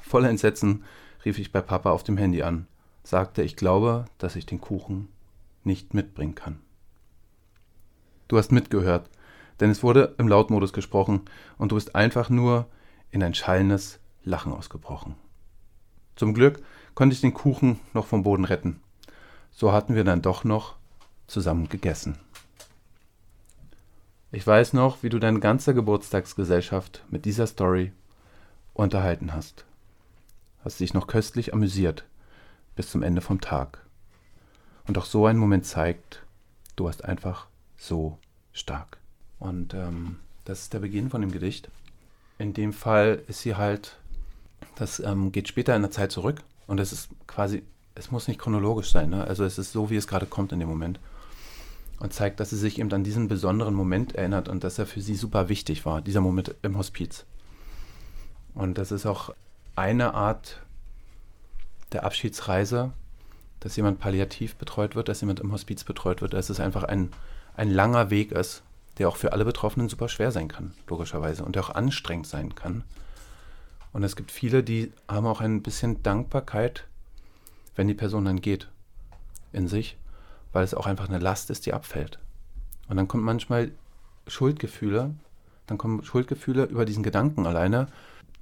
Voller 0.01 0.29
Entsetzen 0.29 0.83
rief 1.23 1.37
ich 1.37 1.51
bei 1.51 1.61
Papa 1.61 1.91
auf 1.91 2.03
dem 2.03 2.17
Handy 2.17 2.41
an, 2.41 2.65
sagte, 3.03 3.41
ich 3.43 3.55
glaube, 3.55 4.05
dass 4.17 4.35
ich 4.35 4.45
den 4.45 4.61
Kuchen 4.61 5.07
nicht 5.63 5.93
mitbringen 5.93 6.35
kann. 6.35 6.59
Du 8.27 8.37
hast 8.37 8.51
mitgehört, 8.51 9.09
denn 9.59 9.69
es 9.69 9.83
wurde 9.83 10.15
im 10.17 10.27
Lautmodus 10.27 10.73
gesprochen 10.73 11.21
und 11.57 11.71
du 11.71 11.75
bist 11.75 11.95
einfach 11.95 12.29
nur 12.29 12.67
in 13.11 13.23
ein 13.23 13.33
schallendes 13.33 13.99
Lachen 14.23 14.53
ausgebrochen. 14.53 15.15
Zum 16.15 16.33
Glück 16.33 16.63
konnte 16.95 17.13
ich 17.13 17.21
den 17.21 17.33
Kuchen 17.33 17.79
noch 17.93 18.05
vom 18.05 18.23
Boden 18.23 18.45
retten. 18.45 18.81
So 19.51 19.71
hatten 19.71 19.95
wir 19.95 20.03
dann 20.03 20.21
doch 20.21 20.43
noch 20.43 20.75
zusammen 21.27 21.69
gegessen. 21.69 22.17
Ich 24.31 24.47
weiß 24.47 24.73
noch, 24.73 25.03
wie 25.03 25.09
du 25.09 25.19
deine 25.19 25.39
ganze 25.39 25.73
Geburtstagsgesellschaft 25.73 27.03
mit 27.09 27.25
dieser 27.25 27.47
Story 27.47 27.91
unterhalten 28.73 29.33
hast. 29.33 29.65
Hast 30.63 30.79
dich 30.79 30.93
noch 30.93 31.07
köstlich 31.07 31.53
amüsiert 31.53 32.05
bis 32.75 32.89
zum 32.89 33.03
Ende 33.03 33.21
vom 33.21 33.41
Tag. 33.41 33.85
Und 34.87 34.97
auch 34.97 35.05
so 35.05 35.25
ein 35.25 35.37
Moment 35.37 35.65
zeigt, 35.65 36.23
du 36.75 36.85
warst 36.85 37.05
einfach 37.05 37.47
so 37.77 38.17
stark. 38.53 38.97
Und 39.39 39.73
ähm, 39.73 40.17
das 40.45 40.61
ist 40.61 40.73
der 40.73 40.79
Beginn 40.79 41.09
von 41.09 41.21
dem 41.21 41.31
Gedicht. 41.31 41.69
In 42.37 42.53
dem 42.53 42.73
Fall 42.73 43.21
ist 43.27 43.41
sie 43.41 43.55
halt, 43.55 43.97
das 44.75 44.99
ähm, 44.99 45.31
geht 45.31 45.47
später 45.47 45.75
in 45.75 45.81
der 45.81 45.91
Zeit 45.91 46.11
zurück 46.11 46.43
und 46.67 46.79
es 46.79 46.91
ist 46.91 47.09
quasi, 47.27 47.63
es 47.95 48.11
muss 48.11 48.27
nicht 48.27 48.39
chronologisch 48.39 48.91
sein, 48.91 49.09
ne? 49.09 49.23
also 49.25 49.43
es 49.43 49.57
ist 49.57 49.71
so, 49.71 49.89
wie 49.89 49.95
es 49.95 50.07
gerade 50.07 50.25
kommt 50.25 50.51
in 50.51 50.59
dem 50.59 50.69
Moment. 50.69 50.99
Und 51.99 52.13
zeigt, 52.13 52.39
dass 52.39 52.49
sie 52.49 52.57
sich 52.57 52.79
eben 52.79 52.91
an 52.93 53.03
diesen 53.03 53.27
besonderen 53.27 53.75
Moment 53.75 54.15
erinnert 54.15 54.49
und 54.49 54.63
dass 54.63 54.79
er 54.79 54.87
für 54.87 55.01
sie 55.01 55.15
super 55.15 55.49
wichtig 55.49 55.85
war, 55.85 56.01
dieser 56.01 56.21
Moment 56.21 56.55
im 56.63 56.77
Hospiz. 56.77 57.25
Und 58.55 58.79
das 58.79 58.91
ist 58.91 59.05
auch 59.05 59.35
eine 59.75 60.15
Art 60.15 60.61
der 61.91 62.03
Abschiedsreise, 62.03 62.91
dass 63.59 63.75
jemand 63.75 63.99
palliativ 63.99 64.55
betreut 64.55 64.95
wird, 64.95 65.07
dass 65.07 65.21
jemand 65.21 65.39
im 65.39 65.51
Hospiz 65.51 65.83
betreut 65.83 66.21
wird, 66.21 66.33
dass 66.33 66.49
es 66.49 66.59
einfach 66.59 66.83
ein, 66.83 67.11
ein 67.55 67.69
langer 67.69 68.09
Weg 68.09 68.31
ist, 68.31 68.63
der 68.97 69.07
auch 69.07 69.17
für 69.17 69.33
alle 69.33 69.45
Betroffenen 69.45 69.89
super 69.89 70.09
schwer 70.09 70.31
sein 70.31 70.47
kann, 70.47 70.73
logischerweise, 70.87 71.43
und 71.43 71.55
der 71.55 71.63
auch 71.63 71.69
anstrengend 71.69 72.27
sein 72.27 72.55
kann. 72.55 72.83
Und 73.93 74.03
es 74.03 74.15
gibt 74.15 74.31
viele, 74.31 74.63
die 74.63 74.91
haben 75.07 75.27
auch 75.27 75.41
ein 75.41 75.61
bisschen 75.61 76.01
Dankbarkeit, 76.03 76.85
wenn 77.75 77.87
die 77.87 77.93
Person 77.93 78.25
dann 78.25 78.41
geht, 78.41 78.67
in 79.53 79.67
sich, 79.67 79.97
weil 80.53 80.63
es 80.63 80.73
auch 80.73 80.87
einfach 80.87 81.09
eine 81.09 81.19
Last 81.19 81.49
ist, 81.49 81.65
die 81.65 81.73
abfällt. 81.73 82.19
Und 82.87 82.97
dann 82.97 83.07
kommt 83.07 83.23
manchmal 83.23 83.71
Schuldgefühle, 84.27 85.13
dann 85.67 85.77
kommen 85.77 86.03
Schuldgefühle 86.03 86.65
über 86.65 86.85
diesen 86.85 87.03
Gedanken 87.03 87.45
alleine, 87.45 87.87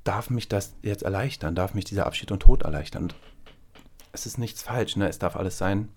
darf 0.03 0.29
mich 0.29 0.47
das 0.47 0.73
jetzt 0.81 1.03
erleichtern, 1.03 1.55
darf 1.55 1.73
mich 1.73 1.85
dieser 1.85 2.05
Abschied 2.05 2.31
und 2.31 2.41
Tod 2.41 2.63
erleichtern. 2.63 3.13
Es 4.12 4.26
ist 4.26 4.38
nichts 4.38 4.62
falsch, 4.62 4.95
ne? 4.95 5.07
es 5.07 5.20
darf 5.20 5.36
alles 5.36 5.57
sein. 5.57 5.89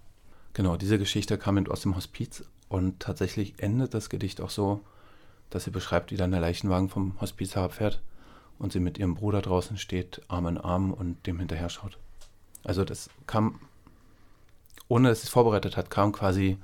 Genau, 0.54 0.76
diese 0.76 0.98
Geschichte 0.98 1.38
kam 1.38 1.64
aus 1.68 1.82
dem 1.82 1.96
Hospiz 1.96 2.44
und 2.68 3.00
tatsächlich 3.00 3.54
endet 3.58 3.94
das 3.94 4.08
Gedicht 4.08 4.40
auch 4.40 4.50
so, 4.50 4.80
dass 5.50 5.64
sie 5.64 5.70
beschreibt, 5.70 6.10
wie 6.10 6.16
dann 6.16 6.30
der 6.30 6.40
Leichenwagen 6.40 6.88
vom 6.88 7.20
Hospiz 7.20 7.54
herabfährt 7.54 8.02
und 8.58 8.72
sie 8.72 8.80
mit 8.80 8.98
ihrem 8.98 9.14
Bruder 9.14 9.42
draußen 9.42 9.76
steht, 9.76 10.22
Arm 10.28 10.46
in 10.46 10.58
Arm 10.58 10.92
und 10.92 11.26
dem 11.26 11.38
hinterher 11.38 11.68
schaut. 11.68 11.98
Also 12.64 12.84
das 12.84 13.10
kam, 13.26 13.60
ohne 14.88 15.08
dass 15.08 15.20
sie 15.20 15.26
es 15.26 15.32
vorbereitet 15.32 15.76
hat, 15.76 15.90
kam 15.90 16.12
quasi 16.12 16.58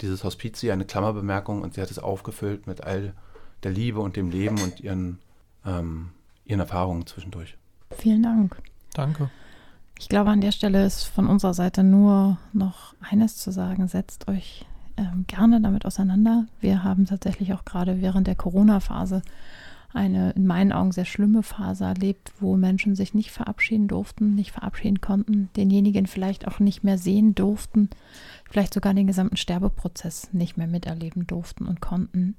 dieses 0.00 0.24
Hospiz 0.24 0.62
eine 0.64 0.84
Klammerbemerkung 0.84 1.62
und 1.62 1.74
sie 1.74 1.80
hat 1.80 1.90
es 1.90 1.98
aufgefüllt 1.98 2.66
mit 2.66 2.82
all 2.82 3.14
der 3.62 3.70
Liebe 3.70 4.00
und 4.00 4.16
dem 4.16 4.30
Leben 4.30 4.60
und 4.60 4.80
ihren, 4.80 5.18
ähm, 5.64 6.10
ihren 6.44 6.60
Erfahrungen 6.60 7.06
zwischendurch. 7.06 7.56
Vielen 7.96 8.22
Dank. 8.22 8.56
Danke. 8.92 9.30
Ich 9.98 10.08
glaube, 10.08 10.30
an 10.30 10.40
der 10.40 10.52
Stelle 10.52 10.84
ist 10.84 11.04
von 11.04 11.26
unserer 11.26 11.54
Seite 11.54 11.82
nur 11.82 12.38
noch 12.52 12.94
eines 13.00 13.36
zu 13.36 13.50
sagen. 13.50 13.88
Setzt 13.88 14.28
euch 14.28 14.66
ähm, 14.96 15.24
gerne 15.26 15.60
damit 15.60 15.86
auseinander. 15.86 16.46
Wir 16.60 16.84
haben 16.84 17.06
tatsächlich 17.06 17.54
auch 17.54 17.64
gerade 17.64 18.00
während 18.00 18.26
der 18.26 18.34
Corona-Phase 18.34 19.22
eine 19.94 20.32
in 20.32 20.46
meinen 20.46 20.72
Augen 20.72 20.92
sehr 20.92 21.06
schlimme 21.06 21.42
Phase 21.42 21.84
erlebt, 21.84 22.32
wo 22.38 22.56
Menschen 22.56 22.94
sich 22.94 23.14
nicht 23.14 23.30
verabschieden 23.30 23.88
durften, 23.88 24.34
nicht 24.34 24.52
verabschieden 24.52 25.00
konnten, 25.00 25.48
denjenigen 25.56 26.06
vielleicht 26.06 26.46
auch 26.46 26.60
nicht 26.60 26.84
mehr 26.84 26.98
sehen 26.98 27.34
durften, 27.34 27.88
vielleicht 28.50 28.74
sogar 28.74 28.92
den 28.92 29.06
gesamten 29.06 29.38
Sterbeprozess 29.38 30.32
nicht 30.32 30.58
mehr 30.58 30.66
miterleben 30.66 31.26
durften 31.26 31.66
und 31.66 31.80
konnten. 31.80 32.36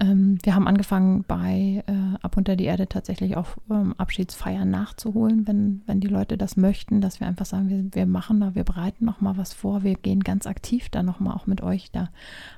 Ähm, 0.00 0.38
wir 0.42 0.54
haben 0.54 0.66
angefangen, 0.66 1.24
bei 1.28 1.84
äh, 1.86 2.16
Ab 2.22 2.36
unter 2.36 2.56
die 2.56 2.64
Erde 2.64 2.88
tatsächlich 2.88 3.36
auch 3.36 3.48
ähm, 3.70 3.94
Abschiedsfeiern 3.98 4.68
nachzuholen, 4.68 5.46
wenn, 5.46 5.82
wenn 5.86 6.00
die 6.00 6.08
Leute 6.08 6.38
das 6.38 6.56
möchten, 6.56 7.00
dass 7.00 7.20
wir 7.20 7.26
einfach 7.26 7.44
sagen, 7.44 7.68
wir, 7.68 7.84
wir 7.92 8.06
machen 8.06 8.40
da, 8.40 8.54
wir 8.54 8.64
bereiten 8.64 9.04
noch 9.04 9.20
mal 9.20 9.36
was 9.36 9.52
vor, 9.52 9.82
wir 9.82 9.94
gehen 9.94 10.20
ganz 10.20 10.46
aktiv 10.46 10.88
da 10.88 11.02
noch 11.02 11.20
mal 11.20 11.34
auch 11.34 11.46
mit 11.46 11.62
euch 11.62 11.90
da 11.92 12.08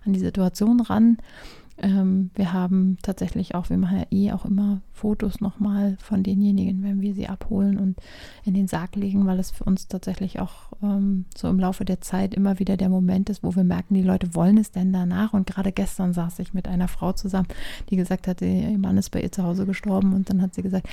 an 0.06 0.12
die 0.12 0.20
Situation 0.20 0.80
ran. 0.80 1.18
Ähm, 1.78 2.30
wir 2.34 2.52
haben 2.52 2.98
tatsächlich 3.02 3.54
auch, 3.54 3.70
wir 3.70 3.78
machen 3.78 3.98
ja 3.98 4.06
eh 4.10 4.32
auch 4.32 4.44
immer 4.44 4.82
Fotos 4.92 5.40
nochmal 5.40 5.96
von 6.00 6.22
denjenigen, 6.22 6.82
wenn 6.82 7.00
wir 7.00 7.14
sie 7.14 7.28
abholen 7.28 7.78
und 7.78 7.96
in 8.44 8.54
den 8.54 8.68
Sarg 8.68 8.94
legen, 8.94 9.26
weil 9.26 9.38
es 9.38 9.50
für 9.50 9.64
uns 9.64 9.88
tatsächlich 9.88 10.38
auch 10.38 10.72
ähm, 10.82 11.24
so 11.36 11.48
im 11.48 11.58
Laufe 11.58 11.84
der 11.84 12.00
Zeit 12.00 12.34
immer 12.34 12.58
wieder 12.58 12.76
der 12.76 12.88
Moment 12.88 13.30
ist, 13.30 13.42
wo 13.42 13.56
wir 13.56 13.64
merken, 13.64 13.94
die 13.94 14.02
Leute 14.02 14.34
wollen 14.34 14.58
es 14.58 14.70
denn 14.70 14.92
danach. 14.92 15.32
Und 15.32 15.46
gerade 15.46 15.72
gestern 15.72 16.12
saß 16.12 16.38
ich 16.40 16.54
mit 16.54 16.68
einer 16.68 16.88
Frau 16.88 17.12
zusammen, 17.12 17.48
die 17.88 17.96
gesagt 17.96 18.28
hat, 18.28 18.42
ihr 18.42 18.78
Mann 18.78 18.98
ist 18.98 19.10
bei 19.10 19.20
ihr 19.20 19.32
zu 19.32 19.42
Hause 19.42 19.66
gestorben 19.66 20.12
und 20.12 20.28
dann 20.28 20.42
hat 20.42 20.54
sie 20.54 20.62
gesagt, 20.62 20.88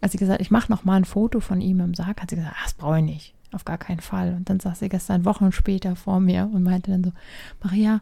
als 0.00 0.12
sie 0.12 0.18
gesagt, 0.18 0.40
ich 0.40 0.50
mache 0.50 0.70
noch 0.70 0.84
mal 0.84 0.96
ein 0.96 1.04
Foto 1.04 1.40
von 1.40 1.60
ihm 1.60 1.80
im 1.80 1.94
Sarg, 1.94 2.20
hat 2.20 2.30
sie 2.30 2.36
gesagt, 2.36 2.56
ach, 2.58 2.64
das 2.64 2.74
brauche 2.74 2.98
ich 2.98 3.04
nicht, 3.04 3.34
auf 3.52 3.64
gar 3.64 3.78
keinen 3.78 4.00
Fall. 4.00 4.34
Und 4.34 4.50
dann 4.50 4.60
saß 4.60 4.78
sie 4.78 4.88
gestern 4.88 5.24
Wochen 5.24 5.52
später 5.52 5.94
vor 5.96 6.20
mir 6.20 6.50
und 6.52 6.62
meinte 6.62 6.90
dann 6.90 7.04
so, 7.04 7.12
Maria, 7.62 8.00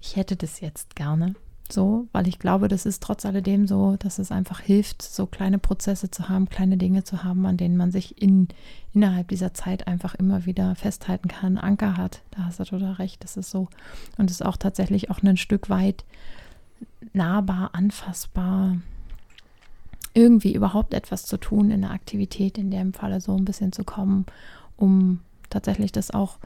ich 0.00 0.16
hätte 0.16 0.36
das 0.36 0.60
jetzt 0.60 0.94
gerne. 0.94 1.34
So, 1.70 2.06
weil 2.12 2.28
ich 2.28 2.38
glaube, 2.38 2.68
das 2.68 2.84
ist 2.84 3.02
trotz 3.02 3.24
alledem 3.24 3.66
so, 3.66 3.96
dass 3.98 4.18
es 4.18 4.30
einfach 4.30 4.60
hilft, 4.60 5.00
so 5.00 5.26
kleine 5.26 5.58
Prozesse 5.58 6.10
zu 6.10 6.28
haben, 6.28 6.50
kleine 6.50 6.76
Dinge 6.76 7.04
zu 7.04 7.24
haben, 7.24 7.46
an 7.46 7.56
denen 7.56 7.78
man 7.78 7.90
sich 7.90 8.20
in, 8.20 8.48
innerhalb 8.92 9.28
dieser 9.28 9.54
Zeit 9.54 9.86
einfach 9.86 10.14
immer 10.14 10.44
wieder 10.44 10.74
festhalten 10.74 11.28
kann, 11.28 11.56
Anker 11.56 11.96
hat. 11.96 12.20
Da 12.32 12.44
hast 12.44 12.60
du 12.60 12.64
total 12.64 12.92
recht, 12.92 13.24
das 13.24 13.38
ist 13.38 13.50
so. 13.50 13.68
Und 14.18 14.30
es 14.30 14.40
ist 14.40 14.46
auch 14.46 14.58
tatsächlich 14.58 15.10
auch 15.10 15.22
ein 15.22 15.38
Stück 15.38 15.70
weit 15.70 16.04
nahbar, 17.14 17.70
anfassbar, 17.72 18.76
irgendwie 20.12 20.54
überhaupt 20.54 20.92
etwas 20.92 21.24
zu 21.24 21.38
tun 21.38 21.70
in 21.70 21.80
der 21.80 21.90
Aktivität, 21.90 22.58
in 22.58 22.70
dem 22.70 22.92
Falle 22.92 23.20
so 23.20 23.36
ein 23.36 23.44
bisschen 23.44 23.72
zu 23.72 23.84
kommen, 23.84 24.26
um 24.76 25.20
tatsächlich 25.50 25.92
das 25.92 26.10
auch 26.10 26.38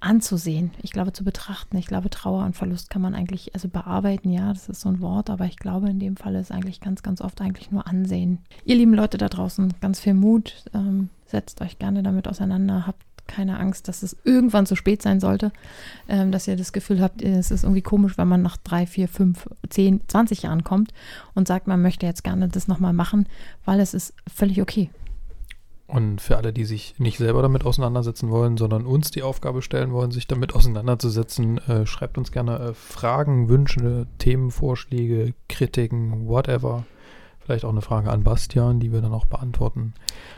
anzusehen. 0.00 0.70
Ich 0.82 0.92
glaube, 0.92 1.12
zu 1.12 1.24
betrachten. 1.24 1.76
Ich 1.76 1.86
glaube, 1.86 2.10
Trauer 2.10 2.44
und 2.44 2.56
Verlust 2.56 2.90
kann 2.90 3.02
man 3.02 3.14
eigentlich, 3.14 3.54
also 3.54 3.68
bearbeiten, 3.68 4.30
ja, 4.30 4.52
das 4.52 4.68
ist 4.68 4.82
so 4.82 4.88
ein 4.88 5.00
Wort, 5.00 5.30
aber 5.30 5.46
ich 5.46 5.56
glaube, 5.56 5.88
in 5.88 5.98
dem 5.98 6.16
Fall 6.16 6.34
ist 6.34 6.52
eigentlich 6.52 6.80
ganz, 6.80 7.02
ganz 7.02 7.20
oft 7.20 7.40
eigentlich 7.40 7.70
nur 7.70 7.86
ansehen. 7.86 8.38
Ihr 8.64 8.76
lieben 8.76 8.94
Leute 8.94 9.18
da 9.18 9.28
draußen, 9.28 9.74
ganz 9.80 10.00
viel 10.00 10.14
Mut. 10.14 10.64
Ähm, 10.74 11.08
setzt 11.26 11.60
euch 11.60 11.78
gerne 11.78 12.02
damit 12.02 12.28
auseinander, 12.28 12.86
habt 12.86 13.02
keine 13.26 13.58
Angst, 13.58 13.88
dass 13.88 14.02
es 14.02 14.16
irgendwann 14.24 14.66
zu 14.66 14.76
spät 14.76 15.02
sein 15.02 15.20
sollte, 15.20 15.52
ähm, 16.08 16.30
dass 16.30 16.46
ihr 16.46 16.56
das 16.56 16.72
Gefühl 16.72 17.00
habt, 17.00 17.22
es 17.22 17.50
ist 17.50 17.64
irgendwie 17.64 17.82
komisch, 17.82 18.16
wenn 18.18 18.28
man 18.28 18.42
nach 18.42 18.56
drei, 18.56 18.86
vier, 18.86 19.08
fünf, 19.08 19.48
zehn, 19.68 20.00
20 20.06 20.42
Jahren 20.42 20.64
kommt 20.64 20.92
und 21.34 21.48
sagt, 21.48 21.66
man 21.66 21.82
möchte 21.82 22.06
jetzt 22.06 22.24
gerne 22.24 22.48
das 22.48 22.68
nochmal 22.68 22.92
machen, 22.92 23.28
weil 23.64 23.80
es 23.80 23.94
ist 23.94 24.14
völlig 24.32 24.62
okay. 24.62 24.90
Und 25.86 26.20
für 26.20 26.36
alle, 26.36 26.52
die 26.52 26.64
sich 26.64 26.98
nicht 26.98 27.18
selber 27.18 27.42
damit 27.42 27.64
auseinandersetzen 27.64 28.28
wollen, 28.28 28.56
sondern 28.56 28.86
uns 28.86 29.12
die 29.12 29.22
Aufgabe 29.22 29.62
stellen 29.62 29.92
wollen, 29.92 30.10
sich 30.10 30.26
damit 30.26 30.54
auseinanderzusetzen, 30.54 31.58
äh, 31.58 31.86
schreibt 31.86 32.18
uns 32.18 32.32
gerne 32.32 32.58
äh, 32.58 32.74
Fragen, 32.74 33.48
Wünsche, 33.48 34.08
Themenvorschläge, 34.18 35.34
Kritiken, 35.48 36.26
whatever. 36.26 36.84
Vielleicht 37.38 37.64
auch 37.64 37.70
eine 37.70 37.82
Frage 37.82 38.10
an 38.10 38.24
Bastian, 38.24 38.80
die 38.80 38.92
wir 38.92 39.00
dann 39.00 39.14
auch 39.14 39.26
beantworten. 39.26 39.94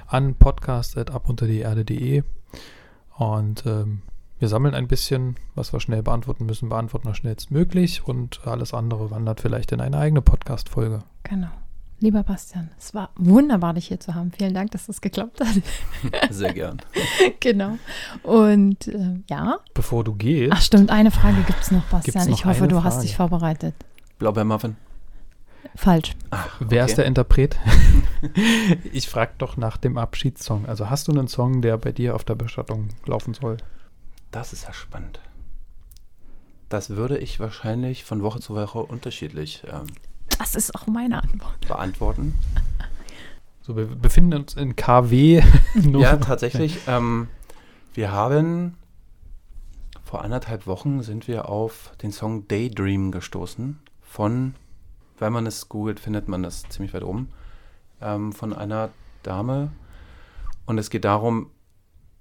An 0.07 0.35
podcast.abunterdieerde.de. 0.35 2.25
Und 3.17 3.65
ähm, 3.65 4.03
wir 4.39 4.49
sammeln 4.49 4.75
ein 4.75 4.87
bisschen, 4.87 5.37
was 5.55 5.73
wir 5.73 5.81
schnell 5.81 6.03
beantworten 6.03 6.45
müssen, 6.45 6.69
beantworten 6.69 7.09
wir 7.09 7.15
schnellstmöglich 7.15 8.07
und 8.07 8.47
alles 8.47 8.75
andere 8.75 9.11
wandert 9.11 9.41
vielleicht 9.41 9.73
in 9.73 9.81
eine 9.81 9.97
eigene 9.97 10.21
Podcast-Folge. 10.21 11.01
Genau. 11.23 11.49
Lieber 12.01 12.23
Bastian, 12.23 12.71
es 12.79 12.95
war 12.95 13.11
wunderbar, 13.17 13.75
dich 13.75 13.89
hier 13.89 13.99
zu 13.99 14.15
haben. 14.15 14.31
Vielen 14.31 14.55
Dank, 14.55 14.71
dass 14.71 14.87
das 14.87 15.01
geklappt 15.01 15.41
hat. 15.41 16.31
Sehr 16.31 16.53
gern. 16.53 16.81
genau. 17.41 17.77
Und 18.23 18.87
äh, 18.87 19.21
ja. 19.29 19.59
Bevor 19.75 20.05
du 20.05 20.15
gehst. 20.15 20.53
Ach 20.55 20.63
stimmt, 20.63 20.91
eine 20.91 21.11
Frage 21.11 21.43
gibt 21.43 21.61
es 21.61 21.73
noch, 21.73 21.81
Gibt's 21.91 22.13
Bastian. 22.15 22.31
noch 22.31 22.39
ich 22.39 22.45
hoffe, 22.45 22.69
du 22.69 22.85
hast 22.85 22.95
Frage? 22.95 23.07
dich 23.07 23.17
vorbereitet. 23.17 23.75
Blaubeermuffin. 24.21 24.77
Falsch. 25.75 26.15
Ach, 26.31 26.57
Wer 26.61 26.83
okay. 26.85 26.91
ist 26.91 26.99
der 26.99 27.07
Interpret? 27.07 27.59
ich 28.93 29.09
frage 29.09 29.33
doch 29.39 29.57
nach 29.57 29.77
dem 29.77 29.99
Abschiedssong. 29.99 30.67
Also 30.67 30.89
hast 30.91 31.09
du 31.09 31.13
einen 31.13 31.27
Song, 31.27 31.63
der 31.63 31.79
bei 31.79 31.91
dir 31.91 32.15
auf 32.15 32.23
der 32.23 32.37
Bestattung 32.37 32.91
laufen 33.07 33.35
soll? 33.35 33.57
Das 34.31 34.53
ist 34.53 34.67
ja 34.67 34.73
spannend. 34.73 35.21
Das 36.69 36.91
würde 36.91 37.19
ich 37.19 37.41
wahrscheinlich 37.41 38.05
von 38.05 38.23
Woche 38.23 38.39
zu 38.41 38.55
Woche 38.55 38.79
unterschiedlich 38.79 39.65
ähm, 39.73 39.87
Das 40.39 40.55
ist 40.55 40.75
auch 40.75 40.87
meine 40.87 41.23
Antwort. 41.23 41.61
beantworten. 41.67 42.39
So, 43.61 43.77
wir 43.77 43.87
befinden 43.87 44.35
uns 44.35 44.55
in 44.55 44.77
KW. 44.77 45.43
Ja, 45.75 46.17
tatsächlich. 46.17 46.79
Ähm, 46.87 47.29
wir 47.93 48.13
haben 48.13 48.77
vor 50.05 50.23
anderthalb 50.23 50.67
Wochen 50.67 51.03
sind 51.03 51.29
wir 51.29 51.49
auf 51.49 51.93
den 52.01 52.13
Song 52.13 52.49
Daydream 52.49 53.13
gestoßen 53.13 53.79
von, 54.01 54.55
wenn 55.19 55.33
man 55.35 55.47
es 55.47 55.69
googelt, 55.69 56.01
findet 56.01 56.29
man 56.29 56.43
das 56.43 56.63
ziemlich 56.71 56.95
weit 56.95 57.03
oben, 57.03 57.29
ähm, 58.01 58.33
von 58.33 58.55
einer 58.55 58.89
Dame. 59.23 59.71
Und 60.65 60.79
es 60.79 60.89
geht 60.89 61.05
darum, 61.05 61.51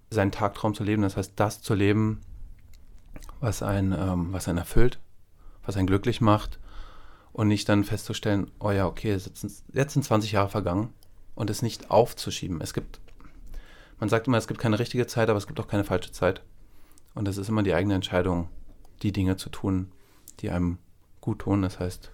seinen 0.09 0.31
Tagtraum 0.31 0.73
zu 0.73 0.83
leben, 0.83 1.01
das 1.01 1.15
heißt, 1.15 1.33
das 1.37 1.61
zu 1.61 1.75
leben, 1.75 2.19
was 3.39 3.63
einen, 3.63 3.93
ähm, 3.93 4.33
was 4.33 4.49
einen 4.49 4.57
erfüllt, 4.57 4.99
was 5.63 5.77
einen 5.77 5.87
glücklich 5.87 6.19
macht 6.19 6.59
und 7.37 7.47
nicht 7.47 7.69
dann 7.69 7.83
festzustellen, 7.83 8.51
oh 8.59 8.71
ja, 8.71 8.87
okay, 8.87 9.11
jetzt 9.11 9.37
sind, 9.37 9.53
jetzt 9.71 9.93
sind 9.93 10.03
20 10.03 10.31
Jahre 10.31 10.49
vergangen 10.49 10.89
und 11.35 11.49
es 11.49 11.61
nicht 11.61 11.91
aufzuschieben. 11.91 12.59
Es 12.61 12.73
gibt 12.73 12.99
man 13.99 14.09
sagt 14.09 14.27
immer, 14.27 14.37
es 14.37 14.47
gibt 14.47 14.59
keine 14.59 14.79
richtige 14.79 15.07
Zeit, 15.07 15.29
aber 15.29 15.37
es 15.37 15.47
gibt 15.47 15.59
auch 15.59 15.67
keine 15.67 15.83
falsche 15.83 16.11
Zeit. 16.11 16.43
Und 17.15 17.27
es 17.27 17.37
ist 17.37 17.49
immer 17.49 17.63
die 17.63 17.73
eigene 17.73 17.95
Entscheidung, 17.95 18.47
die 19.01 19.11
Dinge 19.11 19.37
zu 19.37 19.49
tun, 19.49 19.91
die 20.39 20.51
einem 20.51 20.77
gut 21.19 21.39
tun. 21.39 21.63
Das 21.63 21.79
heißt, 21.79 22.11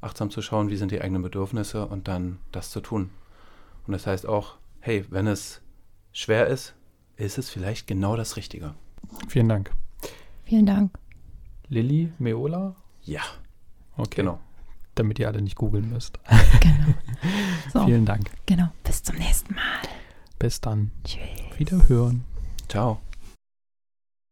achtsam 0.00 0.30
zu 0.30 0.40
schauen, 0.40 0.70
wie 0.70 0.76
sind 0.76 0.90
die 0.90 1.02
eigenen 1.02 1.22
Bedürfnisse 1.22 1.86
und 1.86 2.08
dann 2.08 2.38
das 2.50 2.70
zu 2.70 2.80
tun. 2.80 3.10
Und 3.86 3.92
das 3.92 4.06
heißt 4.06 4.26
auch, 4.26 4.56
hey, 4.80 5.04
wenn 5.10 5.26
es 5.26 5.60
schwer 6.12 6.46
ist, 6.46 6.74
ist 7.16 7.36
es 7.36 7.50
vielleicht 7.50 7.86
genau 7.86 8.16
das 8.16 8.36
Richtige. 8.36 8.74
Vielen 9.28 9.48
Dank. 9.50 9.70
Vielen 10.44 10.64
Dank. 10.66 10.98
Lilly 11.68 12.12
Meola? 12.18 12.74
Ja, 13.02 13.22
Okay. 13.98 14.16
genau. 14.22 14.40
Damit 14.98 15.18
ihr 15.20 15.28
alle 15.28 15.40
nicht 15.40 15.54
googeln 15.56 15.88
müsst. 15.90 16.18
Genau. 16.60 16.74
So, 17.72 17.84
Vielen 17.84 18.04
Dank. 18.06 18.30
genau. 18.46 18.68
Bis 18.82 19.02
zum 19.02 19.16
nächsten 19.16 19.54
Mal. 19.54 19.62
Bis 20.38 20.60
dann. 20.60 20.90
Tschüss. 21.04 21.20
Wiederhören. 21.58 22.24
Ciao. 22.68 22.98